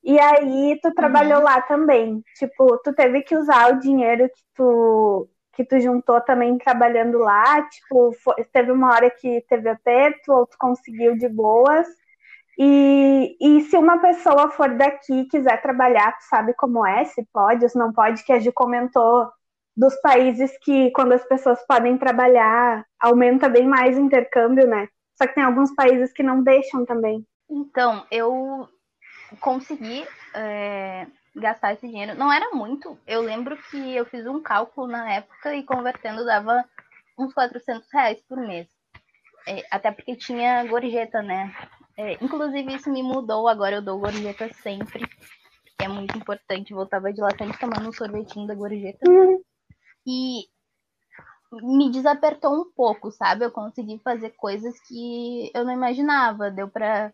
E 0.03 0.19
aí 0.19 0.79
tu 0.81 0.93
trabalhou 0.93 1.39
uhum. 1.39 1.43
lá 1.45 1.61
também. 1.61 2.21
Tipo, 2.37 2.77
tu 2.83 2.93
teve 2.93 3.21
que 3.21 3.35
usar 3.35 3.73
o 3.73 3.79
dinheiro 3.79 4.29
que 4.29 4.43
tu 4.55 5.29
que 5.53 5.63
tu 5.63 5.79
juntou 5.79 6.19
também 6.21 6.57
trabalhando 6.57 7.19
lá? 7.19 7.61
Tipo, 7.69 8.11
foi, 8.23 8.43
teve 8.45 8.71
uma 8.71 8.93
hora 8.93 9.09
que 9.09 9.41
teve 9.47 9.69
aperto 9.69 10.31
ou 10.31 10.47
tu 10.47 10.57
conseguiu 10.59 11.15
de 11.15 11.29
boas? 11.29 11.87
E, 12.57 13.37
e 13.39 13.61
se 13.61 13.77
uma 13.77 13.99
pessoa 13.99 14.49
for 14.49 14.75
daqui 14.75 15.21
e 15.21 15.27
quiser 15.27 15.61
trabalhar, 15.61 16.17
tu 16.17 16.23
sabe 16.23 16.53
como 16.53 16.85
é? 16.85 17.05
Se 17.05 17.25
pode, 17.31 17.67
se 17.69 17.77
não 17.77 17.91
pode, 17.91 18.23
que 18.23 18.33
a 18.33 18.39
Gi 18.39 18.51
comentou 18.51 19.31
dos 19.75 19.95
países 20.01 20.55
que, 20.59 20.91
quando 20.91 21.13
as 21.13 21.23
pessoas 21.25 21.65
podem 21.67 21.97
trabalhar, 21.97 22.85
aumenta 22.99 23.49
bem 23.49 23.67
mais 23.67 23.97
o 23.97 24.01
intercâmbio, 24.01 24.67
né? 24.67 24.87
Só 25.15 25.27
que 25.27 25.35
tem 25.35 25.43
alguns 25.43 25.73
países 25.73 26.13
que 26.13 26.21
não 26.21 26.43
deixam 26.43 26.85
também. 26.85 27.25
Então, 27.49 28.05
eu 28.11 28.69
consegui 29.39 30.05
é, 30.35 31.07
gastar 31.35 31.73
esse 31.73 31.87
dinheiro. 31.87 32.15
Não 32.15 32.31
era 32.31 32.51
muito. 32.51 32.97
Eu 33.07 33.21
lembro 33.21 33.57
que 33.69 33.95
eu 33.95 34.05
fiz 34.05 34.25
um 34.27 34.41
cálculo 34.41 34.87
na 34.87 35.11
época 35.11 35.55
e 35.55 35.63
convertendo 35.63 36.25
dava 36.25 36.63
uns 37.17 37.33
400 37.33 37.87
reais 37.91 38.21
por 38.27 38.37
mês. 38.37 38.67
É, 39.47 39.65
até 39.71 39.91
porque 39.91 40.15
tinha 40.15 40.63
gorjeta, 40.65 41.21
né? 41.21 41.53
É, 41.97 42.13
inclusive, 42.23 42.75
isso 42.75 42.91
me 42.91 43.03
mudou. 43.03 43.47
Agora 43.47 43.75
eu 43.75 43.81
dou 43.81 43.99
gorjeta 43.99 44.51
sempre. 44.53 45.07
É 45.81 45.87
muito 45.87 46.17
importante. 46.17 46.73
Voltava 46.73 47.11
de 47.11 47.21
lá 47.21 47.29
sempre 47.37 47.59
tomando 47.59 47.89
um 47.89 47.93
sorvetinho 47.93 48.47
da 48.47 48.55
gorjeta. 48.55 48.99
E 50.05 50.47
me 51.51 51.91
desapertou 51.91 52.53
um 52.53 52.71
pouco, 52.71 53.11
sabe? 53.11 53.45
Eu 53.45 53.51
consegui 53.51 53.99
fazer 54.03 54.31
coisas 54.31 54.79
que 54.87 55.51
eu 55.53 55.65
não 55.65 55.73
imaginava. 55.73 56.49
Deu 56.49 56.69
pra, 56.69 57.11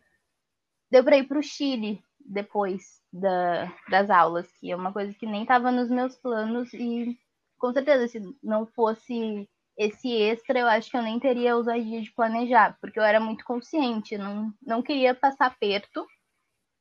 deu 0.92 1.04
pra 1.04 1.18
ir 1.18 1.28
pro 1.28 1.44
Chile 1.44 2.02
depois 2.30 3.02
da, 3.12 3.74
das 3.90 4.10
aulas, 4.10 4.50
que 4.54 4.72
é 4.72 4.76
uma 4.76 4.94
coisa 4.94 5.14
que 5.14 5.26
nem 5.26 5.42
estava 5.42 5.72
nos 5.72 5.90
meus 5.90 6.16
planos 6.16 6.72
e 6.74 7.18
com 7.58 7.74
certeza 7.74 8.08
se 8.08 8.38
não 8.42 8.66
fosse 8.68 9.50
esse 9.76 10.14
extra, 10.14 10.60
eu 10.60 10.68
acho 10.68 10.92
que 10.92 10.98
eu 10.98 11.02
nem 11.02 11.20
teria 11.20 11.56
ousadia 11.56 12.02
de 12.02 12.12
planejar, 12.12 12.78
porque 12.80 13.00
eu 13.00 13.04
era 13.04 13.20
muito 13.20 13.44
consciente, 13.46 14.18
não, 14.18 14.54
não 14.62 14.82
queria 14.82 15.16
passar 15.16 15.58
perto, 15.58 16.06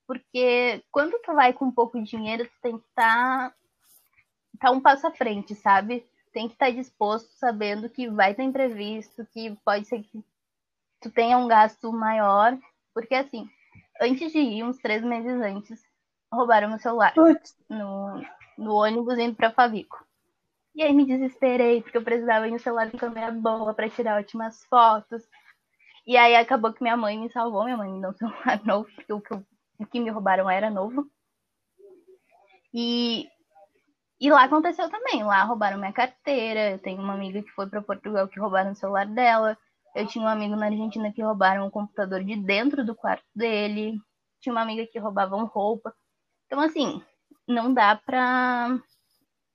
porque 0.06 0.82
quando 0.90 1.18
tu 1.20 1.32
vai 1.32 1.52
com 1.52 1.66
um 1.66 1.72
pouco 1.72 1.98
de 1.98 2.10
dinheiro, 2.10 2.44
tu 2.44 2.60
tem 2.60 2.78
que 2.78 2.86
estar 2.86 3.50
tá, 3.50 3.54
tá 4.60 4.70
um 4.70 4.80
passo 4.80 5.06
à 5.06 5.12
frente, 5.12 5.54
sabe? 5.54 6.04
Tem 6.32 6.48
que 6.48 6.54
estar 6.54 6.66
tá 6.66 6.72
disposto, 6.72 7.30
sabendo 7.34 7.88
que 7.88 8.08
vai 8.08 8.34
ter 8.34 8.42
imprevisto, 8.42 9.24
que 9.26 9.56
pode 9.64 9.86
ser 9.86 10.02
que 10.02 10.22
tu 11.00 11.10
tenha 11.10 11.38
um 11.38 11.46
gasto 11.46 11.92
maior, 11.92 12.58
porque 12.92 13.14
assim, 13.14 13.48
antes 14.00 14.32
de 14.32 14.38
ir, 14.38 14.62
uns 14.62 14.78
três 14.78 15.02
meses 15.02 15.40
antes, 15.40 15.82
roubaram 16.32 16.68
meu 16.68 16.78
celular 16.78 17.12
no, 17.68 18.22
no 18.56 18.74
ônibus 18.74 19.18
indo 19.18 19.34
pra 19.34 19.52
Favico. 19.52 20.06
E 20.74 20.82
aí 20.82 20.92
me 20.92 21.04
desesperei, 21.04 21.82
porque 21.82 21.98
eu 21.98 22.04
precisava 22.04 22.46
ir 22.46 22.52
no 22.52 22.58
celular 22.58 22.90
com 22.90 22.98
câmera 22.98 23.32
boa 23.32 23.74
para 23.74 23.90
tirar 23.90 24.20
ótimas 24.20 24.64
fotos. 24.66 25.22
E 26.06 26.16
aí 26.16 26.36
acabou 26.36 26.72
que 26.72 26.82
minha 26.82 26.96
mãe 26.96 27.18
me 27.18 27.30
salvou, 27.30 27.64
minha 27.64 27.76
mãe 27.76 27.90
me 27.90 28.00
deu 28.00 28.10
um 28.10 28.14
celular 28.16 28.64
novo, 28.64 28.88
porque 28.94 29.12
o 29.12 29.20
que, 29.20 29.34
o 29.34 29.86
que 29.86 30.00
me 30.00 30.10
roubaram 30.10 30.48
era 30.48 30.70
novo. 30.70 31.10
E, 32.72 33.26
e 34.20 34.30
lá 34.30 34.44
aconteceu 34.44 34.88
também, 34.90 35.24
lá 35.24 35.42
roubaram 35.42 35.78
minha 35.78 35.92
carteira, 35.92 36.70
eu 36.70 36.78
tenho 36.78 37.02
uma 37.02 37.14
amiga 37.14 37.42
que 37.42 37.50
foi 37.50 37.68
para 37.68 37.82
Portugal 37.82 38.28
que 38.28 38.38
roubaram 38.38 38.72
o 38.72 38.76
celular 38.76 39.06
dela. 39.06 39.58
Eu 39.98 40.06
tinha 40.06 40.24
um 40.24 40.28
amigo 40.28 40.54
na 40.54 40.66
Argentina 40.66 41.12
que 41.12 41.20
roubaram 41.20 41.66
o 41.66 41.72
computador 41.72 42.22
de 42.22 42.36
dentro 42.36 42.84
do 42.84 42.94
quarto 42.94 43.24
dele. 43.34 44.00
Tinha 44.40 44.52
uma 44.52 44.62
amiga 44.62 44.86
que 44.86 44.96
roubavam 44.96 45.44
roupa. 45.44 45.92
Então, 46.46 46.60
assim, 46.60 47.02
não 47.48 47.74
dá 47.74 47.96
pra 47.96 48.78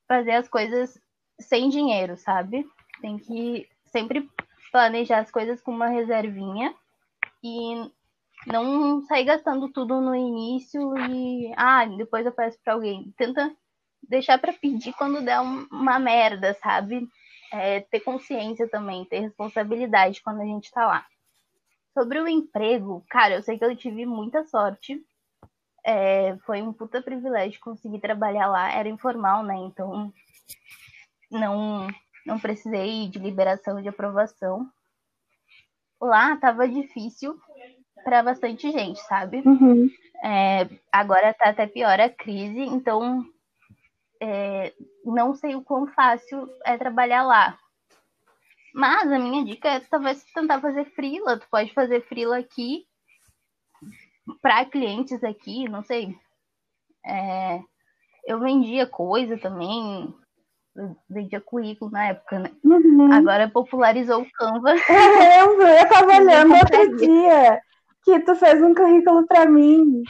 fazer 0.06 0.32
as 0.32 0.50
coisas 0.50 1.00
sem 1.40 1.70
dinheiro, 1.70 2.18
sabe? 2.18 2.68
Tem 3.00 3.18
que 3.18 3.70
sempre 3.86 4.30
planejar 4.70 5.20
as 5.20 5.32
coisas 5.32 5.62
com 5.62 5.72
uma 5.72 5.88
reservinha 5.88 6.76
e 7.42 7.90
não 8.46 9.02
sair 9.04 9.24
gastando 9.24 9.72
tudo 9.72 10.02
no 10.02 10.14
início 10.14 10.94
e 11.10 11.54
ah, 11.56 11.86
depois 11.86 12.26
eu 12.26 12.34
peço 12.34 12.60
para 12.62 12.74
alguém. 12.74 13.14
Tenta 13.16 13.50
deixar 14.10 14.38
para 14.38 14.52
pedir 14.52 14.92
quando 14.92 15.24
der 15.24 15.40
uma 15.40 16.00
merda, 16.00 16.54
sabe? 16.62 17.08
É, 17.56 17.82
ter 17.82 18.00
consciência 18.00 18.68
também, 18.68 19.06
ter 19.06 19.20
responsabilidade 19.20 20.24
quando 20.24 20.42
a 20.42 20.46
gente 20.46 20.72
tá 20.72 20.88
lá. 20.88 21.06
Sobre 21.94 22.20
o 22.20 22.28
emprego, 22.28 23.06
cara, 23.08 23.36
eu 23.36 23.44
sei 23.44 23.60
que 23.60 23.64
eu 23.64 23.76
tive 23.76 24.08
muita 24.08 24.44
sorte, 24.44 25.00
é, 25.86 26.36
foi 26.46 26.62
um 26.62 26.74
puta 26.74 27.02
privilégio 27.02 27.60
conseguir 27.60 28.00
trabalhar 28.00 28.48
lá. 28.48 28.72
Era 28.72 28.90
informal, 28.90 29.44
né? 29.44 29.56
Então 29.58 30.12
não, 31.30 31.88
não 32.26 32.40
precisei 32.40 33.08
de 33.10 33.20
liberação 33.20 33.82
de 33.82 33.90
aprovação. 33.90 34.68
Lá 36.02 36.36
tava 36.38 36.68
difícil 36.68 37.38
para 38.04 38.24
bastante 38.24 38.72
gente, 38.72 39.00
sabe? 39.02 39.42
Uhum. 39.46 39.90
É, 40.24 40.70
agora 40.92 41.34
tá 41.34 41.50
até 41.50 41.68
pior 41.68 42.00
a 42.00 42.10
crise, 42.10 42.60
então 42.60 43.26
é, 44.24 44.74
não 45.04 45.36
sei 45.36 45.54
o 45.54 45.62
quão 45.62 45.86
fácil 45.88 46.50
é 46.66 46.78
trabalhar 46.78 47.24
lá. 47.24 47.60
Mas 48.74 49.12
a 49.12 49.20
minha 49.20 49.44
dica 49.44 49.68
é 49.68 49.80
talvez 49.82 50.24
tentar 50.34 50.62
fazer 50.62 50.86
frila. 50.96 51.38
Tu 51.38 51.46
pode 51.52 51.74
fazer 51.74 52.08
frila 52.08 52.38
aqui 52.38 52.86
para 54.42 54.64
clientes 54.64 55.22
aqui, 55.26 55.68
não 55.68 55.84
sei. 55.84 56.18
É, 57.06 57.60
eu 58.26 58.40
vendia 58.40 58.88
coisa 58.88 59.38
também, 59.38 60.16
vendia 61.10 61.42
currículo 61.42 61.92
na 61.92 62.08
época, 62.08 62.40
né? 62.40 62.50
Uhum. 62.64 63.12
Agora 63.12 63.50
popularizou 63.50 64.22
o 64.22 64.32
Canva. 64.32 64.72
Eu 64.72 64.78
lembro, 65.20 65.68
eu 65.68 65.90
tava 65.90 66.16
olhando 66.16 66.54
outro 66.54 66.96
dia 66.96 67.62
que 68.06 68.20
tu 68.22 68.36
fez 68.36 68.62
um 68.64 68.74
currículo 68.74 69.28
para 69.28 69.46
mim. 69.46 70.02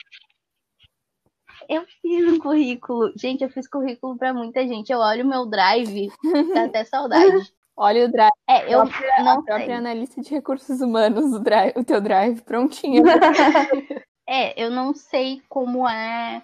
Eu 1.70 1.84
fiz 2.02 2.34
um 2.34 2.40
currículo. 2.40 3.12
Gente, 3.16 3.44
eu 3.44 3.50
fiz 3.50 3.68
currículo 3.68 4.18
para 4.18 4.34
muita 4.34 4.68
gente. 4.68 4.92
Eu 4.92 5.00
olho 5.00 5.26
o 5.26 5.28
meu 5.28 5.46
drive, 5.46 6.10
dá 6.54 6.66
até 6.66 6.84
saudade. 6.84 7.52
Olha 7.76 8.06
o 8.06 8.12
drive. 8.12 8.32
É, 8.48 8.74
eu 8.74 8.82
própria, 8.82 9.24
não 9.24 9.32
a 9.32 9.44
própria 9.44 9.66
sei. 9.66 9.74
analista 9.74 10.22
de 10.22 10.30
recursos 10.30 10.80
humanos, 10.80 11.34
o, 11.34 11.40
drive, 11.40 11.74
o 11.76 11.84
teu 11.84 12.00
drive 12.00 12.42
prontinho. 12.42 13.04
é, 14.30 14.64
eu 14.64 14.70
não 14.70 14.94
sei 14.94 15.42
como 15.50 15.90
é 15.90 16.44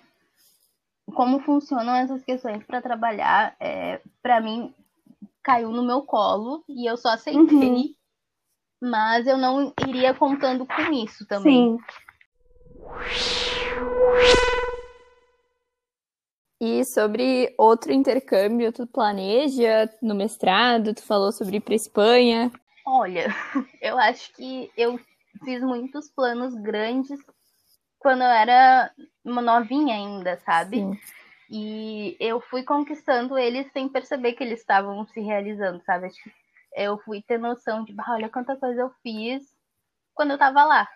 como 1.14 1.40
funcionam 1.40 1.96
essas 1.96 2.24
questões 2.24 2.64
para 2.64 2.82
trabalhar. 2.82 3.56
É, 3.60 4.02
para 4.22 4.42
mim 4.42 4.74
caiu 5.44 5.70
no 5.72 5.84
meu 5.84 6.02
colo 6.02 6.64
e 6.68 6.90
eu 6.90 6.98
só 6.98 7.10
aceitei. 7.10 7.42
Uhum. 7.44 7.94
Mas 8.82 9.28
eu 9.28 9.38
não 9.38 9.74
iria 9.88 10.14
contando 10.14 10.66
com 10.66 10.94
isso 10.94 11.26
também. 11.28 11.78
Sim. 11.78 11.80
E 16.62 16.84
sobre 16.84 17.54
outro 17.58 17.94
intercâmbio, 17.94 18.74
tu 18.74 18.86
planeja 18.86 19.90
no 20.02 20.14
mestrado? 20.14 20.94
Tu 20.94 21.02
falou 21.02 21.32
sobre 21.32 21.58
ir 21.58 21.62
para 21.62 21.74
Espanha? 21.74 22.52
Olha, 22.86 23.28
eu 23.82 23.98
acho 23.98 24.34
que 24.34 24.70
eu 24.76 25.00
fiz 25.46 25.62
muitos 25.62 26.10
planos 26.10 26.54
grandes 26.56 27.18
quando 27.98 28.24
eu 28.24 28.30
era 28.30 28.92
uma 29.24 29.42
novinha 29.42 29.96
ainda, 29.96 30.38
sabe? 30.40 30.78
Sim. 30.78 31.00
E 31.50 32.18
eu 32.20 32.42
fui 32.42 32.64
conquistando 32.64 33.38
eles 33.38 33.72
sem 33.72 33.88
perceber 33.88 34.34
que 34.34 34.44
eles 34.44 34.60
estavam 34.60 35.06
se 35.08 35.20
realizando, 35.20 35.82
sabe? 35.84 36.10
Eu 36.76 36.98
fui 37.00 37.22
ter 37.22 37.40
noção 37.40 37.84
de, 37.84 37.96
olha 38.08 38.30
quanta 38.30 38.56
coisa 38.56 38.82
eu 38.82 38.92
fiz 39.02 39.44
quando 40.14 40.32
eu 40.32 40.38
tava 40.38 40.64
lá. 40.64 40.88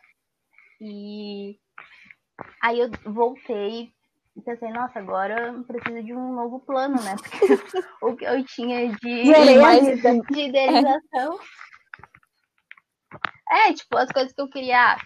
E 0.80 1.58
aí 2.62 2.80
eu 2.80 2.92
voltei 3.12 3.94
e 4.36 4.42
pensei, 4.42 4.72
nossa, 4.72 5.00
agora 5.00 5.48
eu 5.48 5.64
preciso 5.64 6.04
de 6.04 6.14
um 6.14 6.34
novo 6.34 6.60
plano, 6.60 6.96
né? 7.04 7.16
Porque 7.16 7.38
o 8.02 8.16
que 8.16 8.26
eu 8.26 8.44
tinha 8.46 8.92
de, 8.96 9.60
mais, 9.60 10.02
de 10.28 10.40
idealização. 10.40 11.40
É. 13.52 13.70
é, 13.70 13.74
tipo, 13.74 13.96
as 13.96 14.12
coisas 14.12 14.34
que 14.34 14.42
eu 14.42 14.50
queria. 14.50 14.98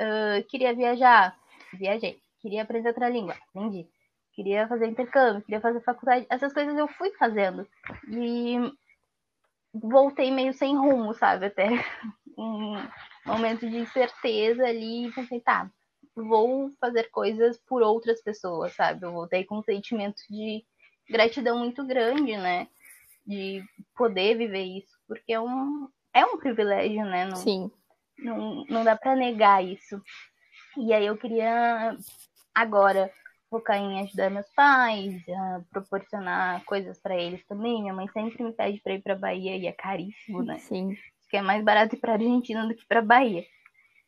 Uh, 0.00 0.46
queria 0.48 0.74
viajar, 0.74 1.36
viajei. 1.74 2.20
Queria 2.40 2.62
aprender 2.62 2.88
outra 2.88 3.08
língua, 3.08 3.36
aprendi. 3.48 3.86
Queria 4.32 4.66
fazer 4.68 4.86
intercâmbio, 4.86 5.42
queria 5.42 5.60
fazer 5.60 5.80
faculdade. 5.82 6.26
Essas 6.30 6.52
coisas 6.52 6.78
eu 6.78 6.88
fui 6.88 7.10
fazendo. 7.18 7.68
E 8.08 8.56
voltei 9.74 10.30
meio 10.30 10.54
sem 10.54 10.76
rumo, 10.76 11.12
sabe? 11.12 11.46
Até 11.46 11.66
um 12.38 12.76
momento 13.26 13.68
de 13.68 13.78
incerteza 13.78 14.64
ali 14.64 15.08
e 15.08 15.12
pensei, 15.12 15.40
tá, 15.40 15.70
vou 16.24 16.72
fazer 16.80 17.10
coisas 17.10 17.58
por 17.66 17.82
outras 17.82 18.22
pessoas, 18.22 18.74
sabe? 18.74 19.04
Eu 19.04 19.12
voltei 19.12 19.44
com 19.44 19.58
um 19.58 19.62
sentimento 19.62 20.22
de 20.28 20.64
gratidão 21.08 21.58
muito 21.58 21.84
grande, 21.86 22.36
né? 22.36 22.68
De 23.26 23.62
poder 23.96 24.36
viver 24.36 24.64
isso, 24.64 24.96
porque 25.06 25.32
é 25.32 25.40
um, 25.40 25.88
é 26.14 26.24
um 26.24 26.38
privilégio, 26.38 27.04
né? 27.04 27.26
Não, 27.26 27.36
Sim. 27.36 27.70
Não, 28.18 28.64
não 28.66 28.84
dá 28.84 28.96
para 28.96 29.16
negar 29.16 29.64
isso. 29.64 30.00
E 30.76 30.92
aí 30.92 31.06
eu 31.06 31.16
queria 31.16 31.96
agora 32.54 33.12
focar 33.48 33.78
em 33.78 34.00
ajudar 34.00 34.30
meus 34.30 34.48
pais, 34.54 35.14
proporcionar 35.70 36.64
coisas 36.64 37.00
para 37.00 37.16
eles 37.16 37.44
também. 37.46 37.82
Minha 37.82 37.94
mãe 37.94 38.08
sempre 38.08 38.42
me 38.44 38.52
pede 38.52 38.80
para 38.80 38.94
ir 38.94 39.02
para 39.02 39.16
Bahia 39.16 39.56
e 39.56 39.66
é 39.66 39.72
caríssimo, 39.72 40.42
né? 40.42 40.58
Sim. 40.58 40.96
Que 41.28 41.36
é 41.36 41.42
mais 41.42 41.64
barato 41.64 41.96
ir 41.96 41.98
para 41.98 42.12
Argentina 42.12 42.66
do 42.66 42.74
que 42.74 42.86
para 42.86 43.02
Bahia. 43.02 43.44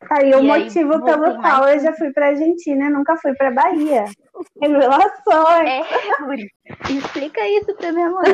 Aí 0.09 0.33
o 0.35 0.43
motivo 0.43 0.93
aí, 0.93 1.01
pelo 1.03 1.41
qual 1.41 1.61
mais... 1.61 1.83
eu 1.83 1.91
já 1.91 1.97
fui 1.97 2.11
para 2.11 2.27
Argentina 2.27 2.89
nunca 2.89 3.17
fui 3.17 3.33
para 3.35 3.51
Bahia. 3.51 4.05
Revelações. 4.61 5.69
É, 5.69 6.91
explica 6.91 7.47
isso 7.47 7.75
para 7.75 7.91
minha 7.91 8.09
mãe. 8.09 8.25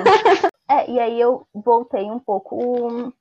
é, 0.69 0.89
e 0.89 0.99
aí 0.99 1.19
eu 1.19 1.45
voltei 1.53 2.09
um 2.09 2.19
pouco 2.19 3.13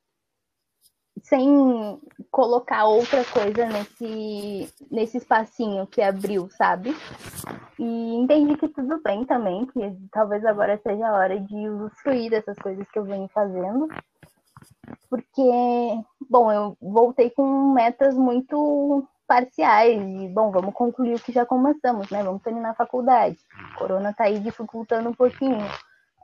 sem 1.22 2.00
colocar 2.30 2.86
outra 2.86 3.24
coisa 3.24 3.66
nesse, 3.66 4.72
nesse 4.90 5.18
espacinho 5.18 5.86
que 5.86 6.00
abriu, 6.00 6.48
sabe? 6.50 6.96
E 7.78 8.14
entendi 8.16 8.56
que 8.56 8.68
tudo 8.68 9.00
bem 9.02 9.24
também, 9.24 9.66
que 9.66 9.80
talvez 10.10 10.44
agora 10.44 10.80
seja 10.82 11.06
a 11.06 11.12
hora 11.12 11.40
de 11.40 11.68
usufruir 11.68 12.30
dessas 12.30 12.56
coisas 12.58 12.88
que 12.90 12.98
eu 12.98 13.04
venho 13.04 13.28
fazendo. 13.28 13.88
Porque, 15.08 15.42
bom, 16.28 16.52
eu 16.52 16.76
voltei 16.80 17.30
com 17.30 17.72
metas 17.72 18.14
muito 18.14 19.06
parciais 19.26 20.00
e, 20.00 20.28
bom, 20.28 20.50
vamos 20.50 20.74
concluir 20.74 21.14
o 21.14 21.20
que 21.20 21.32
já 21.32 21.44
começamos, 21.44 22.10
né? 22.10 22.22
Vamos 22.22 22.42
terminar 22.42 22.70
a 22.70 22.74
faculdade. 22.74 23.38
Corona 23.76 24.14
tá 24.14 24.24
aí 24.24 24.38
dificultando 24.40 25.10
um 25.10 25.14
pouquinho. 25.14 25.64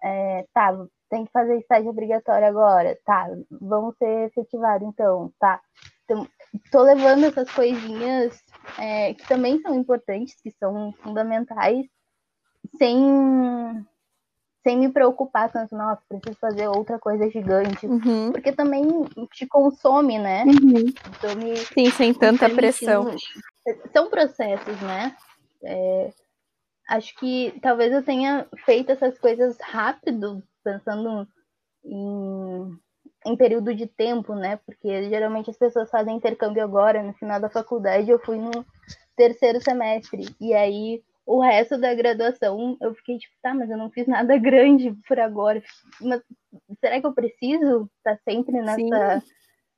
É, 0.02 0.46
tá, 0.52 0.72
tem 1.08 1.24
que 1.24 1.32
fazer 1.32 1.58
estágio 1.58 1.90
obrigatório 1.90 2.46
agora, 2.46 2.98
tá, 3.04 3.28
vamos 3.50 3.96
ser 3.96 4.26
efetivados 4.26 4.88
então, 4.88 5.32
tá. 5.38 5.60
Então, 6.04 6.26
tô 6.70 6.82
levando 6.82 7.24
essas 7.24 7.50
coisinhas 7.50 8.38
é, 8.78 9.14
que 9.14 9.26
também 9.26 9.60
são 9.60 9.74
importantes, 9.74 10.34
que 10.42 10.50
são 10.58 10.92
fundamentais, 11.02 11.86
sem, 12.76 13.86
sem 14.64 14.78
me 14.78 14.88
preocupar 14.88 15.52
tanto, 15.52 15.76
nossa, 15.76 16.00
preciso 16.08 16.38
fazer 16.40 16.66
outra 16.66 16.98
coisa 16.98 17.30
gigante, 17.30 17.86
uhum. 17.86 18.32
porque 18.32 18.50
também 18.50 18.82
te 19.30 19.46
consome, 19.46 20.18
né? 20.18 20.42
Uhum. 20.44 20.86
Então, 21.18 21.36
me, 21.36 21.54
Sim, 21.58 21.90
sem 21.90 22.14
tanta 22.14 22.48
pressão. 22.48 23.14
São 23.92 24.08
processos, 24.08 24.80
né? 24.80 25.14
É, 25.62 26.10
acho 26.88 27.14
que 27.18 27.54
talvez 27.60 27.92
eu 27.92 28.02
tenha 28.02 28.46
feito 28.64 28.90
essas 28.90 29.18
coisas 29.18 29.58
rápido, 29.60 30.42
pensando 30.64 31.28
em, 31.84 32.78
em 33.26 33.36
período 33.36 33.74
de 33.74 33.86
tempo, 33.86 34.34
né? 34.34 34.58
Porque 34.64 35.10
geralmente 35.10 35.50
as 35.50 35.58
pessoas 35.58 35.90
fazem 35.90 36.16
intercâmbio 36.16 36.64
agora, 36.64 37.02
no 37.02 37.12
final 37.12 37.38
da 37.38 37.50
faculdade, 37.50 38.10
eu 38.10 38.18
fui 38.18 38.38
no 38.38 38.64
terceiro 39.14 39.60
semestre. 39.60 40.34
E 40.40 40.54
aí 40.54 41.02
o 41.26 41.40
resto 41.40 41.78
da 41.78 41.94
graduação 41.94 42.76
eu 42.80 42.94
fiquei 42.94 43.18
tipo, 43.18 43.34
tá, 43.42 43.54
mas 43.54 43.70
eu 43.70 43.76
não 43.76 43.90
fiz 43.90 44.06
nada 44.06 44.36
grande 44.38 44.94
por 45.06 45.18
agora. 45.18 45.62
Mas 46.00 46.22
será 46.80 47.00
que 47.00 47.06
eu 47.06 47.14
preciso 47.14 47.88
estar 47.98 48.18
sempre 48.24 48.60
nessa, 48.60 49.22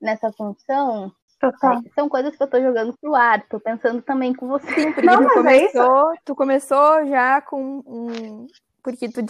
nessa 0.00 0.32
função? 0.32 1.12
Total. 1.38 1.82
São 1.94 2.08
coisas 2.08 2.34
que 2.34 2.42
eu 2.42 2.48
tô 2.48 2.60
jogando 2.60 2.96
pro 2.98 3.14
ar, 3.14 3.46
tô 3.46 3.60
pensando 3.60 4.00
também 4.00 4.34
com 4.34 4.48
você. 4.48 4.66
Sim, 4.74 4.92
porque 4.92 5.06
não, 5.06 5.22
tu, 5.22 5.34
começou, 5.34 6.12
é 6.12 6.16
tu 6.24 6.34
começou 6.34 7.06
já 7.06 7.42
com 7.42 7.82
um, 7.86 8.46
porque 8.82 9.08
tu, 9.08 9.20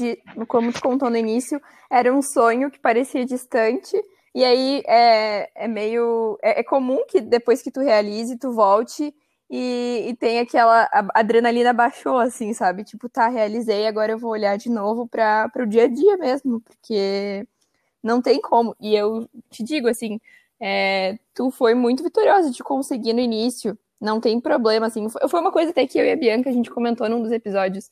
como 0.46 0.72
tu 0.72 0.80
contou 0.80 1.10
no 1.10 1.16
início, 1.16 1.60
era 1.90 2.14
um 2.14 2.22
sonho 2.22 2.70
que 2.70 2.78
parecia 2.78 3.26
distante, 3.26 4.00
e 4.32 4.44
aí 4.44 4.82
é, 4.86 5.50
é 5.54 5.66
meio. 5.66 6.38
É, 6.42 6.60
é 6.60 6.62
comum 6.62 7.04
que 7.08 7.20
depois 7.20 7.60
que 7.60 7.72
tu 7.72 7.80
realize, 7.80 8.38
tu 8.38 8.52
volte 8.52 9.12
e, 9.50 10.06
e 10.08 10.16
tem 10.16 10.40
aquela. 10.40 10.88
Adrenalina 11.14 11.72
baixou, 11.72 12.18
assim, 12.18 12.52
sabe? 12.52 12.84
Tipo, 12.84 13.08
tá, 13.08 13.28
realizei, 13.28 13.86
agora 13.86 14.12
eu 14.12 14.18
vou 14.18 14.30
olhar 14.30 14.56
de 14.56 14.70
novo 14.70 15.06
para 15.08 15.50
o 15.58 15.66
dia 15.66 15.84
a 15.84 15.88
dia 15.88 16.16
mesmo, 16.16 16.60
porque 16.60 17.46
não 18.02 18.22
tem 18.22 18.40
como. 18.40 18.74
E 18.80 18.94
eu 18.94 19.28
te 19.50 19.62
digo, 19.62 19.88
assim, 19.88 20.20
é, 20.60 21.18
tu 21.34 21.50
foi 21.50 21.74
muito 21.74 22.02
vitoriosa 22.02 22.50
de 22.50 22.62
conseguir 22.62 23.12
no 23.12 23.20
início, 23.20 23.78
não 24.00 24.20
tem 24.20 24.40
problema, 24.40 24.86
assim. 24.86 25.06
Foi 25.28 25.40
uma 25.40 25.52
coisa 25.52 25.70
até 25.70 25.86
que 25.86 25.98
eu 25.98 26.04
e 26.04 26.12
a 26.12 26.16
Bianca 26.16 26.50
a 26.50 26.52
gente 26.52 26.70
comentou 26.70 27.08
num 27.08 27.22
dos 27.22 27.32
episódios 27.32 27.90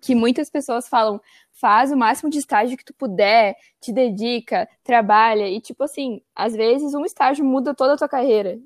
que 0.00 0.14
muitas 0.14 0.50
pessoas 0.50 0.86
falam, 0.88 1.20
faz 1.52 1.90
o 1.90 1.96
máximo 1.96 2.30
de 2.30 2.38
estágio 2.38 2.76
que 2.76 2.84
tu 2.84 2.92
puder, 2.94 3.56
te 3.80 3.90
dedica, 3.92 4.68
trabalha, 4.82 5.48
e 5.48 5.60
tipo 5.60 5.82
assim, 5.84 6.20
às 6.36 6.54
vezes 6.54 6.94
um 6.94 7.06
estágio 7.06 7.44
muda 7.44 7.74
toda 7.74 7.94
a 7.94 7.96
tua 7.96 8.08
carreira. 8.08 8.58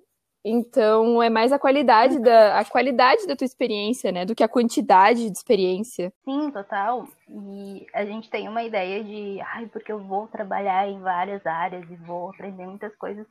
Então 0.44 1.22
é 1.22 1.28
mais 1.28 1.52
a 1.52 1.58
qualidade 1.58 2.18
da 2.20 2.58
a 2.58 2.64
qualidade 2.64 3.26
da 3.26 3.36
tua 3.36 3.44
experiência, 3.44 4.12
né, 4.12 4.24
do 4.24 4.34
que 4.34 4.42
a 4.42 4.48
quantidade 4.48 5.28
de 5.28 5.36
experiência. 5.36 6.12
Sim, 6.24 6.50
total. 6.50 7.08
E 7.28 7.86
a 7.92 8.04
gente 8.04 8.30
tem 8.30 8.48
uma 8.48 8.62
ideia 8.62 9.02
de, 9.02 9.40
ai, 9.40 9.66
porque 9.66 9.92
eu 9.92 9.98
vou 9.98 10.26
trabalhar 10.28 10.88
em 10.88 11.00
várias 11.00 11.44
áreas 11.44 11.88
e 11.90 11.96
vou 11.96 12.30
aprender 12.30 12.66
muitas 12.66 12.94
coisas. 12.96 13.26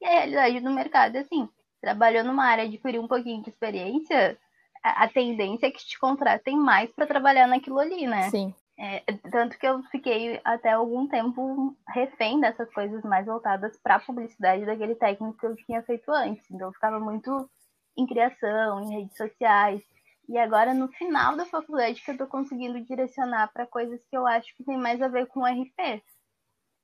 E 0.00 0.04
a 0.04 0.10
realidade 0.10 0.60
do 0.60 0.70
mercado 0.70 1.16
é 1.16 1.20
assim, 1.20 1.48
trabalhou 1.80 2.24
numa 2.24 2.44
área, 2.44 2.64
adquiriu 2.64 3.02
um 3.02 3.08
pouquinho 3.08 3.42
de 3.42 3.50
experiência, 3.50 4.38
a, 4.82 5.08
tendência 5.08 5.66
é 5.66 5.70
que 5.70 5.84
te 5.84 5.98
contratem 5.98 6.56
mais 6.56 6.90
para 6.92 7.06
trabalhar 7.06 7.46
naquilo 7.46 7.78
ali, 7.78 8.06
né? 8.06 8.30
Sim. 8.30 8.54
É, 8.82 9.02
tanto 9.30 9.58
que 9.58 9.66
eu 9.66 9.82
fiquei 9.90 10.40
até 10.42 10.70
algum 10.72 11.06
tempo 11.06 11.76
refém 11.86 12.40
dessas 12.40 12.72
coisas 12.72 13.02
mais 13.04 13.26
voltadas 13.26 13.78
para 13.82 13.96
a 13.96 14.00
publicidade 14.00 14.64
daquele 14.64 14.94
técnico 14.94 15.36
que 15.36 15.46
eu 15.46 15.54
tinha 15.54 15.82
feito 15.82 16.10
antes. 16.10 16.50
Então 16.50 16.68
eu 16.68 16.72
ficava 16.72 16.98
muito 16.98 17.46
em 17.94 18.06
criação, 18.06 18.80
em 18.80 19.00
redes 19.00 19.18
sociais. 19.18 19.82
E 20.26 20.38
agora 20.38 20.72
no 20.72 20.88
final 20.92 21.36
da 21.36 21.44
faculdade 21.44 22.00
que 22.00 22.10
eu 22.10 22.14
estou 22.14 22.26
conseguindo 22.26 22.80
direcionar 22.80 23.52
para 23.52 23.66
coisas 23.66 24.00
que 24.08 24.16
eu 24.16 24.26
acho 24.26 24.56
que 24.56 24.64
tem 24.64 24.78
mais 24.78 25.02
a 25.02 25.08
ver 25.08 25.26
com 25.26 25.44
RP. 25.44 26.02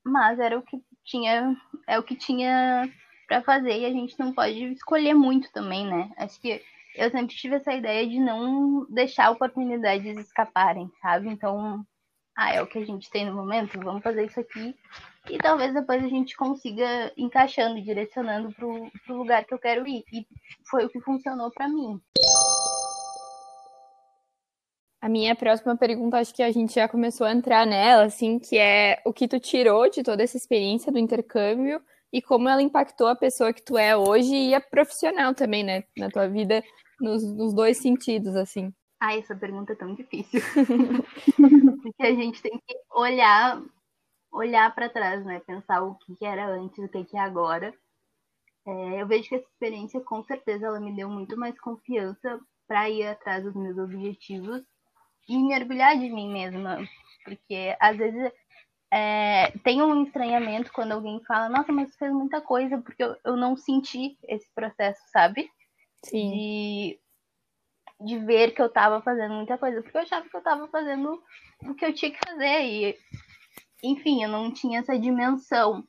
Mas 0.05 0.39
era 0.39 0.59
o 0.59 0.63
que 0.63 0.85
tinha, 1.03 1.57
é 1.87 1.99
o 1.99 2.03
que 2.03 2.15
tinha 2.15 2.93
para 3.27 3.41
fazer 3.43 3.81
e 3.81 3.87
a 3.87 3.91
gente 3.91 4.19
não 4.19 4.35
pode 4.35 4.63
escolher 4.73 5.15
muito 5.15 5.51
também, 5.51 5.87
né? 5.87 6.11
Acho 6.19 6.39
que 6.43 6.63
eu 6.97 7.11
sempre 7.11 7.37
tive 7.37 7.57
essa 7.57 7.73
ideia 7.73 8.07
de 8.09 8.19
não 8.19 8.87
deixar 8.91 9.31
oportunidades 9.31 10.17
escaparem, 10.17 10.91
sabe? 11.01 11.29
Então, 11.29 11.85
ah, 12.37 12.53
é 12.53 12.63
o 12.63 12.67
que 12.67 12.79
a 12.79 12.85
gente 12.85 13.11
tem 13.11 13.27
no 13.27 13.35
momento, 13.35 13.79
vamos 13.81 14.03
fazer 14.03 14.27
isso 14.27 14.41
aqui. 14.41 14.75
E 15.29 15.39
talvez 15.39 15.75
depois 15.75 16.03
a 16.03 16.09
gente 16.09 16.37
consiga 16.37 17.13
encaixando, 17.17 17.81
direcionando 17.81 18.53
pro, 18.53 18.91
pro 19.05 19.17
lugar 19.17 19.45
que 19.45 19.53
eu 19.53 19.59
quero 19.59 19.87
ir. 19.87 20.05
E 20.13 20.27
foi 20.71 20.85
o 20.85 20.89
que 20.89 21.01
funcionou 21.01 21.51
para 21.51 21.69
mim. 21.69 22.01
A 25.01 25.09
minha 25.09 25.37
próxima 25.37 25.77
pergunta, 25.77 26.19
acho 26.19 26.35
que 26.35 26.43
a 26.43 26.51
gente 26.51 26.75
já 26.75 26.89
começou 26.89 27.27
a 27.27 27.33
entrar 27.33 27.67
nela, 27.67 28.05
assim, 28.05 28.39
que 28.39 28.57
é 28.59 29.01
o 29.05 29.13
que 29.13 29.29
tu 29.29 29.39
tirou 29.39 29.89
de 29.91 30.03
toda 30.03 30.23
essa 30.23 30.37
experiência 30.37 30.91
do 30.91 30.99
intercâmbio 30.99 31.81
e 32.13 32.23
como 32.23 32.49
ela 32.49 32.63
impactou 32.63 33.07
a 33.07 33.17
pessoa 33.17 33.53
que 33.53 33.63
tu 33.63 33.77
é 33.77 33.97
hoje 33.97 34.35
e 34.35 34.55
a 34.55 34.61
profissional 34.61 35.35
também, 35.35 35.63
né, 35.63 35.85
na 35.97 36.11
tua 36.11 36.29
vida 36.29 36.63
nos, 37.01 37.23
nos 37.23 37.55
dois 37.55 37.79
sentidos, 37.79 38.35
assim? 38.37 38.73
Ah, 39.01 39.15
essa 39.15 39.37
pergunta 39.37 39.73
é 39.73 39.77
tão 39.77 39.95
difícil. 39.95 40.41
Porque 41.83 42.03
a 42.03 42.15
gente 42.15 42.41
tem 42.43 42.59
que 42.67 42.77
olhar 42.91 43.63
olhar 44.33 44.75
para 44.75 44.89
trás, 44.89 45.25
né? 45.25 45.41
Pensar 45.41 45.83
o 45.83 45.95
que 45.95 46.25
era 46.25 46.47
antes, 46.47 46.79
o 46.79 46.89
que 46.89 47.17
é 47.17 47.21
agora. 47.21 47.75
É, 48.67 49.01
eu 49.01 49.07
vejo 49.07 49.29
que 49.29 49.37
essa 49.37 49.49
experiência, 49.49 50.01
com 50.01 50.23
certeza, 50.25 50.67
ela 50.67 50.81
me 50.81 50.95
deu 50.95 51.09
muito 51.09 51.37
mais 51.37 51.59
confiança 51.61 52.41
para 52.67 52.91
ir 52.91 53.07
atrás 53.07 53.45
dos 53.45 53.55
meus 53.55 53.79
objetivos 53.79 54.63
e 55.29 55.39
me 55.39 55.55
orgulhar 55.55 55.97
de 55.97 56.11
mim 56.11 56.33
mesma. 56.33 56.79
Porque, 57.25 57.77
às 57.81 57.97
vezes, 57.97 58.33
é, 58.93 59.53
tem 59.65 59.83
um 59.83 60.05
estranhamento 60.05 60.73
quando 60.73 60.93
alguém 60.93 61.23
fala, 61.25 61.49
nossa, 61.49 61.73
mas 61.73 61.91
você 61.91 61.99
fez 61.99 62.13
muita 62.13 62.41
coisa, 62.41 62.79
porque 62.79 63.03
eu, 63.03 63.17
eu 63.25 63.37
não 63.37 63.57
senti 63.57 64.19
esse 64.25 64.53
processo, 64.55 65.01
sabe? 65.13 65.49
Sim. 66.05 66.31
De, 66.31 67.01
de 68.01 68.19
ver 68.19 68.53
que 68.53 68.63
eu 68.63 68.71
tava 68.71 69.01
fazendo 69.03 69.35
muita 69.35 69.59
coisa, 69.59 69.83
porque 69.83 69.97
eu 69.97 70.03
achava 70.03 70.29
que 70.29 70.37
eu 70.37 70.43
tava 70.43 70.69
fazendo 70.69 71.23
o 71.63 71.75
que 71.75 71.85
eu 71.85 71.93
tinha 71.95 72.13
que 72.13 72.29
fazer. 72.29 72.63
E, 72.63 72.99
enfim, 73.83 74.23
eu 74.23 74.29
não 74.29 74.53
tinha 74.53 74.81
essa 74.81 74.99
dimensão. 74.99 75.87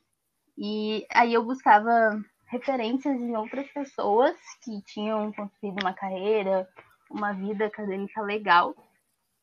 E 0.56 1.06
aí 1.12 1.34
eu 1.34 1.44
buscava 1.44 2.20
referências 2.46 3.20
em 3.20 3.36
outras 3.36 3.70
pessoas 3.70 4.36
que 4.62 4.82
tinham 4.82 5.32
construído 5.32 5.80
uma 5.82 5.92
carreira, 5.92 6.68
uma 7.10 7.32
vida 7.32 7.66
acadêmica 7.66 8.20
legal. 8.22 8.74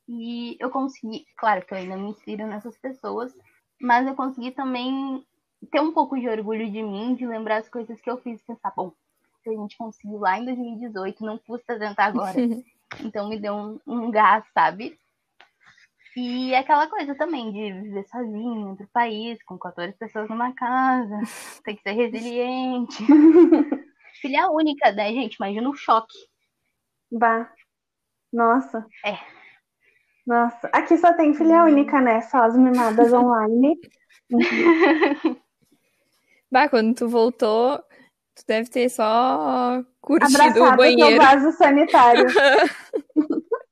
E 0.08 0.58
eu 0.60 0.70
consegui, 0.70 1.26
claro 1.38 1.66
que 1.66 1.74
eu 1.74 1.78
ainda 1.78 1.98
me 1.98 2.10
inspiro 2.10 2.46
nessas 2.46 2.78
pessoas, 2.78 3.34
mas 3.82 4.06
eu 4.06 4.16
consegui 4.16 4.52
também 4.52 5.26
ter 5.72 5.80
um 5.80 5.94
pouco 5.94 6.20
de 6.20 6.28
orgulho 6.28 6.70
de 6.72 6.84
mim, 6.84 7.16
de 7.16 7.26
lembrar 7.26 7.58
as 7.58 7.70
coisas 7.70 8.00
que 8.02 8.10
eu 8.10 8.18
fiz 8.18 8.40
e 8.40 8.46
pensar, 8.46 8.72
bom, 8.76 8.92
que 9.46 9.50
a 9.52 9.62
gente 9.62 9.78
conseguiu 9.78 10.18
lá 10.18 10.40
em 10.40 10.46
2018, 10.46 11.24
não 11.24 11.38
custa 11.38 11.78
tentar 11.78 12.06
agora. 12.06 12.34
então 13.00 13.30
me 13.30 13.40
deu 13.40 13.54
um, 13.54 13.80
um 13.86 14.12
gás, 14.12 14.44
sabe? 14.54 14.98
E 16.18 16.56
aquela 16.56 16.88
coisa 16.88 17.14
também 17.16 17.52
de 17.52 17.74
viver 17.82 18.08
sozinho 18.08 18.56
em 18.56 18.66
outro 18.70 18.88
país, 18.92 19.38
com 19.44 19.58
14 19.58 19.94
pessoas 19.98 20.30
numa 20.30 20.54
casa, 20.54 21.20
tem 21.64 21.76
que 21.76 21.84
ser 21.84 21.92
resiliente. 21.92 23.04
Filha 24.22 24.50
única, 24.50 24.92
né, 24.94 25.12
gente? 25.14 25.36
Imagina 25.36 25.70
o 25.70 25.76
choque. 25.76 26.18
Bah. 27.12 27.52
Nossa. 28.34 28.86
É. 29.06 29.18
Nossa, 30.26 30.70
aqui 30.74 30.98
só 30.98 31.14
tem 31.14 31.36
filha 31.36 31.64
uhum. 31.64 31.72
única, 31.72 32.02
né? 32.02 32.22
Só 32.22 32.44
as 32.44 32.58
mimadas 32.58 33.14
online. 33.14 33.80
bah, 36.52 36.68
quando 36.68 36.96
tu 36.96 37.08
voltou, 37.08 37.84
tu 38.36 38.44
deve 38.48 38.70
ter 38.70 38.90
só 38.90 39.84
curtido 40.02 40.36
Abraçado 40.36 40.74
o 40.74 40.78
banheiro. 40.78 41.22
vaso 41.22 41.52
sanitário. 41.54 42.28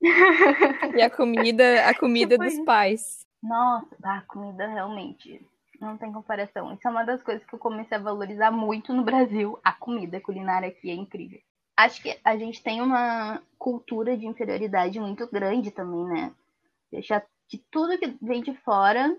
e 0.96 1.02
a 1.02 1.10
comida, 1.10 1.88
a 1.88 1.98
comida 1.98 2.36
tipo 2.36 2.44
dos 2.44 2.54
isso. 2.54 2.66
pais. 2.66 3.26
Nossa, 3.42 3.88
a 4.04 4.22
comida 4.22 4.68
realmente 4.68 5.46
não 5.80 5.98
tem 5.98 6.12
comparação. 6.12 6.74
Isso 6.74 6.88
é 6.88 6.92
uma 6.92 7.04
das 7.04 7.22
coisas 7.22 7.46
que 7.46 7.54
eu 7.54 7.60
comecei 7.60 7.98
a 7.98 8.02
valorizar 8.02 8.52
muito 8.52 8.94
no 8.94 9.04
Brasil. 9.04 9.60
A 9.64 9.74
comida 9.74 10.22
culinária 10.22 10.70
aqui 10.70 10.90
é 10.90 10.94
incrível. 10.94 11.40
Acho 11.76 12.02
que 12.02 12.18
a 12.24 12.38
gente 12.38 12.64
tem 12.64 12.82
uma 12.82 13.42
cultura 13.58 14.16
de 14.16 14.26
inferioridade 14.26 15.00
muito 15.00 15.28
grande 15.28 15.72
também, 15.72 16.06
né? 16.06 16.32
Deixar 16.92 17.26
que 17.50 17.58
tudo 17.70 17.98
que 17.98 18.16
vem 18.22 18.42
de 18.42 18.54
fora 18.58 19.16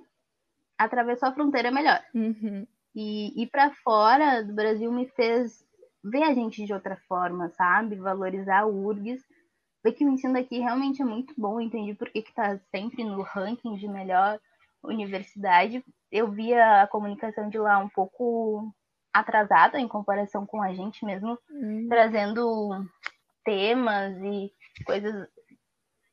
atravessou 0.78 1.28
a 1.28 1.32
fronteira 1.32 1.68
é 1.68 1.70
melhor. 1.70 2.02
Uhum. 2.14 2.66
E 2.94 3.42
ir 3.42 3.48
para 3.48 3.74
fora 3.82 4.42
do 4.42 4.54
Brasil 4.54 4.90
me 4.92 5.08
fez 5.10 5.64
ver 6.02 6.22
a 6.22 6.34
gente 6.34 6.64
de 6.64 6.72
outra 6.72 6.96
forma, 7.08 7.50
sabe? 7.50 7.96
Valorizar 7.96 8.66
o 8.66 8.86
URGS. 8.86 9.22
Ver 9.82 9.92
que 9.92 10.04
o 10.04 10.08
ensino 10.08 10.38
aqui 10.38 10.58
realmente 10.58 11.02
é 11.02 11.04
muito 11.04 11.34
bom. 11.36 11.60
Entendi 11.60 11.94
por 11.94 12.10
que, 12.10 12.22
que 12.22 12.34
tá 12.34 12.58
sempre 12.70 13.04
no 13.04 13.22
ranking 13.22 13.74
de 13.76 13.88
melhor 13.88 14.38
universidade. 14.82 15.84
Eu 16.10 16.30
via 16.30 16.82
a 16.82 16.86
comunicação 16.86 17.48
de 17.48 17.58
lá 17.58 17.78
um 17.78 17.88
pouco 17.88 18.72
atrasada 19.12 19.78
em 19.78 19.88
comparação 19.88 20.44
com 20.44 20.60
a 20.60 20.74
gente 20.74 21.04
mesmo, 21.04 21.38
uhum. 21.50 21.86
trazendo 21.88 22.84
temas 23.44 24.16
e 24.22 24.52
coisas 24.84 25.28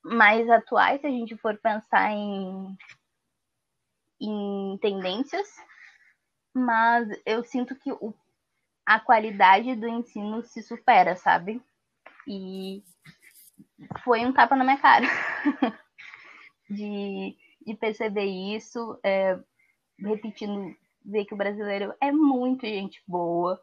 mais 0.03 0.49
atuais, 0.49 1.01
se 1.01 1.07
a 1.07 1.09
gente 1.09 1.35
for 1.37 1.57
pensar 1.57 2.11
em, 2.11 2.77
em 4.19 4.77
tendências, 4.79 5.47
mas 6.53 7.07
eu 7.25 7.43
sinto 7.43 7.75
que 7.75 7.91
o, 7.91 8.13
a 8.85 8.99
qualidade 8.99 9.75
do 9.75 9.87
ensino 9.87 10.43
se 10.43 10.61
supera, 10.61 11.15
sabe? 11.15 11.61
E 12.27 12.83
foi 14.03 14.25
um 14.25 14.33
tapa 14.33 14.55
na 14.55 14.63
minha 14.63 14.77
cara 14.77 15.07
de, 16.69 17.35
de 17.65 17.75
perceber 17.75 18.25
isso, 18.25 18.99
é, 19.03 19.39
repetindo, 19.99 20.75
ver 21.03 21.25
que 21.25 21.33
o 21.33 21.37
brasileiro 21.37 21.93
é 21.99 22.11
muito 22.11 22.65
gente 22.65 23.01
boa, 23.07 23.59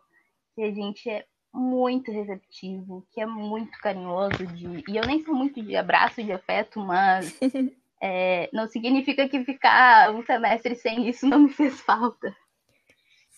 que 0.54 0.62
a 0.62 0.72
gente 0.72 1.08
é 1.08 1.24
muito 1.52 2.10
receptivo, 2.10 3.06
que 3.12 3.20
é 3.20 3.26
muito 3.26 3.78
carinhoso 3.78 4.46
de. 4.46 4.84
E 4.88 4.96
eu 4.96 5.06
nem 5.06 5.24
sou 5.24 5.34
muito 5.34 5.62
de 5.62 5.76
abraço, 5.76 6.22
de 6.22 6.32
afeto, 6.32 6.80
mas 6.80 7.38
é, 8.00 8.48
não 8.52 8.66
significa 8.66 9.28
que 9.28 9.44
ficar 9.44 10.10
um 10.14 10.24
semestre 10.24 10.74
sem 10.74 11.08
isso 11.08 11.26
não 11.26 11.40
me 11.40 11.48
fez 11.48 11.80
falta. 11.80 12.36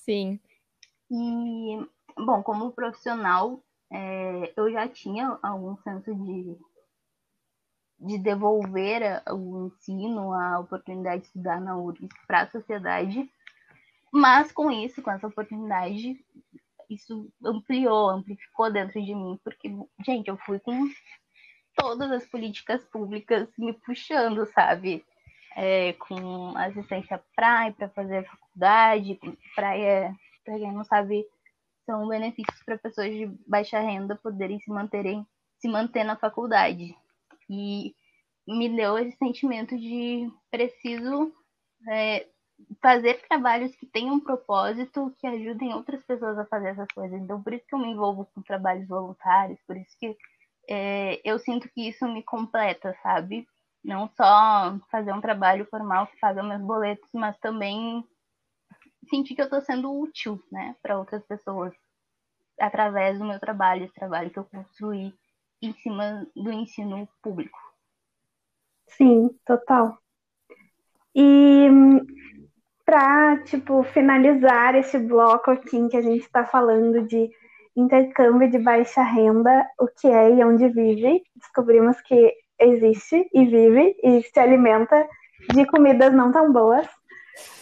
Sim. 0.05 0.41
E, 1.11 1.87
bom, 2.17 2.43
como 2.43 2.73
profissional, 2.73 3.63
é, 3.93 4.53
eu 4.57 4.71
já 4.71 4.89
tinha 4.89 5.39
algum 5.43 5.77
senso 5.79 6.15
de, 6.15 6.57
de 7.99 8.19
devolver 8.19 9.23
o 9.31 9.67
ensino, 9.67 10.33
a 10.33 10.61
oportunidade 10.61 11.23
de 11.23 11.27
estudar 11.29 11.61
na 11.61 11.77
URGS 11.77 12.09
para 12.27 12.43
a 12.43 12.51
sociedade, 12.51 13.29
mas 14.13 14.53
com 14.53 14.71
isso, 14.71 15.03
com 15.03 15.11
essa 15.11 15.27
oportunidade, 15.27 16.25
isso 16.89 17.33
ampliou, 17.45 18.11
amplificou 18.11 18.73
dentro 18.73 19.03
de 19.03 19.15
mim, 19.15 19.39
porque, 19.45 19.71
gente, 20.05 20.29
eu 20.29 20.37
fui 20.39 20.59
com 20.59 20.89
todas 21.77 22.11
as 22.11 22.27
políticas 22.27 22.85
públicas 22.85 23.49
me 23.57 23.73
puxando, 23.73 24.47
sabe? 24.47 25.05
É, 25.63 25.93
com 25.95 26.57
assistência 26.57 27.23
praia 27.37 27.71
para 27.73 27.91
fazer 27.91 28.19
a 28.19 28.25
faculdade, 28.25 29.21
praia, 29.55 30.15
para 30.43 30.59
quem 30.59 30.73
não 30.73 30.85
sabe, 30.85 31.27
são 31.85 32.09
benefícios 32.09 32.63
para 32.65 32.79
pessoas 32.79 33.11
de 33.11 33.27
baixa 33.47 33.79
renda 33.79 34.17
poderem 34.17 34.59
se 34.61 34.71
manterem, 34.71 35.27
se 35.59 35.69
manter 35.69 36.05
na 36.05 36.17
faculdade. 36.17 36.97
E 37.51 37.95
me 38.49 38.69
deu 38.75 38.97
esse 38.99 39.17
sentimento 39.19 39.77
de 39.77 40.31
preciso 40.51 41.31
é, 41.91 42.27
fazer 42.81 43.21
trabalhos 43.29 43.75
que 43.77 43.87
tenham 43.87 44.15
um 44.15 44.21
propósito, 44.21 45.15
que 45.19 45.27
ajudem 45.27 45.75
outras 45.75 46.03
pessoas 46.05 46.39
a 46.39 46.47
fazer 46.47 46.69
essas 46.69 46.89
coisas. 46.95 47.21
Então, 47.21 47.43
por 47.43 47.53
isso 47.53 47.67
que 47.67 47.75
eu 47.75 47.79
me 47.79 47.89
envolvo 47.89 48.27
com 48.35 48.43
trabalhos 48.43 48.89
voluntários, 48.89 49.59
por 49.67 49.77
isso 49.77 49.95
que 49.99 50.17
é, 50.69 51.21
eu 51.25 51.39
sinto 51.39 51.69
que 51.71 51.89
isso 51.89 52.07
me 52.07 52.23
completa, 52.23 52.97
sabe? 53.03 53.47
Não 53.83 54.09
só 54.17 54.79
fazer 54.91 55.13
um 55.13 55.21
trabalho 55.21 55.67
formal 55.71 56.07
que 56.07 56.19
paga 56.19 56.43
meus 56.43 56.63
boletos, 56.63 57.09
mas 57.15 57.39
também 57.39 58.05
sentir 59.09 59.35
que 59.35 59.41
eu 59.41 59.47
estou 59.47 59.61
sendo 59.61 59.93
útil, 59.93 60.43
né, 60.53 60.77
para 60.83 60.99
outras 60.99 61.25
pessoas 61.27 61.73
através 62.59 63.19
do 63.19 63.25
meu 63.25 63.41
trabalho, 63.41 63.85
esse 63.85 63.95
trabalho 63.95 64.31
que 64.31 64.39
eu 64.39 64.45
construí 64.45 65.13
em 65.63 65.73
cima 65.73 66.27
do 66.37 66.53
ensino 66.53 67.09
público. 67.23 67.59
Sim, 68.87 69.31
total. 69.45 69.99
E 71.15 71.69
para 72.85 73.43
tipo 73.45 73.83
finalizar 73.85 74.75
esse 74.75 74.99
bloco 74.99 75.51
aqui 75.51 75.77
em 75.77 75.89
que 75.89 75.97
a 75.97 76.03
gente 76.03 76.23
está 76.23 76.45
falando 76.45 77.07
de 77.07 77.31
intercâmbio 77.77 78.51
de 78.51 78.59
baixa 78.59 79.03
renda, 79.03 79.67
o 79.79 79.87
que 79.87 80.09
é 80.09 80.35
e 80.35 80.45
onde 80.45 80.69
vive, 80.69 81.23
descobrimos 81.37 82.01
que 82.03 82.35
existe 82.61 83.29
e 83.33 83.45
vive 83.47 83.97
e 84.03 84.23
se 84.23 84.39
alimenta 84.39 85.07
de 85.53 85.67
comidas 85.67 86.13
não 86.13 86.31
tão 86.31 86.53
boas. 86.53 86.87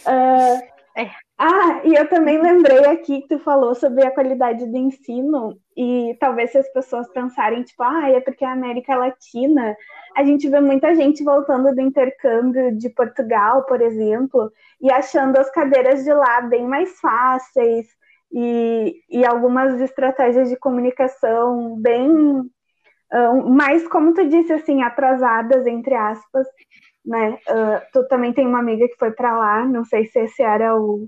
Uh, 0.05 0.79
é. 0.97 1.09
Ah, 1.37 1.81
e 1.85 1.95
eu 1.95 2.09
também 2.09 2.41
lembrei 2.41 2.85
aqui 2.85 3.21
que 3.21 3.29
tu 3.29 3.39
falou 3.39 3.73
sobre 3.73 4.05
a 4.05 4.11
qualidade 4.11 4.65
do 4.65 4.75
ensino, 4.75 5.57
e 5.77 6.17
talvez 6.19 6.51
se 6.51 6.57
as 6.57 6.67
pessoas 6.73 7.07
pensarem, 7.13 7.63
tipo, 7.63 7.81
ah, 7.81 8.09
é 8.09 8.19
porque 8.19 8.43
a 8.43 8.51
América 8.51 8.97
Latina, 8.97 9.73
a 10.17 10.25
gente 10.25 10.49
vê 10.49 10.59
muita 10.59 10.93
gente 10.93 11.23
voltando 11.23 11.73
do 11.73 11.79
intercâmbio 11.79 12.75
de 12.77 12.89
Portugal, 12.89 13.63
por 13.63 13.81
exemplo, 13.81 14.51
e 14.81 14.91
achando 14.91 15.37
as 15.37 15.49
cadeiras 15.49 16.03
de 16.03 16.13
lá 16.13 16.41
bem 16.41 16.67
mais 16.67 16.99
fáceis, 16.99 17.87
e, 18.31 19.01
e 19.09 19.25
algumas 19.25 19.79
estratégias 19.79 20.49
de 20.49 20.57
comunicação 20.57 21.77
bem 21.79 22.43
uh, 23.13 23.49
mais, 23.49 23.87
como 23.87 24.13
tu 24.13 24.27
disse, 24.27 24.53
assim, 24.53 24.81
atrasadas, 24.81 25.65
entre 25.67 25.95
aspas, 25.95 26.47
né? 27.05 27.37
Uh, 27.47 27.81
tu 27.93 28.07
também 28.07 28.33
tem 28.33 28.45
uma 28.47 28.59
amiga 28.59 28.87
que 28.87 28.97
foi 28.97 29.11
para 29.11 29.37
lá, 29.37 29.65
não 29.65 29.83
sei 29.83 30.05
se 30.05 30.19
esse 30.19 30.41
era 30.41 30.75
o 30.75 31.07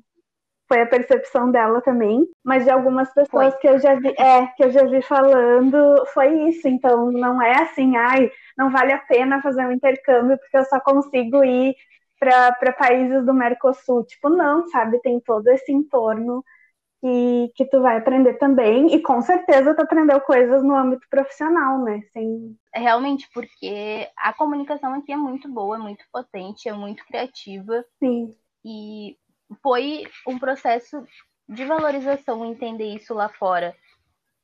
foi 0.71 0.83
a 0.83 0.87
percepção 0.87 1.51
dela 1.51 1.81
também, 1.81 2.25
mas 2.41 2.63
de 2.63 2.69
algumas 2.69 3.13
pessoas 3.13 3.51
foi. 3.51 3.59
que 3.59 3.67
eu 3.67 3.77
já 3.77 3.93
vi, 3.95 4.07
é, 4.17 4.47
que 4.55 4.63
eu 4.63 4.71
já 4.71 4.85
vi 4.85 5.01
falando, 5.01 6.05
foi 6.13 6.47
isso. 6.47 6.65
Então 6.65 7.11
não 7.11 7.41
é 7.41 7.61
assim, 7.61 7.97
ai, 7.97 8.31
não 8.57 8.71
vale 8.71 8.93
a 8.93 8.97
pena 8.97 9.41
fazer 9.41 9.65
um 9.65 9.73
intercâmbio 9.73 10.37
porque 10.37 10.57
eu 10.57 10.63
só 10.63 10.79
consigo 10.79 11.43
ir 11.43 11.75
para 12.17 12.71
países 12.71 13.25
do 13.25 13.33
Mercosul. 13.33 14.05
Tipo, 14.05 14.29
não, 14.29 14.65
sabe? 14.67 15.01
Tem 15.01 15.19
todo 15.19 15.45
esse 15.49 15.73
entorno 15.73 16.41
que, 17.01 17.51
que 17.55 17.65
tu 17.65 17.81
vai 17.81 17.97
aprender 17.97 18.35
também, 18.35 18.93
e 18.93 19.01
com 19.01 19.19
certeza 19.21 19.73
tu 19.73 19.81
aprendeu 19.81 20.21
coisas 20.21 20.63
no 20.63 20.75
âmbito 20.75 21.05
profissional, 21.09 21.83
né? 21.83 22.01
Sem... 22.13 22.55
Realmente, 22.73 23.27
porque 23.33 24.07
a 24.15 24.31
comunicação 24.31 24.93
aqui 24.93 25.11
é 25.11 25.17
muito 25.17 25.49
boa, 25.49 25.77
é 25.77 25.79
muito 25.79 26.05
potente, 26.13 26.69
é 26.69 26.73
muito 26.73 27.03
criativa. 27.05 27.83
Sim. 27.99 28.33
E 28.63 29.17
foi 29.63 30.03
um 30.27 30.37
processo 30.37 31.03
de 31.49 31.65
valorização 31.65 32.45
entender 32.45 32.95
isso 32.95 33.13
lá 33.13 33.27
fora. 33.27 33.75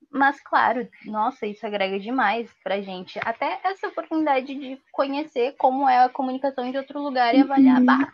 Mas, 0.10 0.40
claro, 0.42 0.88
nossa, 1.06 1.46
isso 1.46 1.66
agrega 1.66 2.00
demais 2.00 2.50
pra 2.64 2.82
gente. 2.82 3.20
Até 3.24 3.60
essa 3.64 3.88
oportunidade 3.88 4.56
de 4.56 4.82
conhecer 4.92 5.54
como 5.58 5.88
é 5.88 6.04
a 6.04 6.10
comunicação 6.10 6.72
de 6.72 6.78
outro 6.78 7.02
lugar 7.02 7.36
e 7.36 7.42
avaliar, 7.42 7.80
uhum. 7.80 7.86
bah, 7.86 8.12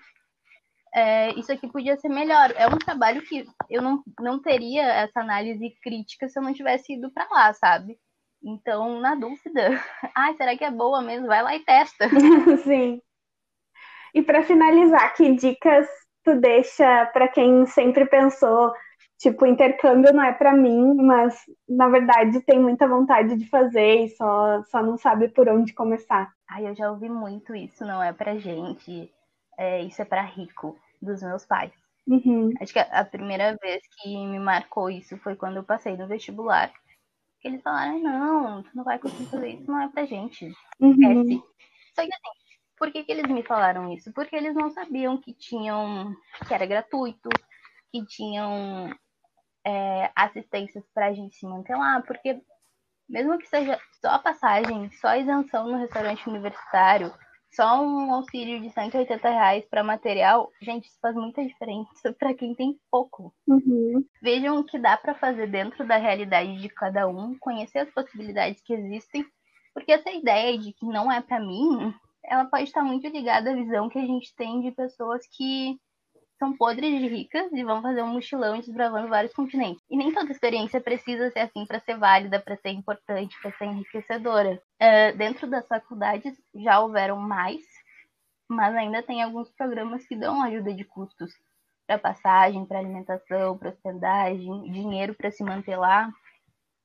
é, 0.94 1.32
isso 1.39 1.52
aqui 1.52 1.68
podia 1.68 1.98
ser 1.98 2.10
melhor. 2.10 2.54
É 2.56 2.68
um 2.68 2.78
trabalho 2.78 3.22
que 3.24 3.46
eu 3.70 3.82
não, 3.82 4.04
não 4.20 4.39
teria 4.39 4.84
essa 4.84 5.22
análise 5.22 5.76
crítica 5.82 6.30
se 6.30 6.38
eu 6.38 6.44
não 6.44 6.54
tivesse 6.54 6.94
ido 6.94 7.12
para 7.12 7.28
lá, 7.32 7.54
sabe? 7.54 7.98
Então, 8.44 9.00
na 9.00 9.16
dúvida, 9.16 9.70
ah, 10.16 10.34
será 10.36 10.56
que 10.56 10.64
é 10.64 10.70
boa 10.70 11.02
mesmo? 11.02 11.28
Vai 11.28 11.41
lá 11.41 11.56
e 11.56 11.62
testa. 11.62 12.08
Sim. 12.64 13.02
E 14.14 14.22
para 14.22 14.44
finalizar, 14.44 15.16
que 15.16 15.34
dicas 15.34 15.88
tu 16.24 16.39
deixa 16.39 17.08
para 17.08 17.28
quem 17.28 17.66
sempre 17.66 18.06
pensou, 18.06 18.72
tipo, 19.18 19.48
intercâmbio 19.48 20.14
não 20.14 20.24
é 20.24 20.32
para 20.32 20.54
mim, 20.54 20.94
mas 20.94 21.36
na 21.68 21.89
verdade 21.89 22.39
tem 22.41 22.60
muita 22.60 22.88
vontade 22.88 23.36
de 23.36 23.50
fazer 23.50 24.06
e 24.06 24.10
só, 24.10 24.62
só 24.66 24.84
não 24.84 24.98
sabe 24.98 25.30
por 25.30 25.50
onde 25.50 25.74
começar? 25.74 26.32
Ai, 26.48 26.68
eu 26.68 26.76
já 26.76 26.91
ouvi 26.91 27.10
muito 27.10 27.56
isso, 27.56 27.84
não 27.84 28.02
é 28.02 28.14
pra 28.14 28.38
gente, 28.38 29.12
é, 29.58 29.82
isso 29.82 30.02
é 30.02 30.06
para 30.06 30.22
rico 30.22 30.78
dos 31.04 31.22
meus 31.22 31.45
pais. 31.45 31.72
Uhum. 32.08 32.51
Acho 32.60 32.74
que 32.74 32.80
a, 32.80 33.06
primeira 33.06 33.58
vez 33.62 33.82
que 33.97 34.10
me 34.10 34.39
marcou 34.39 34.89
isso 34.89 35.18
foi 35.18 35.36
quando 35.36 35.58
eu 35.58 35.64
passei 35.64 35.95
no 35.95 36.08
vestibular. 36.08 36.74
Eles 37.43 37.62
falaram, 37.62 37.99
não, 37.99 38.64
tu 38.64 38.70
não 38.74 38.84
vai 38.84 38.99
conseguir 38.99 39.26
fazer 39.26 39.49
isso, 39.49 39.70
não 39.70 39.82
é 39.82 39.89
pra 39.89 40.06
gente. 40.06 40.54
Uhum. 40.80 41.41
Só 41.93 42.06
que 42.06 42.14
assim, 42.14 42.58
Por 42.78 42.91
que, 42.91 43.04
que 43.04 43.12
eles 43.12 43.30
me 43.30 43.43
falaram 43.43 43.91
isso? 43.93 44.12
Porque 44.14 44.36
eles 44.36 44.56
não 44.56 44.70
sabiam 44.72 45.18
que 45.18 45.34
tinham, 45.34 46.16
que 46.47 46.54
era 46.54 46.66
gratuito, 46.66 47.30
que 47.91 48.06
tinham 48.06 48.89
é, 49.66 50.12
assistências 50.16 50.84
para 50.93 51.08
a 51.08 51.14
gente 51.14 51.36
se 51.36 51.45
manter 51.45 51.76
lá, 51.76 52.01
porque 52.01 52.41
mesmo 53.08 53.38
que 53.38 53.47
seja 53.47 53.80
só 54.01 54.10
a 54.10 54.20
passagem, 54.20 54.89
só 54.91 55.10
a 55.10 55.18
isenção 55.18 55.68
no 55.68 55.78
restaurante 55.78 56.28
universitário, 56.28 57.14
só 57.56 57.82
um 57.82 58.14
auxílio 58.14 58.60
de 58.62 58.70
180 58.72 59.30
reais 59.30 59.66
para 59.66 59.84
material, 59.84 60.51
gente, 60.62 60.88
isso 60.88 60.97
faz 61.01 61.16
muita 61.16 61.45
diferença 61.45 62.14
para 62.14 62.34
quem 62.34 62.56
tem 62.56 62.78
pouco. 62.89 63.34
Uhum. 63.47 64.04
Vejam 64.22 64.60
o 64.60 64.64
que 64.64 64.80
dá 64.80 64.97
para 64.97 65.16
fazer 65.16 65.47
dentro 65.47 65.86
da 65.86 65.97
realidade 65.97 66.60
de 66.60 66.70
cada 66.70 67.08
um, 67.08 67.38
conhecer 67.38 67.80
as 67.80 67.89
possibilidades 67.91 68.62
que 68.62 68.74
existem, 68.74 69.26
porque 69.74 69.91
essa 69.91 70.12
ideia 70.12 70.58
de 70.58 70.74
que 70.74 70.86
não 70.86 71.12
é 71.12 71.22
para 71.22 71.39
mim, 71.39 71.93
ela 72.24 72.45
pode 72.45 72.64
estar 72.64 72.84
muito 72.84 73.08
ligada 73.08 73.51
à 73.51 73.56
visão 73.56 73.89
que 73.89 73.99
a 73.99 74.06
gente 74.06 74.34
tem 74.36 74.62
de 74.62 74.72
pessoas 74.72 75.26
que 75.28 75.78
são 76.40 76.56
podres 76.56 77.00
de 77.00 77.08
ricas 77.08 77.52
e 77.52 77.64
vão 77.64 77.82
fazer 77.82 78.02
um 78.02 78.14
mochilão 78.14 78.60
desbravando 78.60 79.08
vários 79.08 79.34
continentes. 79.34 79.84
E 79.90 79.96
nem 79.96 80.14
toda 80.14 80.32
experiência 80.32 80.82
precisa 80.82 81.30
ser 81.32 81.40
assim 81.40 81.66
para 81.66 81.80
ser 81.80 81.98
válida, 81.98 82.40
para 82.40 82.58
ser 82.58 82.70
importante, 82.70 83.36
para 83.42 83.52
ser 83.54 83.66
enriquecedora. 83.66 84.62
Uh, 84.82 85.18
dentro 85.18 85.48
das 85.48 85.66
faculdades 85.68 86.36
já 86.56 86.80
houveram 86.80 87.18
mais, 87.18 87.62
mas 88.50 88.76
ainda 88.76 89.02
tem 89.02 89.22
alguns 89.22 89.50
programas 89.52 90.06
que 90.06 90.16
dão 90.16 90.42
ajuda 90.44 90.74
de 90.74 90.84
custos 90.84 91.34
para 91.88 91.98
passagem, 91.98 92.66
para 92.66 92.80
alimentação, 92.80 93.58
para 93.58 93.70
hospedagem, 93.70 94.72
dinheiro 94.72 95.14
para 95.14 95.32
se 95.32 95.44
manter 95.44 95.78
lá. 95.78 96.12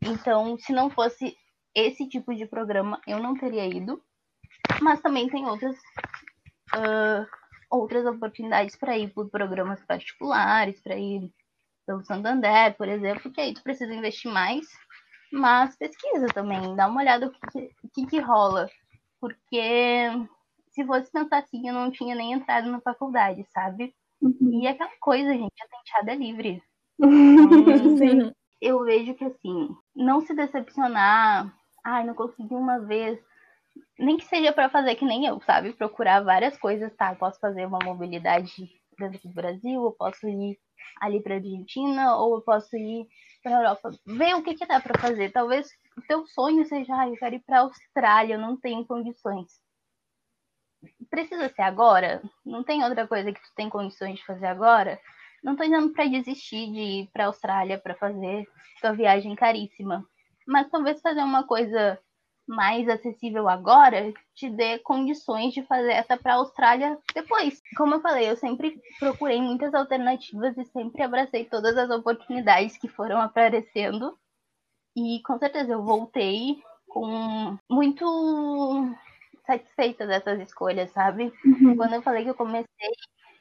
Então, 0.02 0.58
se 0.58 0.72
não 0.72 0.90
fosse 0.90 1.36
esse 1.74 2.08
tipo 2.08 2.34
de 2.34 2.46
programa, 2.46 3.00
eu 3.06 3.18
não 3.18 3.34
teria 3.34 3.66
ido. 3.66 4.02
Mas 4.80 5.00
também 5.00 5.28
tem 5.28 5.46
outras 5.46 5.76
uh, 6.74 7.26
outras 7.70 8.06
oportunidades 8.06 8.76
para 8.76 8.96
ir 8.96 9.12
por 9.12 9.28
programas 9.28 9.84
particulares, 9.84 10.80
para 10.80 10.96
ir 10.96 11.30
pelo 11.86 12.04
Santander, 12.04 12.76
por 12.76 12.88
exemplo, 12.88 13.32
que 13.32 13.40
aí 13.40 13.54
tu 13.54 13.62
precisa 13.62 13.94
investir 13.94 14.30
mais, 14.30 14.66
mas 15.32 15.76
pesquisa 15.76 16.26
também, 16.28 16.76
dá 16.76 16.86
uma 16.86 17.00
olhada 17.00 17.28
o 17.28 17.32
que, 17.50 17.70
que, 17.94 18.06
que 18.06 18.20
rola, 18.20 18.68
porque 19.20 20.10
se 20.70 20.84
fosse 20.84 21.10
pensar 21.10 21.38
assim, 21.38 21.66
eu 21.66 21.74
não 21.74 21.90
tinha 21.90 22.14
nem 22.14 22.32
entrado 22.32 22.70
na 22.70 22.80
faculdade, 22.80 23.44
sabe? 23.52 23.94
Uhum. 24.20 24.62
E 24.62 24.66
aquela 24.66 24.90
coisa, 25.00 25.32
gente, 25.32 25.54
a 25.62 25.68
tenteada 25.68 26.12
é 26.12 26.16
livre. 26.16 26.62
Então, 27.00 28.32
eu 28.60 28.84
vejo 28.84 29.14
que 29.14 29.24
assim, 29.24 29.68
não 29.94 30.20
se 30.20 30.34
decepcionar, 30.34 31.54
ai, 31.84 32.04
não 32.04 32.14
consegui 32.14 32.54
uma 32.54 32.80
vez, 32.80 33.20
nem 33.98 34.16
que 34.16 34.24
seja 34.24 34.52
para 34.52 34.68
fazer 34.68 34.94
que 34.94 35.04
nem 35.04 35.26
eu, 35.26 35.40
sabe? 35.42 35.72
Procurar 35.72 36.20
várias 36.22 36.56
coisas, 36.58 36.94
tá? 36.96 37.12
Eu 37.12 37.16
posso 37.16 37.38
fazer 37.40 37.66
uma 37.66 37.78
mobilidade 37.82 38.68
dentro 38.98 39.28
do 39.28 39.34
Brasil, 39.34 39.84
eu 39.84 39.92
posso 39.92 40.28
ir 40.28 40.58
ali 41.00 41.22
para 41.22 41.36
Argentina, 41.36 42.16
ou 42.16 42.36
eu 42.36 42.42
posso 42.42 42.76
ir 42.76 43.06
para 43.42 43.52
Europa. 43.52 43.90
Ver 44.06 44.34
o 44.34 44.42
que, 44.42 44.54
que 44.54 44.66
dá 44.66 44.80
para 44.80 45.00
fazer. 45.00 45.30
Talvez 45.32 45.68
o 45.96 46.02
teu 46.02 46.26
sonho 46.26 46.64
seja, 46.66 46.94
ah, 46.94 47.08
eu 47.08 47.16
quero 47.16 47.36
ir 47.36 47.42
para 47.46 47.60
Austrália, 47.60 48.34
eu 48.34 48.40
não 48.40 48.56
tenho 48.56 48.84
condições. 48.86 49.46
Precisa 51.10 51.48
ser 51.48 51.62
agora? 51.62 52.22
Não 52.44 52.62
tem 52.62 52.84
outra 52.84 53.06
coisa 53.06 53.32
que 53.32 53.40
tu 53.40 53.48
tem 53.56 53.68
condições 53.68 54.18
de 54.18 54.26
fazer 54.26 54.46
agora? 54.46 55.00
Não 55.42 55.56
tô 55.56 55.64
dizendo 55.64 55.92
para 55.92 56.06
desistir 56.06 56.70
de 56.72 56.80
ir 56.80 57.10
para 57.12 57.26
Austrália 57.26 57.78
para 57.78 57.94
fazer 57.94 58.46
tua 58.80 58.92
viagem 58.92 59.34
caríssima, 59.34 60.04
mas 60.46 60.70
talvez 60.70 61.00
fazer 61.00 61.22
uma 61.22 61.44
coisa 61.44 61.98
mais 62.48 62.88
acessível 62.88 63.48
agora 63.48 64.12
te 64.34 64.48
dê 64.48 64.78
condições 64.78 65.52
de 65.52 65.62
fazer 65.64 65.92
essa 65.92 66.16
para 66.16 66.32
a 66.32 66.36
Austrália 66.36 66.98
depois. 67.14 67.62
Como 67.76 67.94
eu 67.94 68.00
falei, 68.00 68.30
eu 68.30 68.36
sempre 68.36 68.80
procurei 68.98 69.40
muitas 69.40 69.74
alternativas 69.74 70.56
e 70.56 70.64
sempre 70.64 71.02
abracei 71.02 71.44
todas 71.44 71.76
as 71.76 71.90
oportunidades 71.90 72.78
que 72.78 72.88
foram 72.88 73.20
aparecendo. 73.20 74.18
E 74.96 75.20
com 75.22 75.38
certeza 75.38 75.72
eu 75.72 75.84
voltei 75.84 76.62
com 76.88 77.58
muito 77.70 78.94
satisfeita 79.46 80.06
dessas 80.06 80.40
escolhas, 80.40 80.90
sabe? 80.90 81.32
Uhum. 81.44 81.76
Quando 81.76 81.94
eu 81.94 82.02
falei 82.02 82.24
que 82.24 82.30
eu 82.30 82.34
comecei 82.34 82.66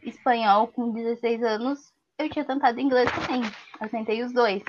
espanhol 0.04 0.68
com 0.68 0.92
16 0.92 1.42
anos, 1.44 1.94
eu 2.18 2.30
tinha 2.30 2.46
tentado 2.46 2.80
inglês 2.80 3.10
também. 3.12 3.42
Eu 3.82 3.90
tentei 3.90 4.22
os 4.24 4.34
dois 4.34 4.64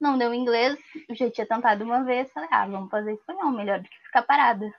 não 0.00 0.16
deu 0.18 0.32
inglês, 0.32 0.78
eu 1.08 1.14
já 1.14 1.30
tinha 1.30 1.46
tentado 1.46 1.84
uma 1.84 2.04
vez, 2.04 2.30
falei, 2.32 2.48
ah, 2.52 2.66
vamos 2.66 2.90
fazer 2.90 3.14
espanhol, 3.14 3.50
melhor 3.50 3.80
do 3.80 3.88
que 3.88 3.98
ficar 4.04 4.22
parada. 4.22 4.72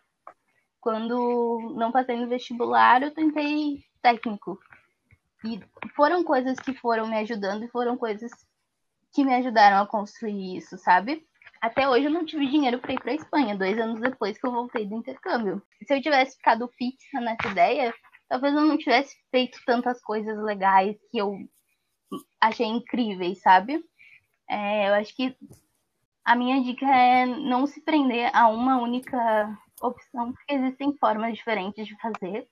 Quando 0.80 1.74
não 1.76 1.92
passei 1.92 2.16
no 2.16 2.28
vestibular, 2.28 3.04
eu 3.04 3.12
tentei 3.12 3.84
técnico. 4.02 4.60
E 5.44 5.62
foram 5.96 6.24
coisas 6.24 6.60
que 6.60 6.74
foram 6.74 7.08
me 7.08 7.18
ajudando 7.18 7.64
e 7.64 7.70
foram 7.70 7.98
coisas 7.98 8.32
que 9.14 9.24
me 9.24 9.34
ajudaram 9.36 9.82
a 9.82 9.88
construir 9.88 10.58
isso, 10.58 10.78
sabe? 10.78 11.26
Até 11.62 11.90
hoje 11.90 12.06
eu 12.06 12.12
não 12.12 12.26
tive 12.26 12.48
dinheiro 12.48 12.80
para 12.80 12.94
ir 12.94 13.02
para 13.02 13.14
Espanha, 13.14 13.58
dois 13.58 13.78
anos 13.78 14.00
depois 14.00 14.38
que 14.38 14.48
eu 14.48 14.52
voltei 14.52 14.86
do 14.86 14.96
intercâmbio. 14.96 15.62
Se 15.86 15.94
eu 15.94 16.02
tivesse 16.02 16.38
ficado 16.38 16.70
fixa 16.78 17.20
nessa 17.20 17.50
ideia, 17.50 17.94
talvez 18.30 18.54
eu 18.54 18.62
não 18.62 18.78
tivesse 18.78 19.18
feito 19.30 19.60
tantas 19.66 20.02
coisas 20.02 20.42
legais 20.42 20.96
que 21.12 21.18
eu 21.18 21.38
achei 22.40 22.66
incríveis, 22.66 23.42
sabe? 23.42 23.84
É, 24.50 24.90
eu 24.90 24.96
acho 24.96 25.16
que 25.16 25.38
a 26.26 26.36
minha 26.36 26.62
dica 26.64 26.86
é 26.86 27.26
não 27.26 27.68
se 27.68 27.82
prender 27.82 28.36
a 28.36 28.48
uma 28.48 28.78
única 28.82 29.58
opção, 29.82 30.34
porque 30.34 30.54
existem 30.54 30.98
formas 30.98 31.36
diferentes 31.38 31.88
de 31.88 31.96
fazer 32.02 32.48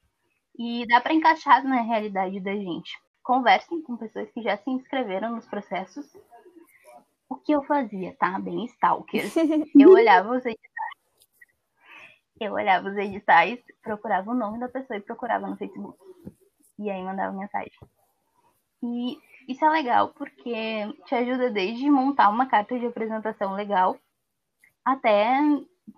e 0.58 0.86
dá 0.88 1.02
para 1.02 1.14
encaixar 1.14 1.64
na 1.64 1.82
realidade 1.82 2.40
da 2.40 2.54
gente. 2.54 2.92
Conversem 3.24 3.82
com 3.82 3.98
pessoas 3.98 4.32
que 4.32 4.42
já 4.42 4.58
se 4.58 4.70
inscreveram 4.70 5.36
nos 5.36 5.46
processos. 5.48 6.06
O 7.30 7.36
que 7.36 7.52
eu 7.52 7.64
fazia, 7.64 8.16
tá? 8.18 8.40
Bem 8.40 8.66
stalker. 8.66 9.26
Eu 9.78 9.92
olhava 9.92 10.38
os 10.38 10.46
editais. 10.46 10.68
Eu 12.40 12.54
olhava 12.54 12.88
os 12.88 12.96
editais, 12.96 13.60
procurava 13.82 14.32
o 14.32 14.36
nome 14.36 14.60
da 14.60 14.70
pessoa 14.70 14.98
e 14.98 15.02
procurava 15.02 15.48
no 15.48 15.58
Facebook. 15.58 15.98
E 16.80 16.90
aí 16.90 17.04
mandava 17.04 17.36
mensagem. 17.36 17.74
E 18.82 19.18
isso 19.48 19.64
é 19.64 19.70
legal 19.70 20.10
porque 20.10 20.94
te 21.06 21.16
ajuda 21.16 21.50
desde 21.50 21.90
montar 21.90 22.30
uma 22.30 22.48
carta 22.48 22.78
de 22.78 22.86
apresentação 22.86 23.54
legal 23.54 23.98
até 24.86 25.40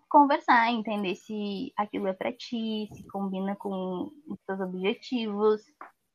conversar, 0.08 0.72
entender 0.72 1.16
se 1.16 1.72
aquilo 1.78 2.08
é 2.08 2.14
para 2.14 2.32
ti, 2.32 2.88
se 2.94 3.08
combina 3.08 3.56
com 3.56 4.12
os 4.28 4.40
seus 4.46 4.60
objetivos, 4.60 5.62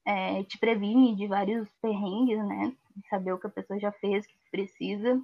é, 0.04 0.44
te 0.44 0.58
previne 0.58 1.14
de 1.14 1.26
vários 1.26 1.68
perrengues, 1.80 2.38
né? 2.46 2.72
Saber 3.08 3.32
o 3.32 3.38
que 3.38 3.46
a 3.46 3.50
pessoa 3.50 3.78
já 3.78 3.90
fez, 3.92 4.26
que 4.26 4.36
precisa. 4.50 5.20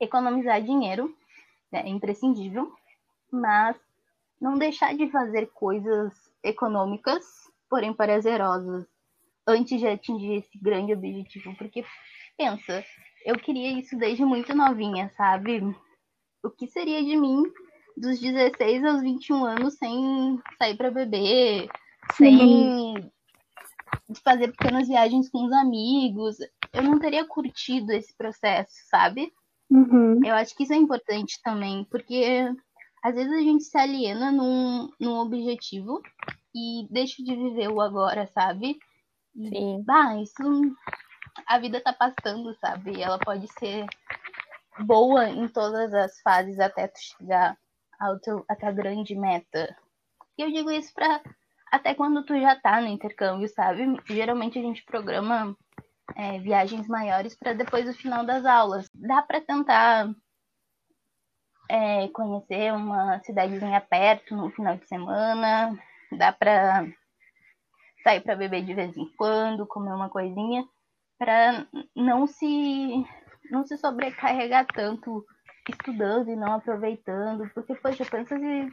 Economizar 0.00 0.60
dinheiro 0.62 1.14
né? 1.70 1.82
é 1.84 1.88
imprescindível, 1.88 2.72
mas 3.30 3.76
não 4.40 4.58
deixar 4.58 4.96
de 4.96 5.10
fazer 5.10 5.46
coisas 5.52 6.12
econômicas, 6.42 7.24
porém 7.68 7.92
prazerosas 7.92 8.86
antes 9.46 9.78
de 9.78 9.86
atingir 9.86 10.34
esse 10.34 10.58
grande 10.58 10.92
objetivo. 10.92 11.54
Porque, 11.56 11.84
pensa, 12.36 12.84
eu 13.24 13.36
queria 13.38 13.78
isso 13.78 13.96
desde 13.96 14.24
muito 14.24 14.54
novinha, 14.54 15.10
sabe? 15.16 15.62
O 16.42 16.50
que 16.50 16.66
seria 16.66 17.02
de 17.02 17.16
mim 17.16 17.42
dos 17.96 18.18
16 18.18 18.84
aos 18.84 19.02
21 19.02 19.44
anos 19.44 19.74
sem 19.74 20.40
sair 20.58 20.76
para 20.76 20.90
beber, 20.90 21.68
sem 22.16 23.10
fazer 24.24 24.48
pequenas 24.48 24.88
viagens 24.88 25.28
com 25.28 25.44
os 25.44 25.52
amigos? 25.52 26.36
Eu 26.72 26.82
não 26.82 26.98
teria 26.98 27.24
curtido 27.24 27.92
esse 27.92 28.16
processo, 28.16 28.74
sabe? 28.88 29.32
Uhum. 29.70 30.20
Eu 30.24 30.34
acho 30.34 30.54
que 30.56 30.64
isso 30.64 30.72
é 30.72 30.76
importante 30.76 31.40
também, 31.42 31.84
porque 31.90 32.52
às 33.02 33.14
vezes 33.14 33.32
a 33.32 33.40
gente 33.40 33.64
se 33.64 33.76
aliena 33.76 34.30
num, 34.30 34.90
num 35.00 35.16
objetivo 35.18 36.00
e 36.54 36.86
deixa 36.90 37.22
de 37.22 37.34
viver 37.34 37.68
o 37.68 37.80
agora, 37.80 38.26
sabe? 38.28 38.78
Sim. 39.34 39.82
Bah, 39.84 40.16
isso. 40.16 40.42
A 41.46 41.58
vida 41.58 41.80
tá 41.80 41.92
passando, 41.92 42.54
sabe? 42.56 43.00
Ela 43.00 43.18
pode 43.18 43.46
ser 43.58 43.86
boa 44.80 45.28
em 45.28 45.48
todas 45.48 45.92
as 45.94 46.20
fases 46.20 46.58
até 46.58 46.88
tu 46.88 46.98
chegar 46.98 47.56
ao 47.98 48.18
teu, 48.18 48.44
a 48.48 48.56
tua 48.56 48.72
grande 48.72 49.14
meta. 49.14 49.74
E 50.36 50.42
eu 50.42 50.50
digo 50.50 50.70
isso 50.70 50.92
pra 50.94 51.20
até 51.70 51.94
quando 51.94 52.24
tu 52.24 52.38
já 52.38 52.54
tá 52.54 52.80
no 52.80 52.88
intercâmbio, 52.88 53.48
sabe? 53.48 53.82
Geralmente 54.06 54.58
a 54.58 54.62
gente 54.62 54.84
programa 54.84 55.56
é, 56.14 56.38
viagens 56.38 56.86
maiores 56.86 57.34
para 57.34 57.54
depois 57.54 57.86
do 57.86 57.94
final 57.94 58.26
das 58.26 58.44
aulas. 58.44 58.90
Dá 58.94 59.22
para 59.22 59.40
tentar 59.40 60.14
é, 61.70 62.08
conhecer 62.08 62.72
uma 62.72 63.20
cidadezinha 63.20 63.80
perto 63.80 64.36
no 64.36 64.50
final 64.50 64.76
de 64.76 64.86
semana, 64.86 65.78
dá 66.18 66.30
para 66.30 66.86
sair 68.02 68.20
para 68.20 68.36
beber 68.36 68.64
de 68.64 68.74
vez 68.74 68.96
em 68.96 69.06
quando, 69.16 69.66
comer 69.66 69.92
uma 69.92 70.08
coisinha, 70.08 70.64
para 71.18 71.66
não 71.94 72.26
se 72.26 73.04
não 73.50 73.66
se 73.66 73.76
sobrecarregar 73.76 74.66
tanto 74.66 75.24
estudando 75.68 76.30
e 76.30 76.36
não 76.36 76.54
aproveitando, 76.54 77.48
porque 77.54 77.74
poxa, 77.74 78.04
pensa 78.04 78.38
se 78.38 78.68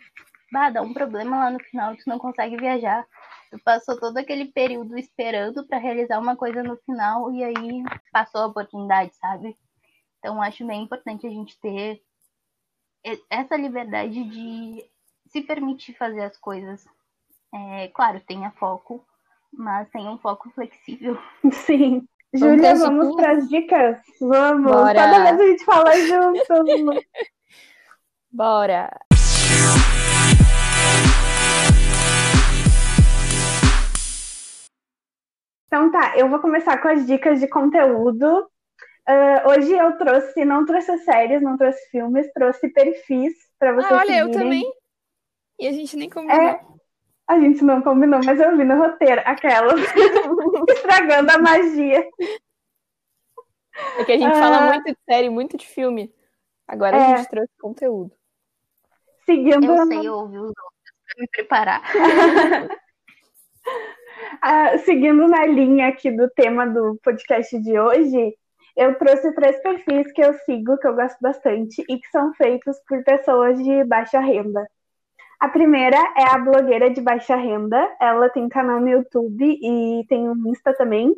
bah, 0.52 0.70
dá 0.70 0.82
um 0.82 0.94
problema 0.94 1.38
lá 1.38 1.52
no 1.52 1.60
final, 1.60 1.96
tu 1.96 2.04
não 2.08 2.18
consegue 2.18 2.58
viajar. 2.58 3.06
Tu 3.52 3.60
passou 3.64 4.00
todo 4.00 4.18
aquele 4.18 4.46
período 4.46 4.98
esperando 4.98 5.66
para 5.66 5.78
realizar 5.78 6.20
uma 6.20 6.36
coisa 6.36 6.64
no 6.64 6.78
final 6.78 7.32
e 7.32 7.44
aí 7.44 7.84
passou 8.12 8.42
a 8.42 8.48
oportunidade, 8.48 9.16
sabe? 9.16 9.58
Então 10.18 10.42
acho 10.42 10.66
bem 10.66 10.84
importante 10.84 11.26
a 11.26 11.30
gente 11.30 11.60
ter 11.60 12.02
essa 13.30 13.56
liberdade 13.56 14.24
de 14.24 14.84
se 15.28 15.42
permitir 15.42 15.94
fazer 15.94 16.22
as 16.22 16.38
coisas. 16.38 16.86
É, 17.54 17.88
claro, 17.90 18.20
tenha 18.22 18.52
foco, 18.52 19.06
mas 19.54 19.90
tenha 19.90 20.12
um 20.12 20.18
foco 20.18 20.50
flexível. 20.52 21.18
Sim. 21.52 22.08
Júlia, 22.34 22.76
vamos 22.76 23.16
para 23.16 23.32
as 23.32 23.50
dicas? 23.50 24.00
Vamos. 24.22 24.72
Bora. 24.72 24.94
Cada 24.94 25.24
vez 25.24 25.40
a 25.40 25.48
gente 25.48 25.66
fala 25.66 25.92
junto. 25.96 27.06
Bora. 28.32 28.90
Então 35.66 35.92
tá, 35.92 36.18
eu 36.18 36.28
vou 36.30 36.40
começar 36.40 36.80
com 36.82 36.88
as 36.88 37.06
dicas 37.06 37.40
de 37.40 37.48
conteúdo. 37.48 38.50
Uh, 39.08 39.50
hoje 39.50 39.72
eu 39.72 39.98
trouxe, 39.98 40.46
não 40.46 40.66
trouxe 40.66 40.98
séries, 41.00 41.42
não 41.42 41.58
trouxe 41.58 41.80
filmes, 41.90 42.32
trouxe 42.34 42.70
perfis 42.70 43.34
para 43.58 43.74
vocês. 43.74 43.92
Ah, 43.92 43.98
olha, 43.98 44.06
seguirem. 44.06 44.20
eu 44.20 44.32
também. 44.32 44.74
E 45.60 45.68
a 45.68 45.72
gente 45.72 45.96
nem 45.98 46.10
combinou. 46.10 46.36
É, 46.36 46.62
a 47.30 47.40
gente 47.40 47.64
não 47.64 47.80
combinou, 47.80 48.20
mas 48.26 48.40
eu 48.40 48.58
vi 48.58 48.64
no 48.64 48.76
roteiro 48.76 49.22
aquela 49.24 49.76
estragando 50.68 51.32
a 51.32 51.38
magia. 51.38 52.10
É 54.00 54.04
que 54.04 54.14
a 54.14 54.18
gente 54.18 54.36
uh, 54.36 54.40
fala 54.40 54.62
muito 54.72 54.86
de 54.86 54.98
série, 55.06 55.30
muito 55.30 55.56
de 55.56 55.68
filme. 55.68 56.12
Agora 56.68 56.98
é, 56.98 57.00
a 57.00 57.18
gente 57.18 57.30
trouxe 57.30 57.54
conteúdo. 57.62 58.12
Seguindo. 59.28 59.64
Eu 59.64 59.86
sei 59.86 60.10
ouvir 60.10 60.40
os 60.40 60.48
outros 60.48 60.92
para 61.06 61.22
me 61.22 61.28
preparar. 61.28 61.84
uh, 64.74 64.80
seguindo 64.84 65.28
na 65.28 65.46
linha 65.46 65.90
aqui 65.90 66.10
do 66.10 66.28
tema 66.32 66.66
do 66.66 67.00
podcast 67.04 67.60
de 67.60 67.80
hoje, 67.80 68.36
eu 68.76 68.98
trouxe 68.98 69.32
três 69.36 69.62
perfis 69.62 70.12
que 70.14 70.22
eu 70.24 70.34
sigo, 70.46 70.80
que 70.80 70.88
eu 70.88 70.96
gosto 70.96 71.20
bastante, 71.22 71.84
e 71.88 72.00
que 72.00 72.10
são 72.10 72.34
feitos 72.34 72.76
por 72.88 73.04
pessoas 73.04 73.64
de 73.64 73.84
baixa 73.84 74.20
renda. 74.20 74.68
A 75.40 75.48
primeira 75.48 75.96
é 76.18 76.24
a 76.36 76.38
blogueira 76.38 76.90
de 76.90 77.00
baixa 77.00 77.34
renda. 77.38 77.90
Ela 78.02 78.30
tem 78.30 78.50
canal 78.50 78.82
no 78.82 78.90
YouTube 78.90 79.58
e 79.62 80.06
tem 80.10 80.28
um 80.30 80.36
Insta 80.50 80.74
também. 80.74 81.16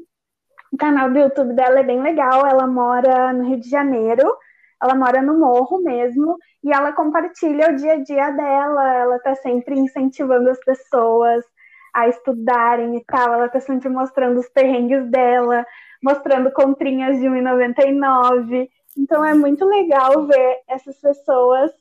O 0.72 0.78
canal 0.78 1.10
do 1.10 1.18
YouTube 1.18 1.56
dela 1.56 1.80
é 1.80 1.84
bem 1.84 2.00
legal. 2.04 2.46
Ela 2.46 2.68
mora 2.68 3.34
no 3.34 3.44
Rio 3.44 3.60
de 3.60 3.68
Janeiro. 3.68 4.32
Ela 4.80 4.94
mora 4.94 5.24
no 5.24 5.40
morro 5.40 5.82
mesmo 5.82 6.38
e 6.64 6.72
ela 6.72 6.92
compartilha 6.92 7.72
o 7.72 7.76
dia 7.76 7.94
a 7.94 8.04
dia 8.04 8.30
dela. 8.30 8.94
Ela 8.96 9.20
tá 9.20 9.34
sempre 9.34 9.80
incentivando 9.80 10.52
as 10.52 10.60
pessoas 10.60 11.44
a 11.92 12.08
estudarem 12.08 12.98
e 12.98 13.04
tal. 13.06 13.34
Ela 13.34 13.50
tá 13.50 13.60
sempre 13.60 13.90
mostrando 13.90 14.40
os 14.40 14.50
perrengues 14.50 15.10
dela, 15.10 15.66
mostrando 16.02 16.52
comprinhas 16.52 17.18
de 17.18 17.28
R$1,99. 17.28 18.70
Então 18.96 19.26
é 19.26 19.34
muito 19.34 19.66
legal 19.66 20.28
ver 20.28 20.60
essas 20.68 21.02
pessoas 21.02 21.72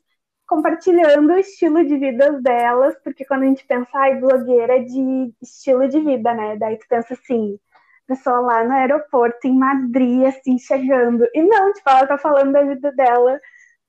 compartilhando 0.50 1.32
o 1.32 1.38
estilo 1.38 1.86
de 1.86 1.96
vida 1.96 2.32
delas, 2.42 2.96
porque 3.04 3.24
quando 3.24 3.44
a 3.44 3.46
gente 3.46 3.64
pensa, 3.64 3.88
ai, 3.94 4.16
blogueira 4.16 4.84
de 4.84 5.32
estilo 5.40 5.88
de 5.88 6.00
vida, 6.00 6.34
né? 6.34 6.56
Daí 6.56 6.76
tu 6.76 6.86
pensa 6.88 7.14
assim, 7.14 7.56
pessoa 8.04 8.40
lá 8.40 8.64
no 8.64 8.72
aeroporto, 8.72 9.46
em 9.46 9.56
Madrid, 9.56 10.24
assim, 10.24 10.58
chegando. 10.58 11.24
E 11.32 11.40
não, 11.40 11.72
tipo, 11.72 11.88
ela 11.88 12.04
tá 12.04 12.18
falando 12.18 12.50
da 12.50 12.62
vida 12.62 12.90
dela, 12.90 13.40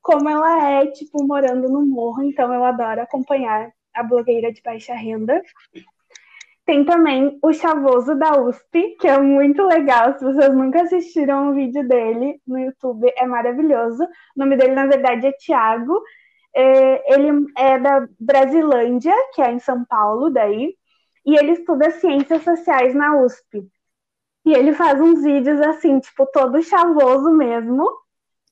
como 0.03 0.30
ela 0.30 0.84
é, 0.84 0.86
tipo, 0.86 1.26
morando 1.26 1.68
no 1.68 1.84
morro. 1.84 2.22
Então 2.22 2.53
eu 2.53 2.64
adoro 2.64 3.01
acompanhar 3.01 3.72
a 3.95 4.03
blogueira 4.03 4.53
de 4.53 4.62
baixa 4.62 4.93
renda. 4.93 5.41
Tem 6.64 6.86
também 6.86 7.39
o 7.41 7.51
Chavoso 7.51 8.14
da 8.16 8.39
USP, 8.39 8.97
que 8.99 9.07
é 9.07 9.18
muito 9.18 9.64
legal. 9.64 10.16
Se 10.16 10.24
vocês 10.24 10.53
nunca 10.53 10.84
assistiram 10.84 11.49
o 11.49 11.55
vídeo 11.55 11.88
dele 11.88 12.39
no 12.45 12.59
YouTube, 12.59 13.12
é 13.18 13.26
maravilhoso. 13.26 14.03
O 14.03 14.07
nome 14.38 14.55
dele, 14.55 14.76
na 14.76 14.86
verdade, 14.86 15.26
é 15.26 15.32
Tiago. 15.32 15.99
É, 16.54 17.14
ele 17.14 17.47
é 17.58 17.80
da 17.80 18.08
Brasilândia, 18.20 19.14
que 19.34 19.41
é 19.41 19.52
em 19.52 19.60
São 19.60 19.86
Paulo, 19.86 20.30
daí, 20.30 20.76
e 21.26 21.38
ele 21.38 21.52
estuda 21.52 21.91
ciências 21.91 22.43
sociais 22.43 22.93
na 22.93 23.18
USP. 23.18 23.68
E 24.45 24.54
ele 24.54 24.74
faz 24.74 24.99
uns 24.99 25.24
vídeos 25.24 25.62
assim, 25.62 25.99
tipo, 25.99 26.26
todo 26.26 26.62
chavoso 26.64 27.32
mesmo, 27.32 27.88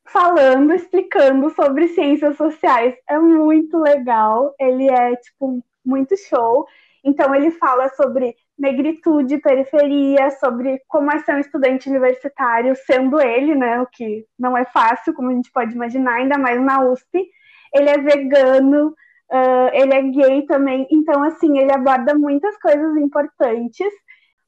falando, 0.05 0.73
explicando 0.73 1.49
sobre 1.51 1.87
ciências 1.89 2.37
sociais. 2.37 2.95
É 3.07 3.17
muito 3.17 3.77
legal. 3.79 4.53
Ele 4.59 4.89
é, 4.89 5.15
tipo, 5.15 5.63
muito 5.83 6.15
show. 6.17 6.67
Então, 7.03 7.33
ele 7.33 7.51
fala 7.51 7.89
sobre 7.89 8.35
negritude, 8.57 9.37
periferia, 9.39 10.29
sobre 10.31 10.81
como 10.87 11.11
é 11.11 11.19
ser 11.19 11.35
um 11.35 11.39
estudante 11.39 11.89
universitário, 11.89 12.75
sendo 12.75 13.19
ele, 13.21 13.55
né? 13.55 13.81
O 13.81 13.87
que 13.87 14.25
não 14.37 14.55
é 14.57 14.65
fácil, 14.65 15.13
como 15.13 15.29
a 15.29 15.33
gente 15.33 15.51
pode 15.51 15.73
imaginar, 15.73 16.15
ainda 16.15 16.37
mais 16.37 16.61
na 16.61 16.83
USP. 16.83 17.25
Ele 17.73 17.89
é 17.89 17.97
vegano, 17.97 18.89
uh, 19.31 19.69
ele 19.73 19.93
é 19.93 20.01
gay 20.03 20.45
também. 20.45 20.87
Então, 20.91 21.23
assim, 21.23 21.57
ele 21.59 21.71
aborda 21.71 22.15
muitas 22.15 22.57
coisas 22.57 22.97
importantes 22.97 23.91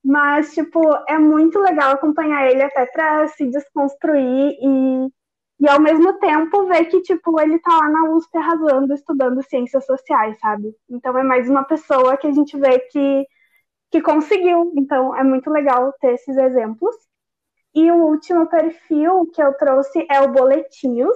mas, 0.04 0.54
tipo, 0.54 0.82
é 1.08 1.18
muito 1.20 1.60
legal 1.60 1.92
acompanhar 1.92 2.50
ele 2.50 2.64
até 2.64 2.86
para 2.88 3.28
se 3.28 3.46
desconstruir 3.48 4.58
e, 4.60 5.08
e 5.60 5.70
ao 5.70 5.80
mesmo 5.80 6.14
tempo 6.20 6.66
ver 6.68 6.86
que, 6.86 7.02
tipo, 7.02 7.40
ele 7.40 7.60
tá 7.60 7.78
lá 7.78 7.90
na 7.90 8.10
USP 8.12 8.36
arrasando, 8.38 8.94
estudando 8.94 9.44
ciências 9.44 9.86
sociais, 9.86 10.40
sabe? 10.40 10.76
Então 10.90 11.18
é 11.18 11.24
mais 11.24 11.50
uma 11.50 11.64
pessoa 11.64 12.18
que 12.18 12.28
a 12.28 12.32
gente 12.32 12.58
vê 12.58 12.80
que, 12.80 13.26
que 13.92 14.02
conseguiu. 14.02 14.74
Então 14.76 15.16
é 15.16 15.24
muito 15.24 15.50
legal 15.52 15.94
ter 16.02 16.14
esses 16.16 16.36
exemplos. 16.36 16.96
E 17.76 17.92
o 17.92 17.96
último 18.06 18.48
perfil 18.48 19.28
que 19.34 19.42
eu 19.42 19.54
trouxe 19.54 20.06
é 20.10 20.20
o 20.22 20.32
Boletinhos, 20.32 21.16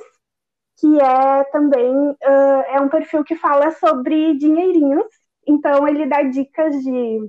que 0.77 0.99
é 0.99 1.43
também 1.45 1.95
uh, 1.95 2.63
é 2.67 2.81
um 2.81 2.89
perfil 2.89 3.23
que 3.23 3.35
fala 3.35 3.71
sobre 3.71 4.35
dinheirinhos. 4.35 5.07
Então 5.47 5.87
ele 5.87 6.05
dá 6.05 6.23
dicas 6.23 6.75
de 6.83 7.19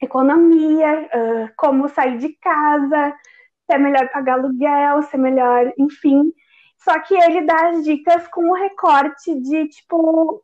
economia, 0.00 1.08
uh, 1.14 1.52
como 1.56 1.88
sair 1.88 2.18
de 2.18 2.30
casa, 2.38 3.14
se 3.66 3.74
é 3.74 3.78
melhor 3.78 4.08
pagar 4.10 4.34
aluguel, 4.34 5.02
se 5.02 5.16
é 5.16 5.18
melhor, 5.18 5.72
enfim. 5.78 6.32
Só 6.78 6.98
que 7.00 7.14
ele 7.14 7.42
dá 7.42 7.68
as 7.68 7.84
dicas 7.84 8.26
com 8.28 8.50
o 8.50 8.54
recorte 8.54 9.34
de, 9.40 9.68
tipo, 9.68 10.42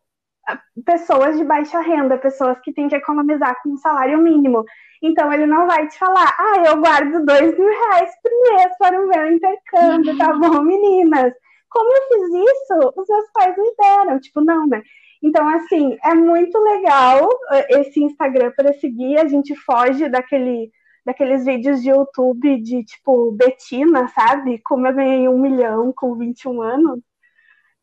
pessoas 0.84 1.36
de 1.36 1.44
baixa 1.44 1.80
renda, 1.80 2.16
pessoas 2.16 2.58
que 2.60 2.72
têm 2.72 2.88
que 2.88 2.94
economizar 2.94 3.56
com 3.62 3.70
um 3.70 3.76
salário 3.76 4.18
mínimo. 4.18 4.64
Então, 5.02 5.32
ele 5.32 5.46
não 5.46 5.66
vai 5.66 5.86
te 5.88 5.98
falar, 5.98 6.32
ah, 6.38 6.62
eu 6.64 6.80
guardo 6.80 7.24
dois 7.24 7.58
mil 7.58 7.68
reais 7.68 8.10
por 8.22 8.30
mês 8.30 8.78
para 8.78 9.00
o 9.00 9.08
meu 9.08 9.32
intercâmbio, 9.32 10.16
tá 10.16 10.32
bom, 10.32 10.62
meninas? 10.62 11.32
Como 11.70 11.90
eu 11.92 12.02
fiz 12.08 12.50
isso? 12.52 12.92
Os 12.96 13.08
meus 13.08 13.30
pais 13.32 13.56
me 13.56 13.74
deram. 13.76 14.20
Tipo, 14.20 14.40
não, 14.40 14.66
né? 14.66 14.82
Então, 15.22 15.48
assim, 15.48 15.98
é 16.04 16.14
muito 16.14 16.58
legal 16.58 17.28
eh, 17.50 17.80
esse 17.80 18.00
Instagram 18.02 18.52
para 18.56 18.72
seguir. 18.74 19.18
A 19.18 19.26
gente 19.26 19.54
foge 19.56 20.08
daquele, 20.08 20.70
daqueles 21.04 21.44
vídeos 21.44 21.82
de 21.82 21.90
YouTube 21.90 22.60
de 22.62 22.84
tipo 22.84 23.32
Betina, 23.32 24.08
sabe? 24.08 24.58
Como 24.64 24.86
eu 24.86 24.94
ganhei 24.94 25.28
um 25.28 25.38
milhão 25.38 25.92
com 25.92 26.16
21 26.16 26.62
anos. 26.62 27.00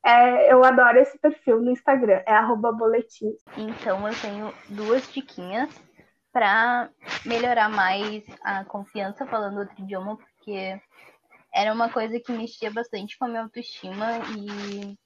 É, 0.05 0.53
eu 0.53 0.63
adoro 0.63 0.99
esse 0.99 1.17
perfil 1.17 1.59
no 1.59 1.71
Instagram, 1.71 2.21
é 2.27 2.39
boletim. 2.77 3.35
Então 3.57 4.07
eu 4.07 4.13
tenho 4.21 4.53
duas 4.69 5.11
diquinhas 5.11 5.67
para 6.31 6.89
melhorar 7.25 7.69
mais 7.69 8.23
a 8.43 8.63
confiança 8.65 9.25
falando 9.25 9.57
outro 9.59 9.81
idioma, 9.81 10.15
porque 10.17 10.79
era 11.55 11.73
uma 11.73 11.89
coisa 11.89 12.19
que 12.19 12.33
mexia 12.33 12.69
bastante 12.69 13.17
com 13.17 13.25
a 13.25 13.27
minha 13.29 13.43
autoestima 13.43 14.19
e 14.37 14.97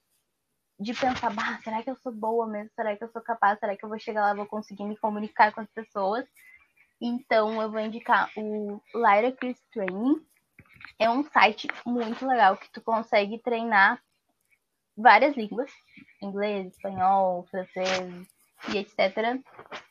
de 0.80 0.92
pensar, 0.94 1.32
bah, 1.32 1.60
será 1.62 1.80
que 1.80 1.90
eu 1.90 1.96
sou 1.96 2.12
boa 2.12 2.46
mesmo? 2.46 2.70
Será 2.74 2.96
que 2.96 3.04
eu 3.04 3.08
sou 3.08 3.22
capaz? 3.22 3.60
Será 3.60 3.76
que 3.76 3.84
eu 3.84 3.88
vou 3.88 3.98
chegar 3.98 4.22
lá, 4.22 4.34
vou 4.34 4.46
conseguir 4.46 4.84
me 4.84 4.96
comunicar 4.96 5.52
com 5.52 5.60
as 5.60 5.70
pessoas? 5.70 6.26
Então 7.00 7.62
eu 7.62 7.70
vou 7.70 7.80
indicar 7.80 8.28
o 8.36 8.82
Lyra 8.92 9.30
Chris 9.30 9.62
Training. 9.72 10.20
É 10.98 11.08
um 11.08 11.22
site 11.22 11.68
muito 11.86 12.26
legal 12.26 12.56
que 12.56 12.70
tu 12.72 12.80
consegue 12.80 13.38
treinar 13.38 14.02
várias 14.96 15.36
línguas, 15.36 15.70
inglês, 16.20 16.74
espanhol, 16.74 17.46
francês 17.48 18.26
e 18.74 18.78
etc, 18.78 19.40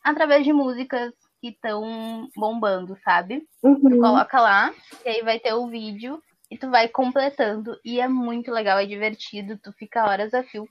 através 0.03 0.43
de 0.43 0.51
músicas 0.51 1.13
que 1.39 1.49
estão 1.49 2.27
bombando, 2.35 2.97
sabe? 3.03 3.47
Uhum. 3.63 3.79
Tu 3.79 3.99
coloca 3.99 4.41
lá, 4.41 4.73
e 5.05 5.09
aí 5.09 5.21
vai 5.23 5.39
ter 5.39 5.53
o 5.53 5.67
vídeo 5.67 6.21
e 6.49 6.57
tu 6.57 6.69
vai 6.69 6.87
completando 6.87 7.79
e 7.85 7.99
é 7.99 8.07
muito 8.07 8.51
legal, 8.51 8.79
é 8.79 8.85
divertido, 8.85 9.57
tu 9.57 9.71
fica 9.73 10.05
horas 10.05 10.33
a 10.33 10.43
fio 10.43 10.67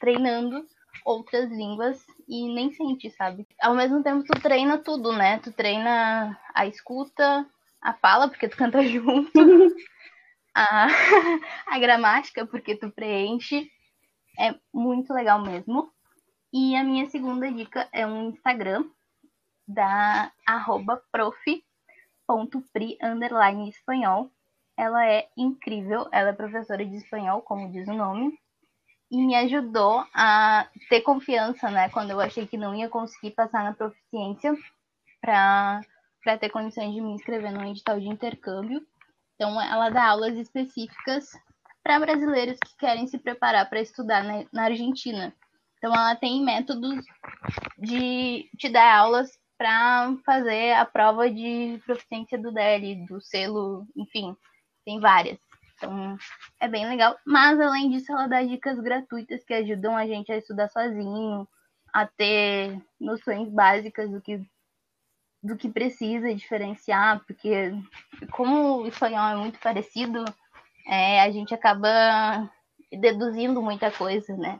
treinando 0.00 0.64
outras 1.04 1.50
línguas 1.50 2.04
e 2.28 2.54
nem 2.54 2.72
sente, 2.72 3.10
sabe? 3.10 3.46
Ao 3.60 3.74
mesmo 3.74 4.02
tempo, 4.02 4.24
tu 4.24 4.40
treina 4.40 4.78
tudo, 4.78 5.12
né? 5.12 5.38
Tu 5.38 5.52
treina 5.52 6.38
a 6.54 6.66
escuta, 6.66 7.46
a 7.80 7.94
fala, 7.94 8.28
porque 8.28 8.48
tu 8.48 8.56
canta 8.56 8.82
junto, 8.86 9.30
a, 10.54 10.86
a 11.66 11.78
gramática, 11.78 12.46
porque 12.46 12.76
tu 12.76 12.90
preenche. 12.90 13.70
É 14.38 14.54
muito 14.72 15.12
legal 15.12 15.42
mesmo. 15.42 15.90
E 16.52 16.76
a 16.76 16.84
minha 16.84 17.06
segunda 17.06 17.50
dica 17.50 17.88
é 17.92 18.06
um 18.06 18.30
Instagram 18.30 18.84
da 19.66 20.32
arroba 20.46 21.02
prof.pri 21.10 22.98
espanhol. 23.68 24.30
Ela 24.78 25.04
é 25.06 25.28
incrível, 25.36 26.08
ela 26.12 26.28
é 26.28 26.32
professora 26.32 26.86
de 26.86 26.94
espanhol, 26.94 27.42
como 27.42 27.72
diz 27.72 27.88
o 27.88 27.92
nome, 27.92 28.38
e 29.10 29.16
me 29.26 29.34
ajudou 29.34 30.06
a 30.14 30.68
ter 30.88 31.00
confiança, 31.00 31.68
né? 31.68 31.88
Quando 31.88 32.10
eu 32.10 32.20
achei 32.20 32.46
que 32.46 32.56
não 32.56 32.74
ia 32.76 32.88
conseguir 32.88 33.32
passar 33.32 33.64
na 33.64 33.74
proficiência 33.74 34.54
para 35.20 35.82
ter 36.38 36.50
condições 36.50 36.94
de 36.94 37.00
me 37.00 37.10
inscrever 37.10 37.50
num 37.50 37.68
edital 37.68 37.98
de 37.98 38.06
intercâmbio. 38.06 38.86
Então, 39.34 39.60
ela 39.60 39.90
dá 39.90 40.06
aulas 40.06 40.36
específicas 40.36 41.32
para 41.82 41.98
brasileiros 41.98 42.58
que 42.58 42.76
querem 42.76 43.08
se 43.08 43.18
preparar 43.18 43.68
para 43.68 43.80
estudar 43.80 44.22
na, 44.22 44.44
na 44.52 44.64
Argentina. 44.66 45.34
Então, 45.78 45.92
ela 45.92 46.14
tem 46.14 46.44
métodos 46.44 47.04
de 47.78 48.48
te 48.56 48.68
dar 48.68 48.96
aulas 48.96 49.30
para 49.56 50.14
fazer 50.24 50.74
a 50.74 50.84
prova 50.84 51.28
de 51.28 51.80
proficiência 51.84 52.38
do 52.38 52.52
DEL, 52.52 53.06
do 53.06 53.20
selo, 53.20 53.84
enfim, 53.96 54.36
tem 54.88 54.98
várias. 54.98 55.38
Então, 55.76 56.16
é 56.58 56.66
bem 56.66 56.88
legal. 56.88 57.14
Mas, 57.26 57.60
além 57.60 57.90
disso, 57.90 58.10
ela 58.10 58.26
dá 58.26 58.42
dicas 58.42 58.80
gratuitas 58.80 59.44
que 59.44 59.52
ajudam 59.52 59.94
a 59.94 60.06
gente 60.06 60.32
a 60.32 60.38
estudar 60.38 60.70
sozinho, 60.70 61.46
a 61.92 62.06
ter 62.06 62.80
noções 62.98 63.50
básicas 63.50 64.10
do 64.10 64.18
que, 64.18 64.40
do 65.42 65.58
que 65.58 65.68
precisa 65.68 66.34
diferenciar, 66.34 67.22
porque, 67.26 67.70
como 68.32 68.78
o 68.78 68.86
espanhol 68.86 69.28
é 69.28 69.36
muito 69.36 69.58
parecido, 69.58 70.24
é, 70.86 71.20
a 71.20 71.30
gente 71.30 71.52
acaba 71.52 72.50
deduzindo 72.90 73.60
muita 73.60 73.90
coisa, 73.90 74.34
né? 74.38 74.58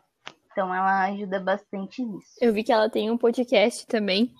Então 0.53 0.75
ela 0.75 1.07
ajuda 1.07 1.41
bastante 1.41 2.03
nisso. 2.03 2.35
Eu 2.39 2.53
vi 2.53 2.63
que 2.63 2.73
ela 2.73 2.91
tem 2.91 3.11
um 3.11 3.17
podcast 3.17 3.87
também. 3.87 4.35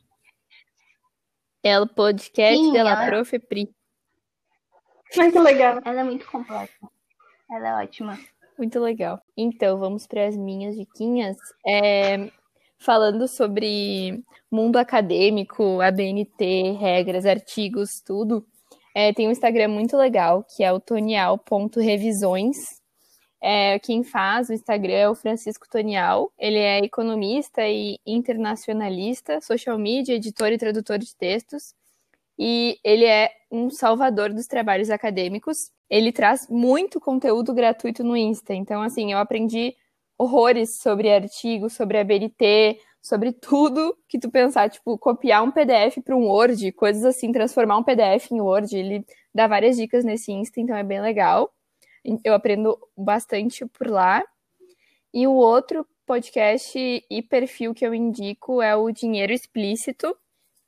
Ela 1.63 1.87
podcast 1.87 2.59
Sim, 2.59 2.73
dela 2.73 2.91
ela... 2.91 3.07
Profe 3.07 3.39
Pri. 3.39 3.78
Muito 5.17 5.41
legal. 5.41 5.81
Ela 5.85 6.01
é 6.01 6.05
muito 6.05 6.27
completa. 6.27 6.73
Ela 7.51 7.69
é 7.69 7.85
ótima. 7.85 8.19
Muito 8.59 8.81
legal. 8.81 9.21
Então, 9.37 9.79
vamos 9.79 10.07
para 10.07 10.27
as 10.27 10.37
minhas 10.37 10.77
diquinhas. 10.77 11.37
É, 11.67 12.31
falando 12.79 13.27
sobre 13.29 14.23
mundo 14.51 14.77
acadêmico, 14.77 15.81
ABNT, 15.81 16.73
regras, 16.73 17.25
artigos, 17.25 18.01
tudo. 18.01 18.47
É, 18.95 19.13
tem 19.13 19.29
um 19.29 19.31
Instagram 19.31 19.69
muito 19.69 19.97
legal, 19.97 20.45
que 20.45 20.65
é 20.65 20.73
o 20.73 20.81
tonial.revisões. 20.81 22.79
É, 23.41 23.79
quem 23.79 24.03
faz 24.03 24.49
o 24.49 24.53
Instagram 24.53 24.95
é 24.95 25.09
o 25.09 25.15
Francisco 25.15 25.69
Tonial. 25.71 26.33
Ele 26.37 26.59
é 26.59 26.81
economista 26.81 27.63
e 27.69 27.99
internacionalista, 28.05 29.41
social 29.41 29.79
media, 29.79 30.17
editor 30.17 30.49
e 30.49 30.59
tradutor 30.59 30.99
de 30.99 31.15
textos. 31.15 31.73
E 32.39 32.79
ele 32.85 33.05
é 33.05 33.31
um 33.51 33.69
salvador 33.71 34.33
dos 34.33 34.47
trabalhos 34.47 34.91
acadêmicos. 34.91 35.71
Ele 35.91 36.13
traz 36.13 36.49
muito 36.49 37.01
conteúdo 37.01 37.53
gratuito 37.53 38.05
no 38.05 38.17
Insta. 38.17 38.55
Então, 38.55 38.83
assim, 38.83 39.13
eu 39.13 39.19
aprendi 39.19 39.75
horrores 40.17 40.79
sobre 40.79 41.13
artigos, 41.13 41.73
sobre 41.73 41.99
a 41.99 42.05
BNT, 42.05 42.79
sobre 43.01 43.33
tudo 43.33 43.97
que 44.09 44.19
tu 44.19 44.31
pensar, 44.31 44.69
tipo, 44.69 44.99
copiar 44.99 45.43
um 45.43 45.51
PDF 45.51 46.01
para 46.05 46.17
um 46.17 46.27
Word, 46.27 46.73
coisas 46.73 47.05
assim, 47.05 47.33
transformar 47.33 47.79
um 47.79 47.85
PDF 47.85 48.31
em 48.31 48.41
Word. 48.41 48.77
Ele 48.77 49.05
dá 49.35 49.47
várias 49.47 49.77
dicas 49.77 50.05
nesse 50.05 50.33
Insta, 50.33 50.61
então 50.61 50.77
é 50.77 50.85
bem 50.85 51.01
legal. 51.01 51.53
Eu 52.25 52.35
aprendo 52.35 52.79
bastante 52.97 53.67
por 53.67 53.89
lá. 53.89 54.23
E 55.13 55.27
o 55.27 55.33
outro 55.33 55.87
podcast 56.07 56.79
e 57.11 57.23
perfil 57.23 57.75
que 57.75 57.87
eu 57.87 57.95
indico 57.95 58.63
é 58.63 58.75
o 58.77 58.91
Dinheiro 58.91 59.33
Explícito, 59.33 60.17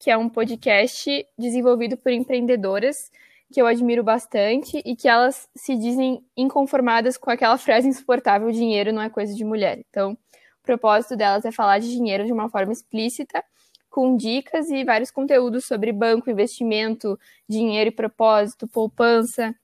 que 0.00 0.10
é 0.10 0.16
um 0.16 0.30
podcast 0.30 1.26
desenvolvido 1.38 1.96
por 1.96 2.10
empreendedoras 2.10 3.12
que 3.52 3.60
eu 3.60 3.66
admiro 3.66 4.02
bastante 4.02 4.80
e 4.84 4.96
que 4.96 5.06
elas 5.06 5.48
se 5.54 5.76
dizem 5.76 6.24
inconformadas 6.34 7.18
com 7.18 7.30
aquela 7.30 7.58
frase 7.58 7.86
insuportável: 7.86 8.50
dinheiro 8.50 8.92
não 8.92 9.02
é 9.02 9.10
coisa 9.10 9.34
de 9.34 9.44
mulher. 9.44 9.78
Então, 9.90 10.12
o 10.12 10.62
propósito 10.62 11.16
delas 11.16 11.44
é 11.44 11.52
falar 11.52 11.78
de 11.78 11.90
dinheiro 11.90 12.24
de 12.24 12.32
uma 12.32 12.48
forma 12.48 12.72
explícita, 12.72 13.44
com 13.90 14.16
dicas 14.16 14.70
e 14.70 14.84
vários 14.84 15.10
conteúdos 15.10 15.66
sobre 15.66 15.92
banco, 15.92 16.30
investimento, 16.30 17.18
dinheiro 17.48 17.88
e 17.88 17.92
propósito, 17.92 18.66
poupança. 18.66 19.54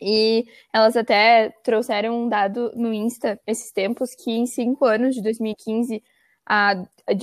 E 0.00 0.46
elas 0.72 0.96
até 0.96 1.50
trouxeram 1.64 2.24
um 2.24 2.28
dado 2.28 2.72
no 2.76 2.92
Insta 2.92 3.40
esses 3.46 3.72
tempos 3.72 4.14
que 4.14 4.30
em 4.30 4.46
cinco 4.46 4.84
anos, 4.84 5.14
de 5.14 5.22
2015 5.22 6.02
a, 6.46 6.72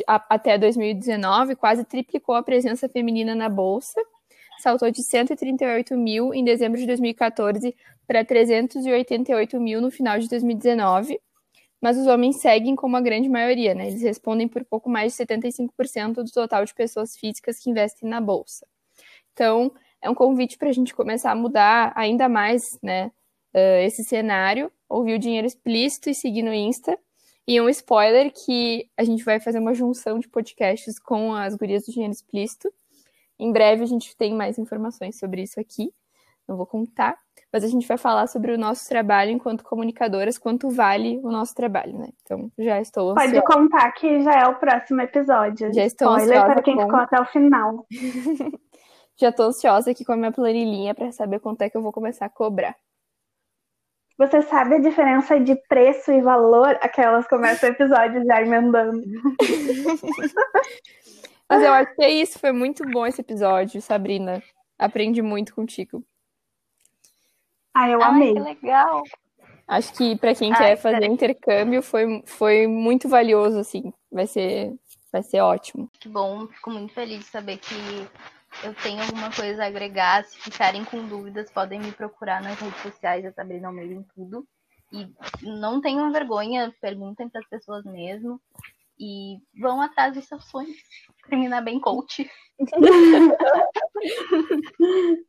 a, 0.08 0.26
até 0.30 0.58
2019, 0.58 1.56
quase 1.56 1.84
triplicou 1.84 2.36
a 2.36 2.44
presença 2.44 2.90
feminina 2.90 3.36
na 3.36 3.50
Bolsa. 3.50 4.02
Saltou 4.60 4.92
de 4.92 5.04
138 5.04 5.98
mil 5.98 6.34
em 6.34 6.44
dezembro 6.44 6.80
de 6.80 6.86
2014 6.86 7.76
para 8.08 8.24
388 8.24 9.60
mil 9.60 9.82
no 9.82 9.90
final 9.90 10.20
de 10.20 10.28
2019. 10.30 11.20
Mas 11.82 11.98
os 11.98 12.06
homens 12.06 12.40
seguem 12.40 12.76
como 12.76 12.96
a 12.96 13.02
grande 13.02 13.28
maioria, 13.28 13.74
né? 13.74 13.88
Eles 13.88 14.04
respondem 14.04 14.48
por 14.48 14.64
pouco 14.64 14.88
mais 14.88 15.16
de 15.16 15.26
75% 15.26 16.14
do 16.14 16.32
total 16.32 16.64
de 16.64 16.76
pessoas 16.76 17.18
físicas 17.18 17.58
que 17.58 17.72
investem 17.72 18.08
na 18.08 18.22
Bolsa. 18.22 18.68
Então, 19.34 19.72
é 20.00 20.10
um 20.10 20.14
convite 20.16 20.58
para 20.58 20.70
a 20.70 20.72
gente 20.72 20.94
começar 20.94 21.32
a 21.32 21.36
mudar 21.36 21.92
ainda 21.96 22.30
mais 22.30 22.78
né, 22.84 23.12
uh, 23.56 23.82
esse 23.84 24.04
cenário, 24.04 24.72
ouvir 24.90 25.16
o 25.16 25.20
dinheiro 25.20 25.48
explícito 25.48 26.10
e 26.10 26.14
seguir 26.14 26.44
no 26.44 26.54
Insta. 26.54 26.98
E 27.48 27.60
um 27.60 27.68
spoiler 27.70 28.32
que 28.32 28.90
a 28.98 29.04
gente 29.04 29.24
vai 29.24 29.40
fazer 29.40 29.60
uma 29.60 29.74
junção 29.74 30.20
de 30.20 30.30
podcasts 30.30 31.00
com 31.00 31.34
as 31.34 31.56
gurias 31.56 31.86
do 31.86 31.92
dinheiro 31.92 32.14
explícito. 32.14 32.72
Em 33.40 33.52
breve 33.52 33.84
a 33.84 33.88
gente 33.88 34.16
tem 34.16 34.34
mais 34.34 34.60
informações 34.60 35.18
sobre 35.18 35.42
isso 35.42 35.60
aqui. 35.60 35.92
Não 36.48 36.58
vou 36.58 36.66
contar, 36.66 37.18
mas 37.52 37.64
a 37.64 37.68
gente 37.68 37.88
vai 37.88 37.98
falar 37.98 38.28
sobre 38.28 38.52
o 38.52 38.58
nosso 38.58 38.88
trabalho 38.88 39.32
enquanto 39.32 39.64
comunicadoras, 39.64 40.38
quanto 40.38 40.70
vale 40.70 41.20
o 41.24 41.32
nosso 41.32 41.56
trabalho, 41.56 41.98
né? 41.98 42.10
Então, 42.22 42.52
já 42.58 42.80
estou 42.80 43.12
ansiosa. 43.12 43.42
Pode 43.42 43.46
contar 43.46 43.92
que 43.94 44.22
já 44.22 44.34
é 44.34 44.48
o 44.48 44.56
próximo 44.56 45.02
episódio. 45.02 45.74
Já 45.74 45.86
estou 45.86 46.10
Spoiler 46.18 46.38
ansiosa 46.38 46.54
para 46.54 46.64
quem 46.64 46.76
com... 46.76 46.82
ficou 46.82 47.00
até 47.00 47.22
o 47.22 47.26
final. 47.26 47.86
Já 49.20 49.30
estou 49.30 49.46
ansiosa 49.46 49.92
aqui 49.92 50.04
com 50.04 50.14
a 50.14 50.18
minha 50.18 50.32
planilhinha 50.32 50.96
para 50.96 51.12
saber 51.12 51.40
quanto 51.40 51.62
é 51.62 51.70
que 51.70 51.78
eu 51.78 51.82
vou 51.84 51.92
começar 51.92 52.26
a 52.26 52.30
cobrar. 52.30 52.76
Você 54.18 54.42
sabe 54.44 54.76
a 54.76 54.80
diferença 54.80 55.40
de 55.40 55.56
preço 55.68 56.12
e 56.12 56.22
valor? 56.22 56.78
Aquelas 56.82 57.28
começam 57.28 57.70
o 57.70 57.74
episódio 57.74 58.24
já 58.26 58.42
emendando. 58.42 59.02
Mas 61.50 61.64
eu 61.64 61.74
acho 61.74 61.96
que 61.96 62.04
é 62.04 62.10
isso. 62.10 62.40
Foi 62.40 62.52
muito 62.52 62.86
bom 62.90 63.06
esse 63.06 63.22
episódio, 63.22 63.82
Sabrina. 63.82 64.42
Aprendi 64.78 65.22
muito 65.22 65.54
contigo. 65.54 66.04
Ah, 67.74 67.90
eu 67.90 68.02
amei. 68.02 68.30
Ai, 68.30 68.56
que 68.56 68.66
legal. 68.66 69.04
Acho 69.68 69.94
que 69.94 70.18
para 70.18 70.36
quem 70.36 70.52
Ai, 70.52 70.58
quer 70.58 70.76
fazer 70.78 71.06
intercâmbio 71.06 71.82
foi, 71.82 72.22
foi 72.26 72.68
muito 72.68 73.08
valioso, 73.08 73.58
assim. 73.60 73.94
Vai 74.12 74.28
ser, 74.28 74.74
vai 75.12 75.24
ser 75.24 75.40
ótimo. 75.42 75.90
Que 76.00 76.10
bom. 76.10 76.48
Fico 76.48 76.70
muito 76.70 76.94
feliz 76.94 77.20
de 77.20 77.26
saber 77.26 77.58
que 77.58 77.76
eu 78.64 78.74
tenho 78.76 79.02
alguma 79.02 79.32
coisa 79.32 79.64
a 79.64 79.68
agregar. 79.68 80.24
Se 80.26 80.38
ficarem 80.38 80.84
com 80.86 81.08
dúvidas, 81.08 81.52
podem 81.52 81.80
me 81.80 81.92
procurar 81.92 82.42
nas 82.42 82.60
redes 82.60 82.82
sociais, 82.82 83.26
a 83.26 83.32
Sabrina 83.32 83.68
Almeida 83.68 83.94
em 83.94 84.04
tudo. 84.16 84.46
E 84.92 85.08
não 85.42 85.80
tenham 85.80 86.12
vergonha, 86.12 86.74
perguntem 86.82 87.30
para 87.30 87.42
as 87.42 87.48
pessoas 87.48 87.86
mesmo. 87.86 88.42
E 89.00 89.38
vão 89.60 89.82
atrás 89.82 90.14
dos 90.14 90.28
seus 90.28 90.46
sonhos. 90.46 90.78
Terminar 91.30 91.62
bem 91.62 91.80
coach. 91.80 92.30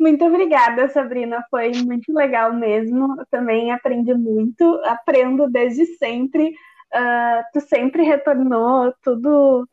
Muito 0.00 0.24
obrigada, 0.24 0.88
Sabrina. 0.88 1.44
Foi 1.50 1.72
muito 1.82 2.12
legal 2.12 2.52
mesmo. 2.52 3.18
Eu 3.18 3.26
também 3.26 3.72
aprendi 3.72 4.14
muito. 4.14 4.64
Aprendo 4.84 5.50
desde 5.50 5.86
sempre. 5.96 6.50
Uh, 6.94 7.42
tu 7.52 7.60
sempre 7.60 8.02
retornou 8.02 8.94
tudo 9.02 9.68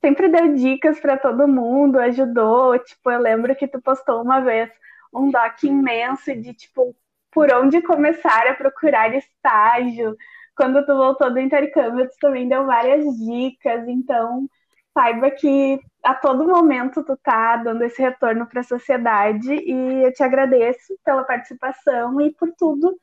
sempre 0.00 0.28
deu 0.28 0.54
dicas 0.54 1.00
para 1.00 1.16
todo 1.16 1.48
mundo, 1.48 1.98
ajudou. 1.98 2.78
Tipo, 2.78 3.10
eu 3.10 3.20
lembro 3.20 3.54
que 3.56 3.68
tu 3.68 3.80
postou 3.80 4.22
uma 4.22 4.40
vez 4.40 4.70
um 5.12 5.30
doc 5.30 5.62
imenso 5.62 6.34
de 6.36 6.54
tipo 6.54 6.94
por 7.30 7.52
onde 7.52 7.82
começar 7.82 8.46
a 8.46 8.54
procurar 8.54 9.14
estágio. 9.14 10.16
Quando 10.56 10.84
tu 10.84 10.94
voltou 10.96 11.32
do 11.32 11.38
intercâmbio, 11.38 12.08
tu 12.08 12.16
também 12.20 12.48
deu 12.48 12.66
várias 12.66 13.04
dicas, 13.18 13.86
então 13.88 14.48
saiba 14.92 15.30
que 15.30 15.78
a 16.02 16.14
todo 16.14 16.48
momento 16.48 17.04
tu 17.04 17.16
tá 17.16 17.56
dando 17.56 17.82
esse 17.84 18.00
retorno 18.02 18.46
para 18.46 18.60
a 18.60 18.64
sociedade 18.64 19.52
e 19.52 20.04
eu 20.04 20.12
te 20.12 20.22
agradeço 20.22 20.98
pela 21.04 21.24
participação 21.24 22.20
e 22.20 22.32
por 22.34 22.52
tudo. 22.58 22.98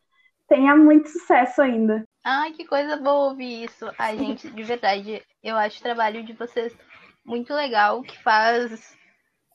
Tenha 0.47 0.75
muito 0.75 1.09
sucesso 1.09 1.61
ainda. 1.61 2.05
Ai, 2.27 2.53
que 2.53 2.65
coisa 2.65 2.97
boa 2.97 3.29
ouvir 3.29 3.65
isso. 3.65 3.85
Ai, 3.99 4.17
gente, 4.17 4.49
de 4.49 4.63
verdade, 4.63 5.23
eu 5.43 5.55
acho 5.55 5.77
o 5.77 5.83
trabalho 5.83 6.23
de 6.23 6.33
vocês 6.33 6.75
muito 7.23 7.53
legal, 7.53 8.01
que 8.01 8.17
faz 8.23 8.97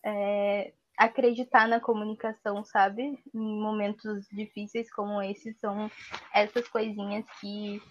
é, 0.05 0.73
acreditar 0.97 1.67
na 1.67 1.81
comunicação, 1.81 2.63
sabe? 2.63 3.19
Em 3.35 3.61
momentos 3.61 4.25
difíceis 4.31 4.89
como 4.93 5.21
esses, 5.21 5.59
são 5.59 5.91
essas 6.33 6.69
coisinhas 6.69 7.25
que 7.41 7.83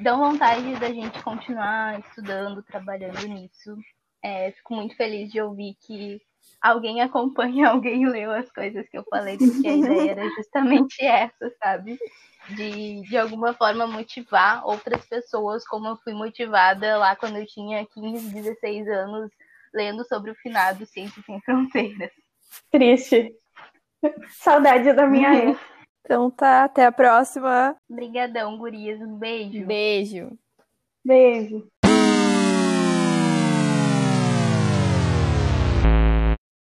dão 0.00 0.18
vontade 0.18 0.80
da 0.80 0.88
gente 0.88 1.22
continuar 1.22 2.00
estudando, 2.00 2.60
trabalhando 2.64 3.24
nisso. 3.28 3.76
É, 4.20 4.50
fico 4.50 4.74
muito 4.74 4.96
feliz 4.96 5.30
de 5.30 5.40
ouvir 5.40 5.76
que 5.86 6.20
alguém 6.64 7.02
acompanha, 7.02 7.68
alguém 7.70 8.06
leu 8.08 8.32
as 8.32 8.50
coisas 8.50 8.88
que 8.88 8.96
eu 8.96 9.04
falei, 9.04 9.36
porque 9.36 9.68
a 9.68 9.76
ideia 9.76 10.10
era 10.12 10.28
justamente 10.30 10.96
essa, 11.04 11.54
sabe? 11.62 11.98
De, 12.48 13.02
de 13.02 13.16
alguma 13.16 13.54
forma 13.54 13.86
motivar 13.86 14.66
outras 14.66 15.06
pessoas, 15.06 15.66
como 15.66 15.88
eu 15.88 15.96
fui 15.96 16.12
motivada 16.12 16.98
lá 16.98 17.16
quando 17.16 17.38
eu 17.38 17.46
tinha 17.46 17.86
15, 17.86 18.34
16 18.34 18.88
anos, 18.88 19.30
lendo 19.72 20.04
sobre 20.04 20.30
o 20.30 20.34
finado 20.36 20.84
Ciência 20.84 21.22
Sem 21.24 21.40
Fronteiras. 21.40 22.10
Triste. 22.70 23.34
Saudade 24.28 24.92
da 24.92 25.06
minha 25.06 25.30
uhum. 25.30 25.50
época. 25.50 25.74
Então 26.04 26.30
tá, 26.30 26.64
até 26.64 26.84
a 26.84 26.92
próxima. 26.92 27.74
Obrigadão, 27.88 28.58
gurias. 28.58 29.00
Um 29.00 29.16
beijo. 29.16 29.64
Beijo. 29.64 30.38
Beijo. 31.02 31.66